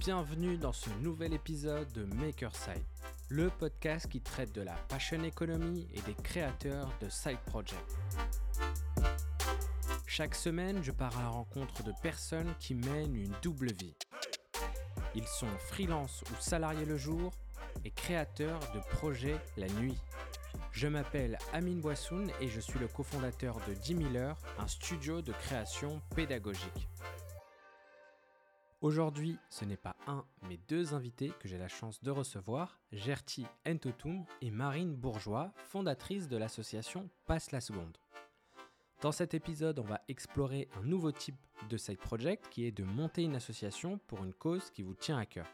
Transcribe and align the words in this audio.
bienvenue 0.00 0.56
dans 0.56 0.72
ce 0.72 0.88
nouvel 1.02 1.34
épisode 1.34 1.92
de 1.92 2.04
Makerside, 2.04 2.82
le 3.28 3.50
podcast 3.50 4.08
qui 4.08 4.22
traite 4.22 4.50
de 4.54 4.62
la 4.62 4.72
passion 4.88 5.22
economy 5.22 5.86
et 5.92 6.00
des 6.00 6.14
créateurs 6.14 6.90
de 7.02 7.10
side 7.10 7.36
projects. 7.44 7.76
Chaque 10.06 10.34
semaine, 10.34 10.82
je 10.82 10.90
pars 10.90 11.18
à 11.18 11.22
la 11.24 11.28
rencontre 11.28 11.82
de 11.82 11.92
personnes 12.02 12.54
qui 12.58 12.74
mènent 12.74 13.14
une 13.14 13.34
double 13.42 13.72
vie. 13.74 13.94
Ils 15.14 15.26
sont 15.26 15.54
freelance 15.68 16.24
ou 16.32 16.40
salariés 16.40 16.86
le 16.86 16.96
jour 16.96 17.30
et 17.84 17.90
créateurs 17.90 18.60
de 18.74 18.80
projets 18.96 19.36
la 19.58 19.68
nuit. 19.68 19.98
Je 20.72 20.88
m'appelle 20.88 21.36
Amine 21.52 21.82
Boissoun 21.82 22.30
et 22.40 22.48
je 22.48 22.60
suis 22.60 22.78
le 22.78 22.88
cofondateur 22.88 23.58
de 23.68 23.74
10 23.74 23.96
000 24.12 24.16
heures, 24.16 24.38
un 24.58 24.66
studio 24.66 25.20
de 25.20 25.32
création 25.32 26.00
pédagogique. 26.16 26.88
Aujourd'hui, 28.80 29.36
ce 29.50 29.66
n'est 29.66 29.76
pas 29.76 29.94
un, 30.06 30.24
mais 30.48 30.56
deux 30.66 30.94
invités 30.94 31.34
que 31.38 31.48
j'ai 31.48 31.58
la 31.58 31.68
chance 31.68 32.02
de 32.02 32.10
recevoir, 32.10 32.80
Gertie 32.92 33.46
Entotum 33.68 34.24
et 34.40 34.50
Marine 34.50 34.94
Bourgeois, 34.94 35.52
fondatrice 35.64 36.28
de 36.28 36.38
l'association 36.38 37.10
Passe 37.26 37.52
la 37.52 37.60
Seconde. 37.60 37.98
Dans 39.02 39.12
cet 39.12 39.34
épisode, 39.34 39.80
on 39.80 39.84
va 39.84 40.00
explorer 40.08 40.70
un 40.78 40.82
nouveau 40.82 41.12
type 41.12 41.36
de 41.68 41.76
side 41.76 41.98
project 41.98 42.48
qui 42.48 42.64
est 42.64 42.72
de 42.72 42.82
monter 42.82 43.22
une 43.22 43.36
association 43.36 43.98
pour 44.06 44.24
une 44.24 44.32
cause 44.32 44.70
qui 44.70 44.82
vous 44.82 44.94
tient 44.94 45.18
à 45.18 45.26
cœur. 45.26 45.46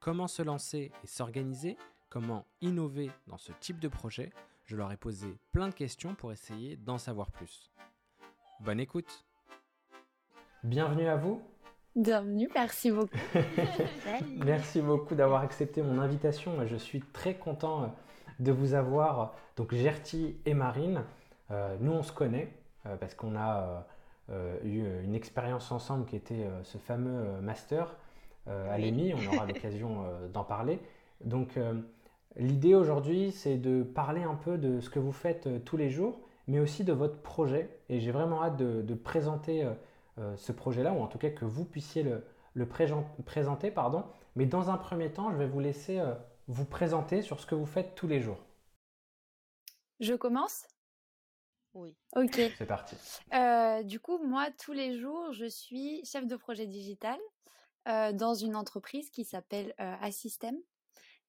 Comment 0.00 0.26
se 0.26 0.42
lancer 0.42 0.90
et 1.04 1.06
s'organiser? 1.06 1.76
Comment 2.08 2.44
innover 2.60 3.12
dans 3.28 3.38
ce 3.38 3.52
type 3.60 3.78
de 3.78 3.88
projet? 3.88 4.32
Je 4.64 4.74
leur 4.74 4.90
ai 4.90 4.96
posé 4.96 5.38
plein 5.52 5.68
de 5.68 5.74
questions 5.74 6.16
pour 6.16 6.32
essayer 6.32 6.76
d'en 6.76 6.98
savoir 6.98 7.30
plus. 7.30 7.70
Bonne 8.58 8.80
écoute 8.80 9.24
Bienvenue 10.64 11.06
à 11.06 11.16
vous 11.16 11.40
Bienvenue, 11.96 12.48
merci 12.54 12.90
beaucoup. 12.90 13.08
merci 14.44 14.80
beaucoup 14.80 15.14
d'avoir 15.14 15.42
accepté 15.42 15.82
mon 15.82 15.98
invitation. 15.98 16.52
Je 16.66 16.76
suis 16.76 17.00
très 17.00 17.34
content 17.34 17.82
euh, 17.82 17.86
de 18.40 18.52
vous 18.52 18.74
avoir, 18.74 19.34
donc 19.56 19.74
Gertie 19.74 20.36
et 20.46 20.54
Marine. 20.54 21.02
Euh, 21.50 21.76
nous, 21.80 21.92
on 21.92 22.02
se 22.02 22.12
connaît 22.12 22.52
euh, 22.86 22.96
parce 22.96 23.14
qu'on 23.14 23.36
a 23.36 23.86
eu 24.62 24.84
une 25.02 25.14
expérience 25.14 25.72
ensemble 25.72 26.04
qui 26.04 26.14
était 26.14 26.46
ce 26.62 26.76
fameux 26.76 27.40
master 27.40 27.96
à 28.46 28.76
l'EMI. 28.76 29.14
On 29.14 29.34
aura 29.34 29.46
l'occasion 29.46 30.04
d'en 30.34 30.44
parler. 30.44 30.80
Donc, 31.24 31.58
l'idée 32.36 32.74
aujourd'hui, 32.74 33.32
c'est 33.32 33.56
de 33.56 33.82
parler 33.82 34.24
un 34.24 34.34
peu 34.34 34.58
de 34.58 34.80
ce 34.80 34.90
que 34.90 34.98
vous 34.98 35.12
faites 35.12 35.64
tous 35.64 35.78
les 35.78 35.88
jours, 35.88 36.20
mais 36.46 36.60
aussi 36.60 36.84
de 36.84 36.92
votre 36.92 37.22
projet. 37.22 37.70
Et 37.88 38.00
j'ai 38.00 38.10
vraiment 38.10 38.42
hâte 38.42 38.56
de, 38.56 38.82
de 38.82 38.94
présenter 38.94 39.64
euh, 39.64 39.70
ce 40.36 40.52
projet-là, 40.52 40.92
ou 40.92 41.00
en 41.00 41.06
tout 41.06 41.18
cas 41.18 41.30
que 41.30 41.44
vous 41.44 41.64
puissiez 41.64 42.02
le, 42.02 42.68
présenter. 43.24 43.70
Pardon. 43.70 44.04
Mais 44.36 44.46
dans 44.46 44.70
un 44.70 44.76
premier 44.76 45.12
temps, 45.12 45.30
je 45.30 45.36
vais 45.36 45.46
vous 45.46 45.60
laisser 45.60 45.98
euh, 45.98 46.14
vous 46.46 46.64
présenter 46.64 47.22
sur 47.22 47.40
ce 47.40 47.46
que 47.46 47.54
vous 47.54 47.66
faites 47.66 47.94
tous 47.94 48.06
les 48.06 48.20
jours. 48.20 48.38
Je 50.00 50.14
commence? 50.14 50.66
Oui. 51.74 51.96
Ok. 52.16 52.34
C'est 52.58 52.66
parti. 52.66 52.96
Euh, 53.32 53.82
du 53.82 54.00
coup, 54.00 54.18
moi, 54.18 54.48
tous 54.62 54.72
les 54.72 54.98
jours, 54.98 55.32
je 55.32 55.46
suis 55.46 56.04
chef 56.04 56.26
de 56.26 56.36
projet 56.36 56.66
digital 56.66 57.18
dans 58.12 58.34
une 58.34 58.54
entreprise 58.54 59.08
qui 59.08 59.24
s'appelle 59.24 59.72
Assystem 59.78 60.54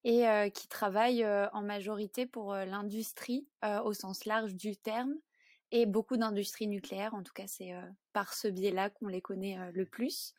et 0.04 0.50
qui 0.52 0.68
travaille 0.68 1.24
en 1.54 1.62
majorité 1.62 2.26
pour 2.26 2.52
l'industrie 2.52 3.48
au 3.62 3.94
sens 3.94 4.26
large 4.26 4.54
du 4.54 4.76
terme 4.76 5.14
et 5.72 5.86
beaucoup 5.86 6.16
d'industries 6.16 6.66
nucléaires. 6.66 7.14
En 7.14 7.22
tout 7.22 7.32
cas, 7.32 7.46
c'est 7.46 7.72
par 8.12 8.34
ce 8.34 8.48
biais-là 8.48 8.90
qu'on 8.90 9.08
les 9.08 9.20
connaît 9.20 9.58
le 9.72 9.86
plus. 9.86 10.34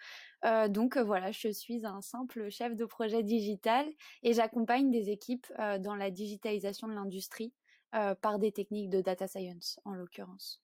donc 0.70 0.98
voilà, 0.98 1.32
je 1.32 1.50
suis 1.50 1.86
un 1.86 2.02
simple 2.02 2.50
chef 2.50 2.76
de 2.76 2.86
projet 2.86 3.24
digital 3.24 3.86
et 4.24 4.34
j'accompagne 4.34 4.92
des 4.92 5.10
équipes 5.10 5.48
dans 5.80 5.96
la 5.96 6.12
digitalisation 6.12 6.88
de 6.88 6.94
l'industrie 6.94 7.54
par 7.92 8.40
des 8.40 8.52
techniques 8.52 8.90
de 8.90 9.02
data 9.02 9.28
science 9.28 9.80
en 9.86 9.94
l'occurrence. 9.94 10.62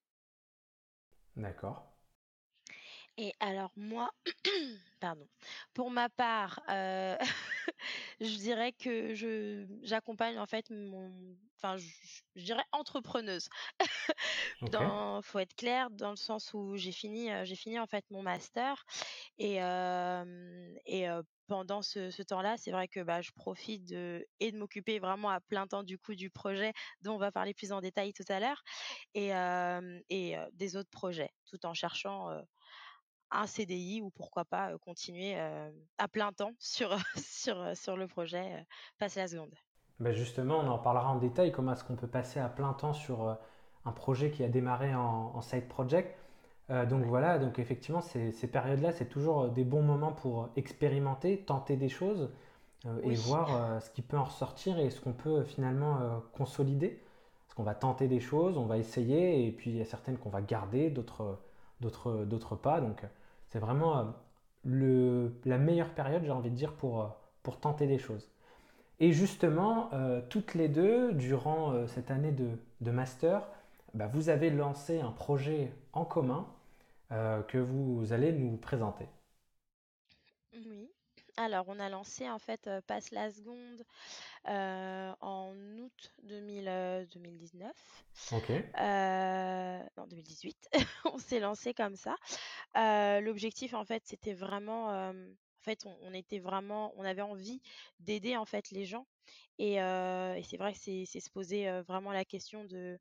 D'accord. 1.36 1.97
Et 3.18 3.34
alors 3.40 3.72
moi, 3.76 4.12
pardon, 5.00 5.28
pour 5.74 5.90
ma 5.90 6.08
part, 6.08 6.62
euh, 6.70 7.18
je 8.22 8.36
dirais 8.38 8.74
que 8.74 9.16
je 9.16 9.66
j'accompagne 9.82 10.38
en 10.38 10.46
fait 10.46 10.70
mon, 10.70 11.12
enfin 11.56 11.78
je, 11.78 12.44
dirais 12.44 12.64
entrepreneuse. 12.72 13.50
dans, 14.72 15.24
faut 15.24 15.40
être 15.40 15.56
clair 15.56 15.90
dans 15.90 16.12
le 16.12 16.16
sens 16.16 16.54
où 16.54 16.78
j'ai 16.78 16.92
fini, 16.92 17.32
euh, 17.32 17.44
j'ai 17.44 17.56
fini 17.56 17.80
en 17.80 17.88
fait 17.88 18.06
mon 18.12 18.22
master 18.22 18.86
et 19.40 19.64
euh, 19.64 20.76
et 20.86 21.08
pendant 21.48 21.82
ce, 21.82 22.22
temps-là, 22.22 22.58
c'est 22.58 22.72
vrai 22.72 22.88
que 22.88 23.00
bah, 23.00 23.22
je 23.22 23.32
profite 23.32 23.86
de, 23.86 24.28
et 24.40 24.52
de 24.52 24.58
m'occuper 24.58 25.00
vraiment 25.00 25.30
à 25.30 25.40
plein 25.40 25.66
temps 25.66 25.82
du 25.82 25.98
coup 25.98 26.14
du 26.14 26.30
projet 26.30 26.74
dont 27.02 27.16
on 27.16 27.18
va 27.18 27.32
parler 27.32 27.54
plus 27.56 27.72
en 27.72 27.80
détail 27.80 28.14
tout 28.14 28.26
à 28.28 28.40
l'heure 28.40 28.62
et, 29.16 29.30
et 30.10 30.36
des 30.54 30.76
autres 30.76 30.90
projets, 30.92 31.32
tout 31.46 31.66
en 31.66 31.74
cherchant 31.74 32.30
un 33.32 33.48
CDI 33.48 34.02
ou 34.02 34.10
pourquoi 34.10 34.46
pas 34.46 34.78
continuer 34.80 35.36
à 35.98 36.08
plein 36.08 36.32
temps 36.32 36.54
sur, 36.60 36.96
sur, 37.18 37.76
sur 37.76 37.98
le 37.98 38.08
projet 38.08 38.66
Passer 39.00 39.20
la 39.20 39.28
seconde. 39.28 39.54
Ben 40.00 40.14
justement, 40.14 40.60
on 40.60 40.68
en 40.68 40.78
parlera 40.78 41.10
en 41.10 41.18
détail, 41.18 41.52
comment 41.52 41.74
est-ce 41.74 41.84
qu'on 41.84 41.96
peut 41.96 42.08
passer 42.08 42.40
à 42.40 42.50
plein 42.50 42.74
temps 42.74 42.94
sur 42.94 43.38
un 43.86 43.92
projet 43.92 44.32
qui 44.32 44.44
a 44.44 44.48
démarré 44.48 44.94
en, 44.94 45.42
side 45.42 45.68
project? 45.68 46.18
donc 46.70 47.06
voilà, 47.06 47.40
donc 47.40 47.60
effectivement, 47.60 48.02
ces, 48.02 48.32
ces 48.32 48.48
périodes-là, 48.48 48.92
c'est 48.92 49.08
toujours 49.08 49.48
des 49.50 49.64
bons 49.64 49.82
moments 49.82 50.12
pour 50.12 50.50
expérimenter, 50.56 51.40
tenter 51.40 51.78
des 51.78 51.90
choses 51.90 52.30
et 53.04 53.16
voir 53.16 53.82
ce 53.82 53.90
qui 53.90 54.02
peut 54.02 54.18
en 54.18 54.24
ressortir 54.24 54.80
et 54.80 54.90
ce 54.90 55.02
qu'on 55.02 55.14
peut 55.14 55.44
finalement 55.44 56.22
consolider. 56.34 57.02
Parce 57.48 57.56
qu'on 57.56 57.64
va 57.64 57.76
tenter 57.76 58.08
des 58.08 58.20
choses, 58.20 58.58
on 58.58 58.66
va 58.66 58.78
essayer, 58.78 59.48
et 59.48 59.52
puis 59.52 59.72
il 59.72 59.78
y 59.78 59.82
a 59.82 59.86
certaines 59.86 60.18
qu'on 60.18 60.30
va 60.30 60.42
garder, 60.42 60.90
d'autres 60.90 61.40
d'autres 61.82 62.56
pas. 62.56 62.82
Donc 62.82 63.04
c'est 63.48 63.60
vraiment 63.60 64.00
euh, 64.00 64.04
le, 64.66 65.34
la 65.46 65.58
meilleure 65.58 65.94
période, 65.94 66.24
j'ai 66.24 66.32
envie 66.32 66.50
de 66.52 66.56
dire, 66.56 66.74
pour, 66.74 67.02
euh, 67.02 67.08
tenter 67.62 67.88
des 67.88 67.98
choses. 68.00 68.30
Et 69.00 69.14
justement, 69.14 69.90
euh, 69.94 70.22
toutes 70.30 70.54
les 70.56 70.70
deux, 70.70 71.14
durant 71.14 71.88
cette 71.88 72.12
année 72.12 72.32
de, 72.32 72.50
de 72.82 72.92
master, 72.92 73.48
bah, 73.94 74.08
vous 74.08 74.30
avez 74.30 74.50
lancé 74.50 75.00
un 75.02 75.12
projet 75.12 75.72
en 75.94 76.06
commun 76.06 76.48
que 77.48 77.58
vous 77.58 78.14
allez 78.14 78.34
nous 78.34 78.58
présenter. 78.58 79.08
Oui. 80.54 80.90
Alors, 81.38 81.66
on 81.68 81.80
a 81.80 81.88
lancé 81.88 82.28
en 82.30 82.40
fait 82.40 82.70
Passe 82.88 83.12
la 83.12 83.32
seconde 83.32 83.84
en 84.46 85.54
août 85.78 86.14
2019. 86.24 87.72
Ok. 88.32 88.50
non, 89.98 90.08
2018. 90.08 90.70
on 91.06 91.18
s'est 91.20 91.40
lancé 91.40 91.74
comme 91.74 91.96
ça. 91.96 92.16
L'objectif 93.22 93.74
en 93.74 93.86
fait, 93.86 94.04
c'était 94.06 94.34
vraiment, 94.34 94.88
en 94.90 95.14
fait, 95.62 95.86
on, 95.86 96.14
était 96.14 96.40
vraiment, 96.40 96.94
on 96.98 97.04
avait 97.04 97.22
envie 97.22 97.62
d'aider 98.00 98.36
en 98.36 98.46
fait 98.46 98.72
les 98.72 98.86
gens. 98.86 99.06
Et, 99.60 99.76
et 99.76 100.44
c'est 100.44 100.58
vrai 100.58 100.74
que 100.74 100.80
c'est 100.80 101.06
se 101.06 101.30
poser 101.30 101.70
vraiment 101.82 102.12
la 102.12 102.26
question 102.26 102.66
de 102.66 103.00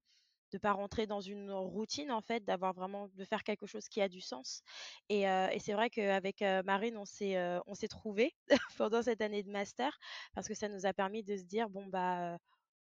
de 0.53 0.59
pas 0.59 0.73
rentrer 0.73 1.07
dans 1.07 1.21
une 1.21 1.51
routine 1.53 2.11
en 2.11 2.21
fait, 2.21 2.45
d'avoir 2.45 2.73
vraiment 2.73 3.09
de 3.15 3.25
faire 3.25 3.43
quelque 3.45 3.67
chose 3.67 3.89
qui 3.89 4.01
a 4.01 4.09
du 4.09 4.21
sens. 4.21 4.62
Et, 5.09 5.23
et 5.23 5.59
c'est 5.61 5.73
vrai 5.73 5.91
qu'avec 5.91 6.41
Marine, 6.65 6.97
on 6.97 7.05
s'est 7.05 7.37
on 7.67 7.75
s'est 7.75 7.89
trouvé 7.89 8.34
pendant 8.79 9.03
cette 9.03 9.21
année 9.21 9.43
de 9.43 9.51
master 9.51 9.99
parce 10.35 10.49
que 10.49 10.55
ça 10.55 10.69
nous 10.69 10.87
a 10.87 10.93
permis 10.93 11.23
de 11.23 11.37
se 11.37 11.45
dire 11.45 11.69
bon 11.69 11.87
bah 11.87 12.39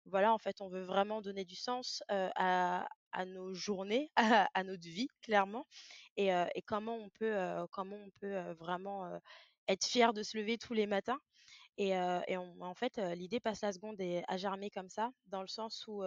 voilà 0.07 0.33
en 0.33 0.39
fait 0.39 0.61
on 0.61 0.69
veut 0.69 0.83
vraiment 0.83 1.23
donner 1.23 1.45
du 1.45 1.55
sens 1.55 2.03
à, 2.09 2.87
à 3.13 3.25
nos 3.25 3.55
journées, 3.55 4.11
à, 4.55 4.65
notre 4.65 4.89
vie 4.89 5.09
clairement, 5.23 5.67
et, 6.17 6.29
et 6.29 6.63
comment 6.63 6.97
on 6.97 7.11
peut 7.11 7.37
comment 7.71 7.97
on 7.97 8.11
peut 8.21 8.41
vraiment 8.59 9.09
être 9.69 9.87
fier 9.87 10.13
de 10.13 10.23
se 10.23 10.37
lever 10.37 10.59
tous 10.59 10.75
les 10.75 10.87
matins. 10.87 11.19
Et, 11.79 11.91
et 11.91 12.37
en 12.37 12.75
fait, 12.75 12.99
l'idée 13.17 13.41
passe 13.41 13.63
la 13.63 13.73
seconde 13.73 14.01
et 14.01 14.23
a 14.29 14.37
germé 14.37 14.71
comme 14.71 14.89
ça, 14.91 15.11
dans 15.27 15.41
le 15.41 15.49
sens 15.49 15.87
où 15.87 16.03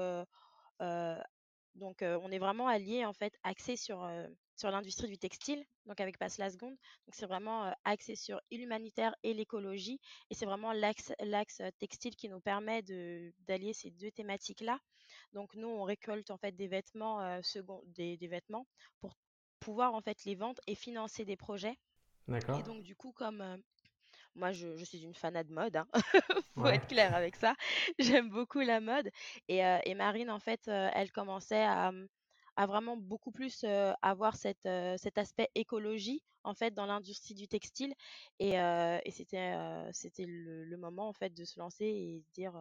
donc, 1.76 1.98
on 2.02 2.32
est 2.32 2.40
vraiment 2.40 2.68
allié 2.68 3.06
en 3.06 3.14
fait, 3.14 3.38
axé 3.44 3.76
sur, 3.76 4.10
sur 4.56 4.72
l'industrie 4.72 5.10
du 5.10 5.18
textile, 5.18 5.64
donc 5.86 6.00
avec 6.00 6.18
Passe 6.18 6.38
la 6.38 6.50
seconde. 6.50 6.76
Donc, 7.06 7.14
c'est 7.14 7.26
vraiment 7.26 7.74
axé 7.84 8.16
sur 8.16 8.40
l'humanitaire 8.52 9.16
et 9.24 9.34
l'écologie. 9.34 10.00
Et 10.30 10.36
c'est 10.36 10.46
vraiment 10.46 10.72
l'axe, 10.72 11.12
l'axe 11.20 11.62
textile 11.80 12.16
qui 12.16 12.30
nous 12.30 12.40
permet 12.40 12.82
de, 12.82 13.34
d'allier 13.40 13.74
ces 13.74 13.92
deux 13.92 14.12
thématiques-là. 14.12 14.80
Donc, 15.34 15.54
nous, 15.56 15.68
on 15.68 15.84
récolte 15.84 16.32
en 16.32 16.38
fait 16.38 16.54
des 16.54 16.68
vêtements, 16.68 17.42
second, 17.44 17.82
des, 17.88 18.18
des, 18.18 18.28
vêtements 18.28 18.66
pour 19.02 19.18
pouvoir 19.60 19.94
en 19.94 20.02
fait 20.02 20.24
les 20.24 20.36
vendre 20.36 20.62
et 20.68 20.76
financer 20.76 21.26
des 21.26 21.38
projets. 21.38 21.78
D'accord. 22.28 22.60
Et 22.60 22.64
donc, 22.64 22.84
du 22.84 22.96
coup, 22.96 23.12
comme 23.12 23.62
moi, 24.36 24.52
je, 24.52 24.84
suis 24.84 25.04
une 25.04 25.14
fanade 25.14 25.48
de 25.48 25.54
mode, 25.54 25.76
hein. 25.78 25.88
faut 26.56 26.68
être 26.68 26.88
clair 26.88 27.16
avec 27.16 27.36
ça. 27.36 27.56
J'aime 28.00 28.30
beaucoup 28.30 28.60
la 28.60 28.80
mode. 28.80 29.10
Et, 29.48 29.60
et 29.60 29.96
Marine, 29.96 30.30
en 30.30 30.40
fait, 30.40 30.68
elle 30.68 31.12
commençait 31.12 31.64
à, 31.64 31.92
à 32.56 32.66
vraiment 32.66 32.98
beaucoup 32.98 33.32
plus 33.32 33.66
avoir 34.02 34.36
cette, 34.36 34.68
cet 34.98 35.18
aspect 35.18 35.50
écologie 35.56 36.24
en 36.44 36.54
fait 36.54 36.74
dans 36.74 36.86
l'industrie 36.86 37.34
du 37.34 37.48
textile 37.48 37.94
et, 38.40 38.54
et 38.54 39.12
c'était 39.12 39.56
c'était 39.92 40.26
le, 40.26 40.64
le, 40.64 40.78
moment 40.78 41.10
en 41.10 41.14
fait 41.14 41.34
de 41.34 41.44
se 41.44 41.60
lancer 41.60 41.86
et 41.86 42.22
se 42.22 42.32
dire 42.34 42.54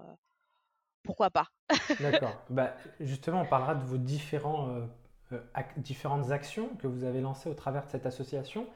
pourquoi 1.02 1.30
pas. 1.30 1.48
D'accord. 2.00 2.34
Bah, 2.50 2.74
justement, 3.00 3.42
on 3.42 3.46
parlera 3.46 3.74
de 3.74 3.84
vos 3.84 3.98
différents, 3.98 4.88
différentes 5.76 6.30
actions 6.30 6.68
que 6.76 6.86
vous 6.86 7.04
avez 7.04 7.20
lancées 7.20 7.48
au 7.48 7.54
travers 7.54 7.84
de 7.84 7.90
cette 7.90 8.06
association. 8.06 8.66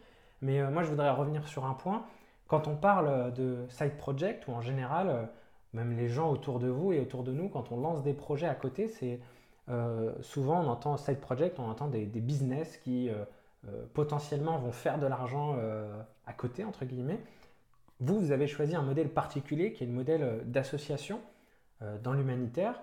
Mais 0.40 0.62
moi, 0.70 0.84
je 0.84 0.90
voudrais 0.90 1.10
revenir 1.10 1.48
sur 1.48 1.64
un 1.64 1.74
point. 1.74 2.06
Quand 2.48 2.66
on 2.66 2.76
parle 2.76 3.32
de 3.34 3.66
side 3.68 3.96
project, 3.96 4.48
ou 4.48 4.52
en 4.52 4.60
général, 4.60 5.28
même 5.72 5.96
les 5.96 6.08
gens 6.08 6.30
autour 6.30 6.58
de 6.58 6.68
vous 6.68 6.92
et 6.92 7.00
autour 7.00 7.22
de 7.22 7.32
nous, 7.32 7.48
quand 7.48 7.70
on 7.72 7.80
lance 7.80 8.02
des 8.02 8.14
projets 8.14 8.46
à 8.46 8.54
côté, 8.54 8.88
c'est 8.88 9.20
euh, 9.68 10.14
souvent 10.22 10.60
on 10.64 10.68
entend 10.68 10.96
side 10.96 11.20
project, 11.20 11.58
on 11.58 11.68
entend 11.68 11.88
des, 11.88 12.06
business 12.06 12.78
qui 12.78 13.10
euh, 13.10 13.24
euh, 13.66 13.84
potentiellement 13.92 14.58
vont 14.58 14.72
faire 14.72 14.98
de 14.98 15.06
l'argent 15.06 15.56
à 16.26 16.32
côté, 16.32 16.64
entre 16.64 16.84
guillemets. 16.84 17.20
Vous, 18.00 18.18
vous 18.18 18.32
avez 18.32 18.46
choisi 18.46 18.76
un 18.76 18.82
modèle 18.82 19.08
particulier 19.08 19.72
qui 19.72 19.84
est 19.84 19.86
le 19.86 19.92
modèle 19.92 20.42
d'association 20.44 21.20
dans 22.02 22.12
l'humanitaire. 22.12 22.80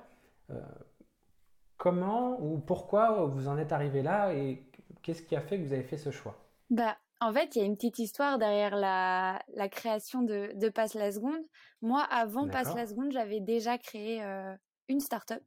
comment 1.78 2.38
ou 2.42 2.58
pourquoi 2.60 3.26
vous 3.26 3.48
en 3.48 3.58
êtes 3.58 3.72
arrivé 3.72 4.02
là 4.02 4.34
et 4.34 4.64
qu'est-ce 5.02 5.22
qui 5.22 5.36
a 5.36 5.42
fait 5.42 5.58
que 5.58 5.64
vous 5.64 5.74
avez 5.74 5.84
fait 5.84 5.98
ce 5.98 6.12
choix? 6.12 6.36
Bah, 6.70 6.98
en 7.26 7.34
fait, 7.34 7.56
il 7.56 7.60
y 7.60 7.62
a 7.62 7.66
une 7.66 7.76
petite 7.76 8.00
histoire 8.00 8.38
derrière 8.38 8.76
la, 8.76 9.70
création 9.70 10.22
de, 10.22 10.52
de 10.56 10.70
Passe 10.70 10.94
la 10.94 11.12
Seconde. 11.12 11.44
Moi, 11.82 12.02
avant 12.04 12.48
Passe 12.48 12.74
la 12.76 12.88
Seconde, 12.88 13.12
j'avais 13.12 13.40
déjà 13.40 13.78
créé 13.78 14.24
une 14.88 15.00
start-up 15.00 15.44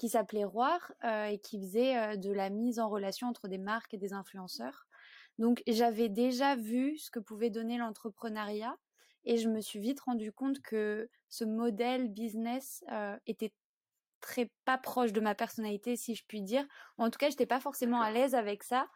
qui 0.00 0.08
s'appelait 0.08 0.44
Roir 0.44 0.92
euh, 1.04 1.26
et 1.26 1.38
qui 1.38 1.60
faisait 1.60 1.94
euh, 1.94 2.16
de 2.16 2.32
la 2.32 2.48
mise 2.48 2.78
en 2.78 2.88
relation 2.88 3.28
entre 3.28 3.48
des 3.48 3.58
marques 3.58 3.92
et 3.92 3.98
des 3.98 4.14
influenceurs. 4.14 4.86
Donc 5.38 5.62
j'avais 5.66 6.08
déjà 6.08 6.56
vu 6.56 6.96
ce 6.96 7.10
que 7.10 7.18
pouvait 7.18 7.50
donner 7.50 7.76
l'entrepreneuriat 7.76 8.74
et 9.24 9.36
je 9.36 9.50
me 9.50 9.60
suis 9.60 9.78
vite 9.78 10.00
rendu 10.00 10.32
compte 10.32 10.62
que 10.62 11.10
ce 11.28 11.44
modèle 11.44 12.08
business 12.08 12.82
euh, 12.90 13.14
était 13.26 13.52
très 14.22 14.50
pas 14.64 14.78
proche 14.78 15.12
de 15.12 15.20
ma 15.20 15.34
personnalité 15.34 15.96
si 15.96 16.14
je 16.14 16.24
puis 16.26 16.40
dire. 16.40 16.66
En 16.96 17.10
tout 17.10 17.18
cas, 17.18 17.28
j'étais 17.28 17.44
pas 17.44 17.60
forcément 17.60 18.00
à 18.00 18.10
l'aise 18.10 18.34
avec 18.34 18.62
ça 18.62 18.86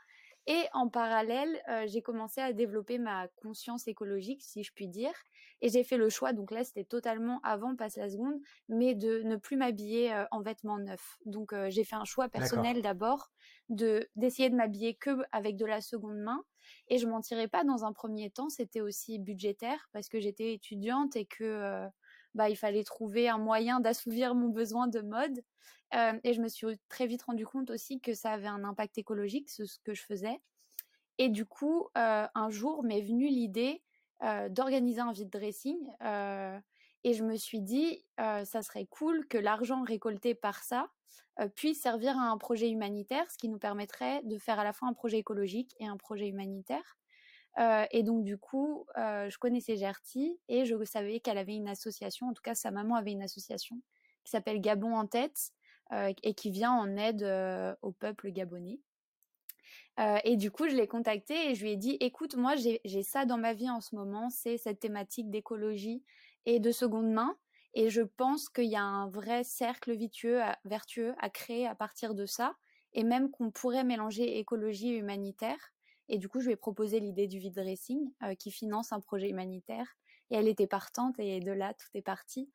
et 0.46 0.64
en 0.75 0.88
parallèle, 0.88 1.62
euh, 1.69 1.85
j'ai 1.87 2.02
commencé 2.02 2.41
à 2.41 2.52
développer 2.52 2.99
ma 2.99 3.29
conscience 3.43 3.88
écologique, 3.88 4.43
si 4.43 4.62
je 4.62 4.73
puis 4.73 4.88
dire. 4.88 5.14
Et 5.62 5.70
j'ai 5.70 5.85
fait 5.85 5.96
le 5.96 6.11
choix, 6.11 6.35
donc 6.35 6.50
là 6.50 6.64
c'était 6.64 6.85
totalement 6.85 7.41
avant 7.43 7.75
passe 7.76 7.96
la 7.96 8.11
seconde, 8.11 8.38
mais 8.69 8.94
de 8.94 9.23
ne 9.23 9.37
plus 9.37 9.56
m'habiller 9.56 10.12
euh, 10.12 10.26
en 10.31 10.43
vêtements 10.43 10.79
neufs. 10.79 11.17
Donc 11.25 11.55
euh, 11.55 11.70
j'ai 11.70 11.85
fait 11.85 11.96
un 11.96 12.05
choix 12.05 12.29
personnel 12.29 12.82
d'abord 12.82 13.31
de 13.70 14.06
d'essayer 14.17 14.50
de 14.50 14.56
m'habiller 14.56 14.94
que 14.94 15.11
avec 15.32 15.56
de 15.56 15.64
la 15.64 15.81
seconde 15.81 16.19
main. 16.19 16.44
Et 16.88 16.99
je 16.99 17.06
m'en 17.06 17.20
tirais 17.20 17.49
pas 17.49 17.64
dans 17.64 17.85
un 17.85 17.93
premier 17.93 18.31
temps, 18.31 18.50
c'était 18.50 18.82
aussi 18.82 19.19
budgétaire 19.19 19.88
parce 19.93 20.08
que 20.08 20.20
j'étais 20.20 20.52
étudiante 20.52 21.17
et 21.17 21.25
que 21.25 21.88
bah, 22.34 22.48
il 22.48 22.56
fallait 22.56 22.84
trouver 22.84 23.28
un 23.28 23.38
moyen 23.38 23.81
d'assouvir 23.81 24.34
mon 24.34 24.48
besoin 24.48 24.86
de 24.88 25.00
mode. 25.00 25.42
Euh, 25.94 26.19
et 26.25 26.32
je 26.32 26.40
me 26.40 26.48
suis 26.48 26.66
très 26.88 27.06
vite 27.06 27.22
rendu 27.22 27.46
compte 27.46 27.70
aussi 27.70 28.00
que 28.00 28.14
ça 28.14 28.32
avait 28.32 28.48
un 28.48 28.64
impact 28.64 28.98
écologique, 28.98 29.50
ce, 29.50 29.62
que 29.84 29.94
je 29.94 30.02
faisais. 30.02 30.40
Et 31.19 31.28
du 31.28 31.46
coup, 31.46 31.88
euh, 31.96 32.26
un 32.34 32.50
jour 32.50 32.82
m'est 32.82 33.02
venue 33.02 33.28
l'idée 33.28 33.82
euh, 34.22 34.48
d'organiser 34.48 35.00
un 35.00 35.12
vide 35.12 35.31
dressing. 35.31 35.78
et 37.06 37.12
je 37.12 37.22
me 37.22 37.36
suis 37.36 37.60
dit, 37.60 38.04
ça 38.16 38.62
serait 38.62 38.86
cool 38.86 39.26
que 39.28 39.38
l'argent 39.38 39.82
récolté 39.82 40.34
par 40.34 40.62
ça 40.62 40.88
puisse 41.54 41.82
servir 41.82 42.16
à 42.16 42.31
un 42.31 42.38
projet 42.38 42.70
humanitaire, 42.70 43.31
ce 43.31 43.36
qui 43.36 43.48
nous 43.48 43.58
permettrait 43.58 44.22
de 44.22 44.38
faire 44.38 44.58
à 44.58 44.64
la 44.64 44.72
fois 44.72 44.88
un 44.88 44.94
projet 44.94 45.19
écologique 45.19 45.75
et 45.81 45.86
un 45.86 45.96
projet 45.96 46.28
humanitaire. 46.28 46.96
Et 47.58 48.02
donc 48.02 48.24
du 48.24 48.38
coup, 48.38 48.86
je 48.96 49.38
connaissais 49.38 49.76
Gertie 49.76 50.38
et 50.48 50.64
je 50.64 50.82
savais 50.84 51.20
qu'elle 51.20 51.38
avait 51.38 51.54
une 51.54 51.68
association, 51.68 52.28
en 52.28 52.32
tout 52.32 52.42
cas 52.42 52.54
sa 52.54 52.70
maman 52.70 52.96
avait 52.96 53.12
une 53.12 53.22
association 53.22 53.80
qui 54.24 54.30
s'appelle 54.30 54.60
Gabon 54.60 54.94
en 54.96 55.06
tête, 55.06 55.52
et 56.22 56.34
qui 56.34 56.50
vient 56.50 56.72
en 56.72 56.96
aide 56.96 57.22
au 57.82 57.92
peuple 57.92 58.30
gabonais. 58.30 58.80
Et 60.24 60.36
du 60.36 60.50
coup, 60.50 60.68
je 60.68 60.74
l'ai 60.74 60.88
contacté 60.88 61.50
et 61.50 61.54
je 61.54 61.62
lui 61.62 61.72
ai 61.72 61.76
dit, 61.76 61.96
écoute, 62.00 62.34
moi, 62.34 62.54
j'ai 62.56 63.02
ça 63.02 63.26
dans 63.26 63.38
ma 63.38 63.52
vie 63.52 63.70
en 63.70 63.80
ce 63.80 63.94
moment, 63.94 64.28
c'est 64.30 64.56
cette 64.56 64.80
thématique 64.80 65.30
d'écologie 65.30 66.02
et 66.46 66.58
de 66.58 66.72
seconde 66.72 67.10
main. 67.12 67.36
Et 67.74 67.90
je 67.90 68.02
pense 68.02 68.48
qu'il 68.48 68.64
y 68.64 68.76
a 68.76 68.82
un 68.82 69.08
vrai 69.08 69.44
cercle 69.44 69.96
vertueux 70.64 71.14
à 71.18 71.30
créer 71.30 71.66
à 71.66 71.74
partir 71.74 72.14
de 72.14 72.26
ça, 72.26 72.56
et 72.92 73.04
même 73.04 73.30
qu'on 73.30 73.50
pourrait 73.50 73.84
mélanger 73.84 74.38
écologie 74.38 74.94
et 74.94 74.96
humanitaire. 74.96 75.73
Et 76.08 76.18
du 76.18 76.28
coup, 76.28 76.40
je 76.40 76.46
lui 76.46 76.52
ai 76.52 76.56
proposé 76.56 77.00
l'idée 77.00 77.26
du 77.26 77.38
vide 77.38 77.54
dressing, 77.54 78.12
qui 78.38 78.50
finance 78.50 78.92
un 78.92 79.00
projet 79.00 79.28
humanitaire. 79.30 79.96
Et 80.30 80.36
elle 80.36 80.48
était 80.48 80.66
partante, 80.66 81.18
et 81.18 81.40
de 81.40 81.52
là, 81.52 81.74
tout 81.74 81.88
est 81.94 82.02
parti. 82.02 82.50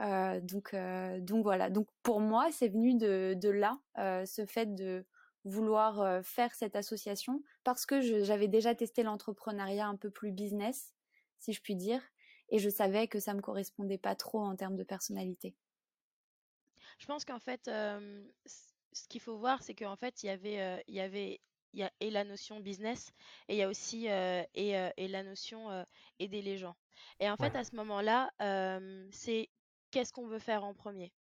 Euh, 0.00 0.40
donc, 0.40 0.74
euh, 0.74 1.20
donc 1.20 1.42
voilà. 1.42 1.70
Donc 1.70 1.88
pour 2.02 2.20
moi, 2.20 2.50
c'est 2.52 2.68
venu 2.68 2.94
de, 2.94 3.34
de 3.36 3.48
là, 3.48 3.78
euh, 3.98 4.24
ce 4.26 4.46
fait 4.46 4.74
de 4.74 5.04
vouloir 5.44 6.22
faire 6.24 6.54
cette 6.54 6.76
association 6.76 7.42
parce 7.64 7.86
que 7.86 8.00
j'avais 8.22 8.48
déjà 8.48 8.74
testé 8.74 9.02
l'entrepreneuriat 9.02 9.86
un 9.86 9.96
peu 9.96 10.10
plus 10.10 10.30
business, 10.30 10.94
si 11.38 11.54
je 11.54 11.62
puis 11.62 11.74
dire, 11.74 12.02
et 12.50 12.58
je 12.58 12.68
savais 12.68 13.08
que 13.08 13.18
ça 13.18 13.32
me 13.32 13.40
correspondait 13.40 13.98
pas 13.98 14.14
trop 14.14 14.40
en 14.40 14.56
termes 14.56 14.76
de 14.76 14.82
personnalité. 14.82 15.54
Je 16.98 17.06
pense 17.06 17.24
qu'en 17.24 17.38
fait, 17.38 17.62
ce 17.64 19.08
qu'il 19.08 19.22
faut 19.22 19.38
voir, 19.38 19.62
c'est 19.62 19.74
qu'en 19.74 19.96
fait, 19.96 20.22
il 20.22 20.26
y 20.26 20.30
avait, 20.30 20.84
il 20.86 20.94
y 20.94 21.00
avait 21.00 21.40
il 21.72 21.80
y 21.80 21.82
a 21.82 21.90
et 22.00 22.10
la 22.10 22.24
notion 22.24 22.60
business 22.60 23.12
et 23.48 23.54
il 23.54 23.58
y 23.58 23.62
a 23.62 23.68
aussi 23.68 24.06
et, 24.06 24.90
et, 24.96 25.08
la 25.08 25.22
notion 25.22 25.84
aider 26.18 26.42
les 26.42 26.58
gens. 26.58 26.76
Et 27.20 27.30
en 27.30 27.36
fait, 27.36 27.54
à 27.56 27.64
ce 27.64 27.76
moment-là, 27.76 28.30
c'est 29.10 29.48
qu'est-ce 29.90 30.12
qu'on 30.12 30.26
veut 30.26 30.38
faire 30.38 30.64
en 30.64 30.74
premier? 30.74 31.12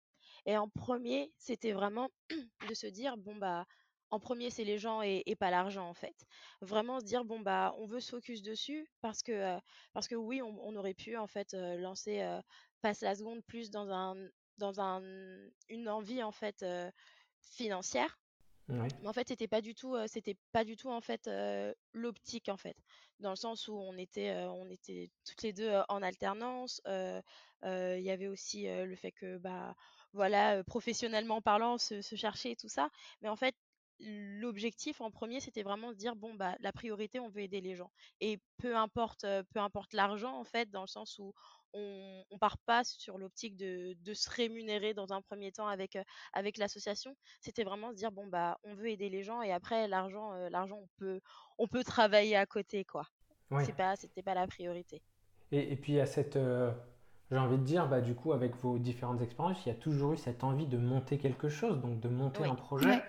Et 0.46 0.56
en 0.56 0.68
premier, 0.68 1.32
c'était 1.38 1.72
vraiment 1.72 2.08
de 2.68 2.74
se 2.74 2.86
dire, 2.86 3.16
bon, 3.16 3.34
bah, 3.36 3.66
en 4.10 4.20
premier, 4.20 4.50
c'est 4.50 4.64
les 4.64 4.78
gens 4.78 5.02
et, 5.02 5.36
pas 5.38 5.50
l'argent, 5.50 5.88
en 5.88 5.94
fait. 5.94 6.14
Vraiment 6.60 7.00
se 7.00 7.04
dire, 7.04 7.24
bon, 7.24 7.40
bah, 7.40 7.74
on 7.78 7.86
veut 7.86 8.00
se 8.00 8.10
focus 8.10 8.42
dessus 8.42 8.88
parce 9.00 9.22
que, 9.22 9.32
euh, 9.32 9.58
parce 9.92 10.06
que 10.06 10.14
oui, 10.14 10.40
on, 10.42 10.76
aurait 10.76 10.94
pu, 10.94 11.16
en 11.16 11.26
fait, 11.26 11.54
euh, 11.54 11.76
lancer 11.76 12.20
euh, 12.22 12.40
Passe 12.82 13.00
la 13.00 13.14
seconde 13.14 13.42
plus 13.44 13.70
dans, 13.70 13.90
un, 13.90 14.14
dans 14.58 14.80
un, 14.80 15.02
une 15.68 15.88
envie, 15.88 16.22
en 16.22 16.30
fait, 16.30 16.64
financière. 17.40 18.18
Mais 18.68 19.06
en 19.06 19.12
fait, 19.12 19.28
c'était 19.28 19.48
pas 19.48 19.60
du 19.60 19.74
tout, 19.74 19.96
c'était 20.06 20.36
pas 20.52 20.64
du 20.64 20.76
tout 20.76 20.90
en 20.90 21.00
fait 21.00 21.30
l'optique 21.92 22.48
en 22.48 22.56
fait, 22.56 22.76
dans 23.20 23.30
le 23.30 23.36
sens 23.36 23.68
où 23.68 23.74
on 23.74 23.96
était, 23.96 24.34
on 24.46 24.68
était 24.70 25.10
toutes 25.24 25.42
les 25.42 25.52
deux 25.52 25.72
en 25.88 26.02
alternance. 26.02 26.80
Il 26.86 27.22
y 27.62 28.10
avait 28.10 28.28
aussi 28.28 28.66
le 28.66 28.96
fait 28.96 29.12
que 29.12 29.38
bah 29.38 29.74
voilà, 30.12 30.64
professionnellement 30.64 31.42
parlant, 31.42 31.78
se, 31.78 32.00
se, 32.00 32.16
chercher 32.16 32.52
et 32.52 32.56
tout 32.56 32.68
ça. 32.68 32.88
Mais 33.20 33.28
en 33.28 33.36
fait, 33.36 33.54
l'objectif 34.00 35.00
en 35.00 35.10
premier, 35.10 35.40
c'était 35.40 35.62
vraiment 35.62 35.90
de 35.90 35.96
dire 35.96 36.16
bon 36.16 36.34
bah 36.34 36.56
la 36.60 36.72
priorité, 36.72 37.20
on 37.20 37.28
veut 37.28 37.42
aider 37.42 37.60
les 37.60 37.76
gens. 37.76 37.90
Et 38.20 38.40
peu 38.58 38.76
importe, 38.76 39.26
peu 39.50 39.60
importe 39.60 39.92
l'argent 39.92 40.38
en 40.38 40.44
fait, 40.44 40.70
dans 40.70 40.82
le 40.82 40.86
sens 40.86 41.18
où 41.18 41.32
on, 41.76 42.24
on 42.30 42.38
part 42.38 42.58
pas 42.58 42.84
sur 42.84 43.18
l'optique 43.18 43.56
de, 43.56 43.94
de, 44.00 44.14
se 44.14 44.30
rémunérer 44.30 44.94
dans 44.94 45.12
un 45.12 45.22
premier 45.22 45.52
temps 45.52 45.68
avec 45.68 45.98
avec 46.32 46.58
l'association. 46.58 47.16
C'était 47.40 47.64
vraiment 47.64 47.90
se 47.90 47.96
dire 47.96 48.12
bon 48.12 48.26
bah 48.26 48.58
on 48.64 48.74
veut 48.74 48.88
aider 48.88 49.08
les 49.08 49.22
gens 49.22 49.42
et 49.42 49.52
après 49.52 49.86
l'argent, 49.88 50.32
l'argent 50.50 50.80
on 50.82 50.88
peut 50.96 51.20
on 51.58 51.68
peut 51.68 51.84
travailler 51.84 52.36
à 52.36 52.46
côté 52.46 52.84
quoi. 52.84 53.06
C'est 53.64 53.76
pas 53.76 53.94
c'était 53.96 54.22
pas 54.22 54.34
la 54.34 54.46
priorité. 54.46 55.02
Et, 55.52 55.72
et 55.72 55.76
puis 55.76 56.00
a 56.00 56.06
cette 56.06 56.38
j'ai 57.30 57.38
envie 57.38 57.58
de 57.58 57.64
dire, 57.64 57.88
bah, 57.88 58.00
du 58.00 58.14
coup, 58.14 58.32
avec 58.32 58.54
vos 58.56 58.78
différentes 58.78 59.20
expériences, 59.20 59.64
il 59.66 59.70
y 59.70 59.72
a 59.72 59.74
toujours 59.74 60.12
eu 60.12 60.16
cette 60.16 60.44
envie 60.44 60.66
de 60.66 60.78
monter 60.78 61.18
quelque 61.18 61.48
chose, 61.48 61.80
donc 61.80 61.98
de 62.00 62.08
monter 62.08 62.44
un 62.44 62.54
projet. 62.54 63.02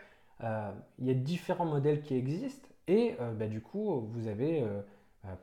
Euh, 0.44 0.72
il 1.00 1.06
y 1.08 1.12
a 1.12 1.14
différents 1.14 1.66
modèles 1.66 2.02
qui 2.02 2.16
existent 2.16 2.70
et 2.88 3.16
euh, 3.20 3.34
bah, 3.34 3.48
du 3.48 3.62
coup, 3.62 4.08
vous 4.12 4.28
avez, 4.28 4.62
euh, 4.62 4.82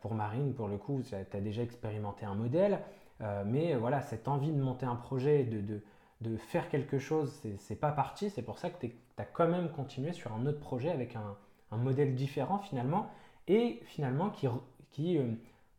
pour 0.01 0.15
Marine, 0.15 0.55
pour 0.55 0.69
le 0.69 0.77
coup, 0.77 1.03
tu 1.03 1.15
as 1.15 1.41
déjà 1.41 1.63
expérimenté 1.63 2.27
un 2.27 2.35
modèle, 2.35 2.81
mais 3.21 3.75
voilà, 3.75 4.01
cette 4.03 4.29
envie 4.29 4.53
de 4.53 4.61
monter 4.61 4.87
un 4.87 4.97
projet, 4.97 5.45
de, 5.45 5.61
de, 5.61 5.83
de 6.21 6.37
faire 6.37 6.69
quelque 6.69 6.99
chose, 6.99 7.43
c'est 7.59 7.77
pas 7.77 7.93
parti. 7.93 8.31
C'est 8.31 8.43
pour 8.43 8.59
ça 8.59 8.71
que 8.71 8.87
tu 8.87 8.93
as 9.19 9.25
quand 9.25 9.49
même 9.49 9.71
continué 9.71 10.13
sur 10.13 10.33
un 10.33 10.47
autre 10.47 10.61
projet 10.61 10.91
avec 10.91 11.17
un, 11.17 11.37
un 11.71 11.77
modèle 11.77 12.15
différent 12.15 12.59
finalement 12.59 13.11
et 13.49 13.81
finalement 13.85 14.31
qui, 14.31 14.47
qui 14.91 15.19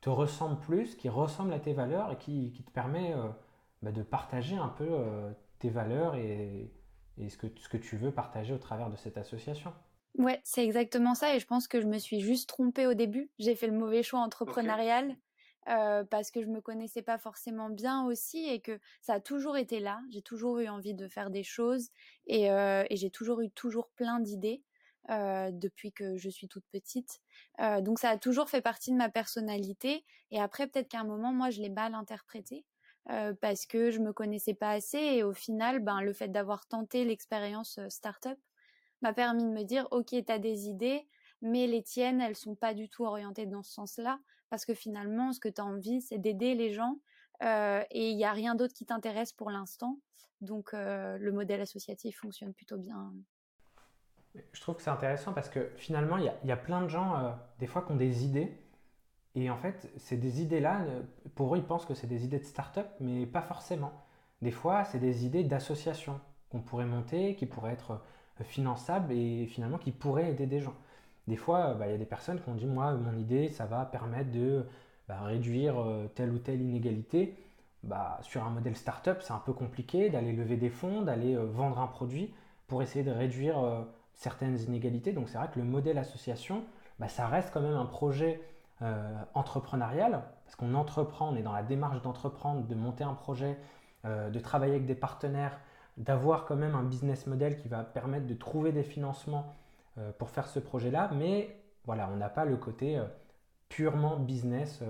te 0.02 0.10
ressemble 0.10 0.60
plus, 0.60 0.96
qui 0.96 1.10
ressemble 1.10 1.54
à 1.54 1.60
tes 1.60 1.74
valeurs 1.74 2.12
et 2.12 2.18
qui, 2.18 2.52
qui 2.52 2.64
te 2.64 2.72
permet 2.72 3.14
bah, 3.82 3.92
de 3.92 4.04
partager 4.04 4.56
un 4.56 4.70
peu 4.70 4.88
tes 5.60 5.70
valeurs 5.70 6.16
et, 6.16 6.72
et 7.18 7.30
ce 7.30 7.38
que, 7.38 7.48
ce 7.58 7.70
que 7.70 7.78
tu 7.78 7.98
veux 7.98 8.12
partager 8.12 8.54
au 8.54 8.58
travers 8.58 8.90
de 8.90 8.96
cette 8.96 9.18
association. 9.18 9.74
Ouais, 10.18 10.40
c'est 10.44 10.64
exactement 10.64 11.14
ça. 11.14 11.36
Et 11.36 11.40
je 11.40 11.46
pense 11.46 11.68
que 11.68 11.82
je 11.82 11.88
me 11.88 11.98
suis 11.98 12.22
juste 12.22 12.48
trompée 12.48 12.88
au 12.88 12.94
début. 12.94 13.30
J'ai 13.40 13.56
fait 13.56 13.68
le 13.68 13.78
mauvais 13.78 14.04
choix 14.04 14.20
entrepreneurial. 14.22 15.16
Parce 15.66 16.32
que 16.32 16.42
je 16.42 16.48
me 16.48 16.62
connaissais 16.62 17.02
pas 17.02 17.18
forcément 17.18 17.70
bien 17.70 18.06
aussi 18.06 18.48
et 18.48 18.62
que 18.62 18.80
ça 19.02 19.14
a 19.16 19.20
toujours 19.20 19.58
été 19.58 19.80
là. 19.80 20.02
J'ai 20.12 20.22
toujours 20.22 20.60
eu 20.60 20.68
envie 20.68 20.94
de 20.94 21.08
faire 21.08 21.30
des 21.30 21.44
choses 21.44 21.90
et, 22.28 22.46
et 22.46 22.96
j'ai 22.96 23.10
toujours 23.10 23.42
eu 23.42 23.50
toujours 23.50 23.90
plein 23.96 24.20
d'idées. 24.20 24.64
depuis 25.08 25.92
que 25.92 26.18
je 26.18 26.30
suis 26.30 26.48
toute 26.48 26.66
petite. 26.72 27.22
donc 27.82 28.00
ça 28.00 28.10
a 28.10 28.18
toujours 28.18 28.50
fait 28.50 28.62
partie 28.62 28.92
de 28.92 28.98
ma 28.98 29.10
personnalité. 29.10 30.06
Et 30.32 30.40
après, 30.40 30.68
peut-être 30.68 30.90
qu'à 30.90 31.00
un 31.00 31.04
moment, 31.04 31.34
moi, 31.34 31.50
je 31.50 31.62
l'ai 31.62 31.70
mal 31.70 31.94
interprété 31.96 32.66
parce 33.42 33.66
que 33.66 33.92
je 33.92 34.00
me 34.00 34.14
connaissais 34.14 34.54
pas 34.56 34.72
assez. 34.72 34.98
Et 35.00 35.24
au 35.24 35.34
final, 35.34 35.80
ben, 35.80 36.02
le 36.02 36.14
fait 36.14 36.28
d'avoir 36.30 36.68
tenté 36.68 37.06
l'expérience 37.06 37.80
startup 37.90 38.38
m'a 39.02 39.14
permis 39.14 39.44
de 39.44 39.50
me 39.50 39.64
dire, 39.64 39.88
ok, 39.92 40.08
tu 40.10 40.32
as 40.32 40.40
des 40.40 40.68
idées, 40.68 41.08
mais 41.42 41.68
les 41.68 41.84
tiennes, 41.84 42.22
elles 42.22 42.36
sont 42.36 42.56
pas 42.56 42.74
du 42.74 42.90
tout 42.90 43.06
orientées 43.06 43.46
dans 43.46 43.64
ce 43.64 43.74
sens-là. 43.74 44.20
Parce 44.50 44.66
que 44.66 44.74
finalement, 44.74 45.34
ce 45.34 45.40
que 45.40 45.50
tu 45.50 45.62
as 45.62 45.66
envie, 45.66 46.02
c'est 46.02 46.18
d'aider 46.18 46.56
les 46.56 46.72
gens. 46.72 47.00
et 47.42 48.10
il 48.10 48.16
n'y 48.16 48.26
a 48.26 48.32
rien 48.32 48.56
d'autre 48.56 48.74
qui 48.74 48.86
t'intéresse 48.86 49.34
pour 49.34 49.50
l'instant. 49.52 50.00
Donc 50.42 50.72
le 50.74 51.32
modèle 51.32 51.62
associatif 51.62 52.20
fonctionne 52.20 52.54
plutôt 52.54 52.78
bien. 52.78 53.14
Je 54.52 54.62
trouve 54.62 54.76
que 54.76 54.82
c'est 54.82 54.90
intéressant 54.90 55.34
parce 55.34 55.50
que 55.50 55.72
finalement, 55.78 56.18
il 56.18 56.32
y, 56.44 56.52
a 56.52 56.58
plein 56.58 56.82
de 56.82 56.88
gens, 56.88 57.38
des 57.60 57.68
fois, 57.68 57.82
qui 57.82 57.92
ont 57.92 57.98
des 57.98 58.26
idées. 58.26 58.58
Et 59.34 59.50
en 59.50 59.58
fait, 59.58 59.92
c'est 59.98 60.18
des 60.18 60.42
idées-là, 60.42 60.86
pour 61.36 61.56
eux, 61.56 61.58
ils 61.58 61.66
pensent 61.66 61.86
que 61.86 61.94
c'est 61.94 62.08
des 62.08 62.24
idées 62.24 62.40
de 62.40 62.46
start-up, 62.46 62.88
mais 63.00 63.26
pas 63.26 63.42
forcément. 63.42 63.92
Des 64.42 64.52
fois, 64.52 64.86
c'est 64.86 65.00
des 65.00 65.26
idées 65.26 65.44
d'association 65.44 66.20
qu'on 66.50 66.62
pourrait 66.62 66.86
monter, 66.86 67.36
qui 67.36 67.46
pourraient 67.46 67.74
être 67.74 68.02
finançables 68.44 69.14
et 69.14 69.48
finalement 69.48 69.78
qui 69.78 69.92
pourraient 69.92 70.32
aider 70.32 70.46
des 70.46 70.60
gens. 70.60 70.76
Des 71.28 71.36
fois, 71.36 71.74
bah, 71.74 71.88
il 71.88 71.92
y 71.92 71.96
a 71.96 71.98
des 71.98 72.06
personnes 72.06 72.40
qui 72.40 72.50
ont 72.50 72.56
dit, 72.56 72.66
moi, 72.66 72.94
mon 72.94 73.18
idée, 73.18 73.50
ça 73.50 73.66
va 73.66 73.86
permettre 73.86 74.32
de 74.32 74.66
bah, 75.08 75.22
réduire 75.24 75.76
telle 76.16 76.32
ou 76.32 76.40
telle 76.40 76.62
inégalité. 76.62 77.36
Bah, 77.84 78.20
sur 78.22 78.44
un 78.44 78.50
modèle 78.50 78.76
start-up, 78.76 79.20
c'est 79.22 79.34
un 79.34 79.42
peu 79.46 79.54
compliqué 79.54 80.10
d'aller 80.10 80.34
lever 80.34 80.58
des 80.58 80.70
fonds, 80.70 81.02
d'aller 81.02 81.36
vendre 81.36 81.80
un 81.80 81.88
produit 81.88 82.34
pour 82.68 82.82
essayer 82.82 83.04
de 83.04 83.12
réduire 83.12 83.56
certaines 84.14 84.60
inégalités. 84.60 85.14
Donc 85.14 85.30
c'est 85.30 85.38
vrai 85.38 85.50
que 85.54 85.60
le 85.60 85.66
modèle 85.66 85.98
association, 85.98 86.64
bah, 87.00 87.08
ça 87.08 87.28
reste 87.28 87.52
quand 87.54 87.62
même 87.62 87.76
un 87.76 87.86
projet 87.86 88.42
euh, 88.82 89.24
entrepreneurial, 89.34 90.24
parce 90.44 90.58
qu'on 90.58 90.74
entreprend, 90.74 91.30
on 91.32 91.36
est 91.38 91.42
dans 91.42 91.54
la 91.54 91.64
démarche 91.64 92.02
d'entreprendre, 92.02 92.68
de 92.68 92.76
monter 92.76 93.06
un 93.06 93.14
projet, 93.14 93.58
euh, 94.04 94.30
de 94.30 94.40
travailler 94.40 94.74
avec 94.74 94.86
des 94.86 94.96
partenaires, 94.96 95.60
d'avoir 95.96 96.46
quand 96.46 96.58
même 96.58 96.76
un 96.76 96.84
business 96.84 97.26
model 97.26 97.56
qui 97.56 97.70
va 97.70 97.84
permettre 97.84 98.28
de 98.28 98.34
trouver 98.34 98.74
des 98.74 98.84
financements 98.84 99.46
euh, 99.46 99.52
pour 100.18 100.30
faire 100.30 100.48
ce 100.48 100.60
projet-là, 100.60 101.12
mais 101.14 101.56
voilà, 101.86 102.10
on 102.12 102.18
n'a 102.18 102.30
pas 102.30 102.46
le 102.46 102.58
côté 102.58 103.02
purement 103.70 104.18
business 104.18 104.82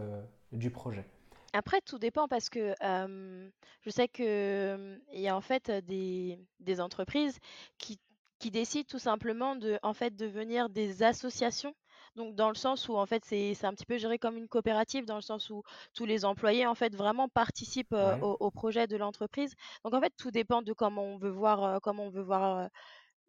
du 0.51 0.71
projet. 0.71 1.05
Après, 1.53 1.79
tout 1.81 1.99
dépend 1.99 2.27
parce 2.27 2.49
que 2.49 2.73
je 2.81 3.89
sais 3.89 4.07
qu'il 4.07 4.99
y 5.13 5.27
a 5.27 5.35
en 5.35 5.41
fait 5.41 5.71
des, 5.85 6.39
des 6.59 6.81
entreprises 6.81 7.37
qui 7.77 7.99
qui 8.39 8.51
décident 8.51 8.85
tout 8.87 8.99
simplement 8.99 9.55
de 9.55 9.79
en 9.81 9.93
fait 9.93 10.15
devenir 10.15 10.69
des 10.69 11.03
associations. 11.03 11.73
Donc 12.15 12.35
dans 12.35 12.49
le 12.49 12.55
sens 12.55 12.87
où 12.87 12.95
en 12.95 13.05
fait 13.05 13.25
c'est 13.25 13.65
un 13.65 13.73
petit 13.73 13.85
peu 13.85 13.97
géré 13.97 14.19
comme 14.19 14.37
une 14.37 14.47
coopérative 14.47 15.05
dans 15.05 15.15
le 15.15 15.21
sens 15.21 15.49
où 15.49 15.63
tous 15.93 16.05
les 16.05 16.23
employés 16.23 16.65
en 16.65 16.75
fait 16.75 16.95
vraiment 16.95 17.27
participent 17.27 17.95
au, 18.21 18.51
projet 18.51 18.87
de 18.87 18.95
l'entreprise. 18.95 19.53
Donc 19.83 19.93
en 19.93 19.99
fait 19.99 20.13
tout 20.17 20.31
dépend 20.31 20.61
de 20.61 20.71
comment 20.71 21.03
on 21.03 21.17
veut 21.17 21.29
voir 21.29 21.81
comment 21.81 22.03
on 22.03 22.09
veut 22.09 22.21
voir 22.21 22.69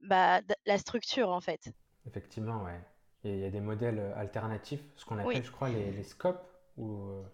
bah, 0.02 0.40
la 0.66 0.78
structure 0.78 1.30
en 1.30 1.40
fait. 1.40 1.72
Effectivement, 2.06 2.62
ouais. 2.64 2.80
Il 3.24 3.38
y 3.38 3.44
a 3.44 3.50
des 3.50 3.60
modèles 3.60 4.14
alternatifs, 4.16 4.82
ce 4.94 5.04
qu'on 5.04 5.18
appelle, 5.18 5.44
je 5.44 5.50
crois, 5.50 5.68
les, 5.68 5.90
les 5.90 6.04
scopes 6.04 6.46
ou 6.76 7.24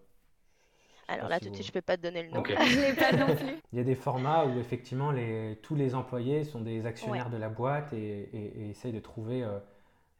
alors 1.07 1.27
là, 1.29 1.39
tout 1.39 1.49
de 1.49 1.55
suite, 1.55 1.65
je 1.65 1.71
ne 1.71 1.73
peux 1.73 1.81
pas 1.81 1.97
te 1.97 2.01
donner 2.01 2.23
le 2.23 2.29
nom. 2.29 2.43
Il 3.73 3.77
y 3.77 3.81
a 3.81 3.83
des 3.83 3.95
formats 3.95 4.45
où 4.45 4.59
effectivement 4.59 5.11
les, 5.11 5.59
tous 5.61 5.75
les 5.75 5.95
employés 5.95 6.43
sont 6.43 6.61
des 6.61 6.85
actionnaires 6.85 7.29
de 7.29 7.37
la 7.37 7.49
boîte 7.49 7.93
et, 7.93 8.29
et, 8.33 8.69
essayent 8.69 8.93
de 8.93 8.99
trouver, 8.99 9.43
euh, 9.43 9.59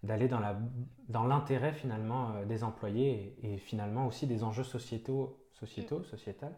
d'aller 0.04 0.28
dans, 0.28 0.40
la, 0.40 0.58
dans 1.10 1.26
l'intérêt 1.26 1.74
finalement 1.74 2.32
euh, 2.36 2.46
des 2.46 2.64
employés 2.64 3.36
et, 3.44 3.58
finalement 3.58 4.08
aussi 4.08 4.28
des 4.28 4.44
enjeux 4.44 4.64
sociétaux, 4.64 5.38
sociétaux, 5.54 6.00
mm. 6.00 6.06
sociétals. 6.06 6.56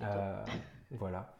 Euh, 0.00 0.44
voilà. 0.92 1.34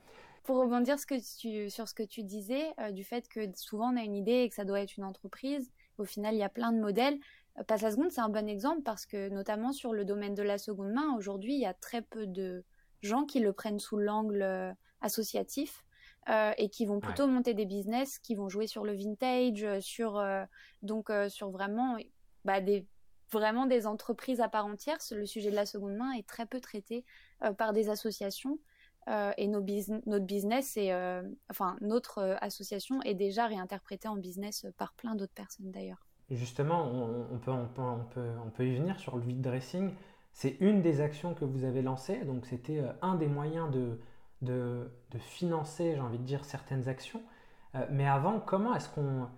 Pour 0.49 0.61
rebondir 0.61 0.99
ce 0.99 1.05
que 1.05 1.38
tu, 1.38 1.69
sur 1.69 1.87
ce 1.87 1.93
que 1.93 2.02
tu 2.02 2.23
disais, 2.23 2.73
du 2.93 3.05
fait 3.05 3.28
que 3.28 3.55
souvent 3.55 3.93
on 3.93 3.99
a 3.99 4.02
une 4.02 4.17
idée 4.17 4.45
et 4.45 4.49
que 4.49 4.55
ça 4.55 4.64
doit 4.64 4.81
être 4.81 4.97
une 4.97 5.05
entreprise, 5.05 5.71
au 5.99 6.07
final 6.07 6.35
il 6.35 6.38
y 6.38 6.43
a 6.43 6.49
plein 6.49 6.73
de 6.73 6.81
modèles. 6.81 7.19
Passe 7.67 7.83
la 7.83 7.90
seconde, 7.90 8.11
c'est 8.11 8.23
un 8.23 8.31
bon 8.31 8.49
exemple 8.49 8.81
parce 8.83 9.05
que 9.05 9.28
notamment 9.28 9.73
sur 9.73 9.93
le 9.93 10.07
domaine 10.07 10.35
de 10.35 10.43
la 10.43 10.57
seconde 10.57 10.90
main, 10.90 11.14
aujourd'hui, 11.19 11.52
il 11.52 11.61
y 11.61 11.67
a 11.67 11.75
très 11.75 12.00
peu 12.00 12.26
de 12.26 12.64
gens 13.02 13.26
qui 13.26 13.40
le 13.40 13.52
prennent 13.52 13.78
sous 13.78 13.99
l'angle 13.99 14.40
euh, 14.40 14.73
associatif 15.02 15.85
euh, 16.31 16.52
et 16.57 16.71
qui 16.71 16.87
vont 16.87 16.99
plutôt 16.99 17.26
monter 17.26 17.52
des 17.52 17.67
business, 17.67 18.19
qui 18.19 18.35
vont 18.35 18.49
jouer 18.49 18.67
sur 18.67 18.85
le 18.85 18.97
vintage, 18.97 19.64
euh, 19.64 19.83
sur 19.83 20.25
donc 20.81 21.12
sur 21.28 21.50
vraiment 21.50 21.99
bah, 22.47 22.62
des 22.62 22.87
vraiment 23.31 23.67
des 23.67 23.87
entreprises 23.87 24.40
à 24.40 24.49
part 24.49 24.64
entière. 24.64 24.97
Le 25.11 25.26
sujet 25.26 25.50
de 25.50 25.57
la 25.57 25.67
seconde 25.67 25.95
main 25.95 26.12
est 26.12 26.26
très 26.26 26.47
peu 26.47 26.59
traité 26.59 27.05
par 27.59 27.75
des 27.75 27.90
associations. 27.90 28.59
Et 29.37 29.49
nos 29.49 29.61
notre 30.07 30.27
business 30.27 30.77
et 30.77 30.93
enfin 31.50 31.77
notre 31.81 32.37
association 32.41 33.00
est 33.03 33.15
déjà 33.15 33.47
réinterprétée 33.47 34.09
en 34.09 34.17
business 34.17 34.67
par 34.77 34.93
plein 34.93 35.15
d'autres 35.15 35.35
personnes 35.35 35.71
d'ailleurs 35.71 36.09
justement, 36.37 36.85
on, 36.85 37.38
peut, 37.38 37.50
on, 37.50 38.50
peut, 38.50 38.67
y 38.67 38.75
venir 38.75 38.99
sur 38.99 39.17
le 39.17 39.23
vide 39.23 39.41
dressing. 39.41 39.93
C'est 40.33 40.57
une 40.61 40.83
des 40.83 41.00
actions 41.00 41.35
que 41.35 41.45
vous 41.45 41.65
avez 41.65 41.83
lancées, 41.83 42.25
donc 42.25 42.47
c'était 42.47 42.81
euh, 42.81 42.93
un 43.03 43.15
des 43.15 43.27
moyens 43.27 43.71
de, 43.71 43.99
de, 44.43 45.19
financer, 45.19 45.95
j'ai 45.95 46.00
envie 46.00 46.19
de 46.19 46.25
dire, 46.25 46.45
certaines 46.45 46.88
actions. 46.88 47.23
Euh, 47.75 47.87
mais 47.91 48.07
avant, 48.07 48.41
comment 48.41 48.75
est-ce 48.75 48.88
qu'on 48.88 49.29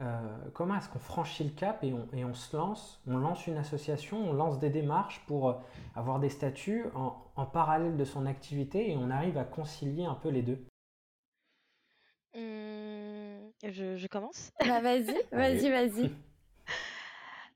euh, 0.00 0.36
comment 0.54 0.76
est-ce 0.76 0.88
qu'on 0.88 0.98
franchit 0.98 1.44
le 1.44 1.50
cap 1.50 1.84
et 1.84 1.92
on, 1.92 2.08
et 2.12 2.24
on, 2.24 2.34
se 2.34 2.56
lance, 2.56 3.00
on 3.06 3.16
lance 3.16 3.46
une 3.46 3.56
association, 3.56 4.18
on 4.28 4.32
lance 4.32 4.58
des 4.58 4.70
démarches 4.70 5.22
pour 5.26 5.62
avoir 5.94 6.18
des 6.18 6.30
statuts 6.30 6.86
en, 6.94 7.16
en, 7.36 7.46
parallèle 7.46 7.96
de 7.96 8.04
son 8.04 8.26
activité 8.26 8.90
et 8.90 8.96
on 8.96 9.10
arrive 9.10 9.38
à 9.38 9.44
concilier 9.44 10.04
un 10.04 10.14
peu 10.14 10.30
les 10.30 10.42
deux? 10.42 10.66
Je, 13.62 14.06
commence. 14.08 14.52
Bah, 14.60 14.80
vas-y, 14.80 15.14
vas-y, 15.32 15.70
vas-y. 15.70 16.10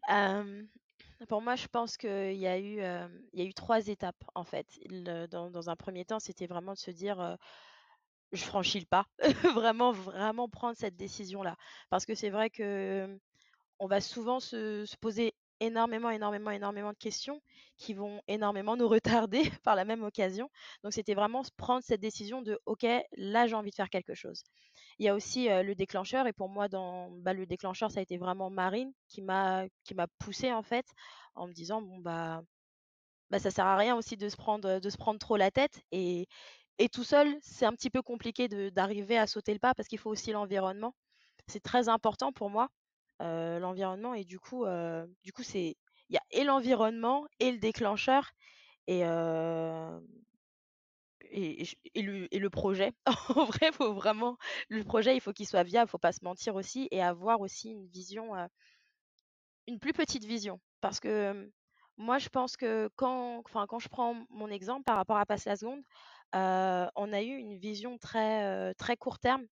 pour 1.29 1.43
moi, 1.43 1.57
je 1.57 1.67
pense 1.67 1.97
qu'il 1.97 2.37
y, 2.37 2.47
a 2.47 2.59
eu, 2.59 2.81
il 3.33 3.41
y 3.41 3.43
a 3.43 3.45
eu 3.45 3.53
trois 3.53 3.89
étapes, 3.89 4.25
en 4.35 4.45
fait. 4.45 4.67
dans, 5.31 5.51
dans, 5.51 5.71
un 5.71 5.77
premier 5.77 6.05
temps, 6.05 6.21
c'était 6.21 6.47
vraiment 6.47 6.73
de 6.73 6.79
se 6.79 6.91
dire, 6.91 7.37
je 8.33 8.45
franchis 8.45 8.81
le 8.81 8.87
pas. 8.87 9.07
vraiment, 9.55 9.93
vraiment 9.93 10.49
prendre 10.49 10.77
cette 10.77 10.97
décision-là. 10.97 11.57
Parce 11.91 12.07
que 12.07 12.15
c'est 12.15 12.31
vrai 12.31 12.51
que 12.51 13.19
on 13.79 13.87
va 13.87 14.01
souvent 14.01 14.41
se, 14.41 14.85
se 14.87 14.97
poser 14.97 15.35
énormément, 15.61 16.11
énormément, 16.11 16.51
énormément 16.51 16.93
de 16.93 16.99
questions 16.99 17.43
qui 17.77 17.95
vont 17.95 18.23
énormément 18.29 18.77
nous 18.77 18.89
retarder 18.89 19.51
par 19.65 19.77
la 19.77 19.85
même 19.85 20.03
occasion. 20.05 20.51
Donc, 20.83 20.93
c'était 20.93 21.15
vraiment 21.15 21.43
prendre 21.57 21.83
cette 21.85 22.01
décision 22.01 22.43
de, 22.43 22.59
OK, 22.67 22.87
là, 23.17 23.47
j'ai 23.47 23.55
envie 23.55 23.71
de 23.71 23.75
faire 23.75 23.91
quelque 23.91 24.15
chose. 24.15 24.45
Il 24.99 25.07
y 25.07 25.09
a 25.09 25.15
aussi 25.15 25.49
le 25.49 25.75
déclencheur, 25.75 26.27
et 26.27 26.33
pour 26.33 26.49
moi, 26.49 26.69
dans, 26.69 27.11
bah, 27.11 27.33
le 27.33 27.47
déclencheur, 27.47 27.91
ça 27.91 28.01
a 28.01 28.03
été 28.03 28.19
vraiment 28.19 28.51
Marine 28.51 28.93
qui 29.09 29.23
m'a 29.23 29.65
qui 29.85 29.95
m'a 29.95 30.07
poussé 30.19 30.53
en 30.53 30.63
fait, 30.63 30.87
en 31.35 31.47
me 31.49 31.53
disant 31.53 31.83
bon 31.83 31.99
bah 31.99 32.43
bah 33.31 33.39
ça 33.39 33.51
sert 33.51 33.67
à 33.67 33.77
rien 33.77 33.97
aussi 33.97 34.17
de 34.17 34.29
se 34.29 34.37
prendre 34.37 34.81
de 34.81 34.91
se 34.91 34.97
prendre 34.97 35.19
trop 35.19 35.37
la 35.37 35.51
tête 35.51 35.83
et 35.93 36.27
et 36.79 36.89
tout 36.89 37.05
seul, 37.05 37.37
c'est 37.43 37.67
un 37.67 37.73
petit 37.73 37.91
peu 37.91 38.03
compliqué 38.03 38.49
d'arriver 38.71 39.19
à 39.19 39.27
sauter 39.27 39.53
le 39.53 39.59
pas 39.59 39.75
parce 39.75 39.89
qu'il 39.89 39.99
faut 39.99 40.11
aussi 40.11 40.33
l'environnement. 40.33 40.95
C'est 41.47 41.63
très 41.63 41.89
important 41.89 42.33
pour 42.33 42.51
moi, 42.51 42.69
l'environnement 43.21 44.15
et 44.15 44.25
du 44.25 44.39
coup 44.39 44.65
du 45.23 45.33
coup 45.33 45.43
il 45.55 45.75
y 46.11 46.17
a 46.17 46.23
et 46.31 46.45
l'environnement 46.45 47.27
et 47.41 47.51
le 47.53 47.59
déclencheur 47.59 48.31
et 48.87 49.05
et, 51.31 51.67
et, 51.95 52.03
le, 52.03 52.35
et, 52.35 52.39
le, 52.39 52.51
projet. 52.51 52.93
en 53.37 53.45
vrai, 53.45 53.73
faut 53.73 53.93
vraiment 53.95 54.37
le 54.69 54.85
projet, 54.85 55.17
il 55.17 55.21
faut 55.21 55.33
qu'il 55.33 55.47
soit 55.47 55.63
viable, 55.63 55.91
faut 55.91 55.99
pas 55.99 56.13
se 56.13 56.25
mentir 56.25 56.55
aussi 56.55 56.89
et 56.91 57.03
avoir 57.03 57.41
aussi 57.41 57.71
une 57.71 57.87
vision, 57.87 58.35
euh, 58.37 58.47
une 59.67 59.79
plus 59.79 59.93
petite 59.93 60.25
vision. 60.25 60.61
Parce 60.81 61.01
que 61.01 61.51
moi, 61.97 62.19
je 62.19 62.29
pense 62.29 62.57
que 62.57 62.89
quand, 62.97 63.43
quand 63.69 63.79
je 63.79 63.89
prends 63.89 64.15
mon 64.31 64.49
exemple 64.49 64.85
par 64.85 64.97
rapport 64.97 65.19
à 65.19 65.27
Passe 65.27 65.45
la 65.45 65.57
seconde, 65.57 65.83
euh, 66.35 66.87
on 66.97 67.13
a 67.13 67.23
eu 67.23 67.37
une 67.37 67.57
vision 67.59 67.99
très, 67.99 68.45
euh, 68.45 68.73
très 68.77 68.97
court 68.97 69.19
terme, 69.19 69.45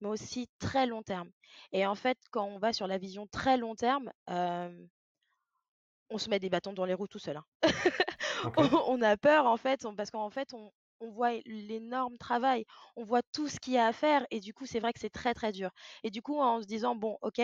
mais 0.00 0.08
aussi 0.08 0.48
très 0.58 0.86
long 0.86 1.02
terme. 1.02 1.30
Et 1.72 1.86
en 1.86 1.94
fait, 1.94 2.18
quand 2.30 2.44
on 2.44 2.58
va 2.58 2.72
sur 2.72 2.86
la 2.86 2.98
vision 2.98 3.26
très 3.26 3.56
long 3.56 3.74
terme, 3.74 4.10
on 6.10 6.18
se 6.18 6.30
met 6.30 6.38
des 6.38 6.50
bâtons 6.50 6.72
dans 6.72 6.84
les 6.84 6.94
roues 6.94 7.08
tout 7.08 7.18
seul. 7.18 7.36
Hein. 7.36 7.44
on, 8.56 9.02
a 9.02 9.16
peur 9.16 9.46
en 9.46 9.56
fait, 9.56 9.86
parce 9.96 10.10
qu'en 10.10 10.30
fait, 10.30 10.54
on, 10.54 10.72
on 11.00 11.10
voit 11.10 11.32
l'énorme 11.44 12.16
travail, 12.18 12.64
on 12.96 13.04
voit 13.04 13.22
tout 13.32 13.48
ce 13.48 13.60
qu'il 13.60 13.74
y 13.74 13.78
a 13.78 13.86
à 13.86 13.92
faire 13.92 14.26
et 14.30 14.40
du 14.40 14.52
coup 14.54 14.66
c'est 14.66 14.80
vrai 14.80 14.92
que 14.92 15.00
c'est 15.00 15.10
très 15.10 15.34
très 15.34 15.52
dur. 15.52 15.70
Et 16.02 16.10
du 16.10 16.22
coup 16.22 16.40
en 16.40 16.60
se 16.60 16.66
disant 16.66 16.94
bon 16.94 17.18
ok, 17.22 17.40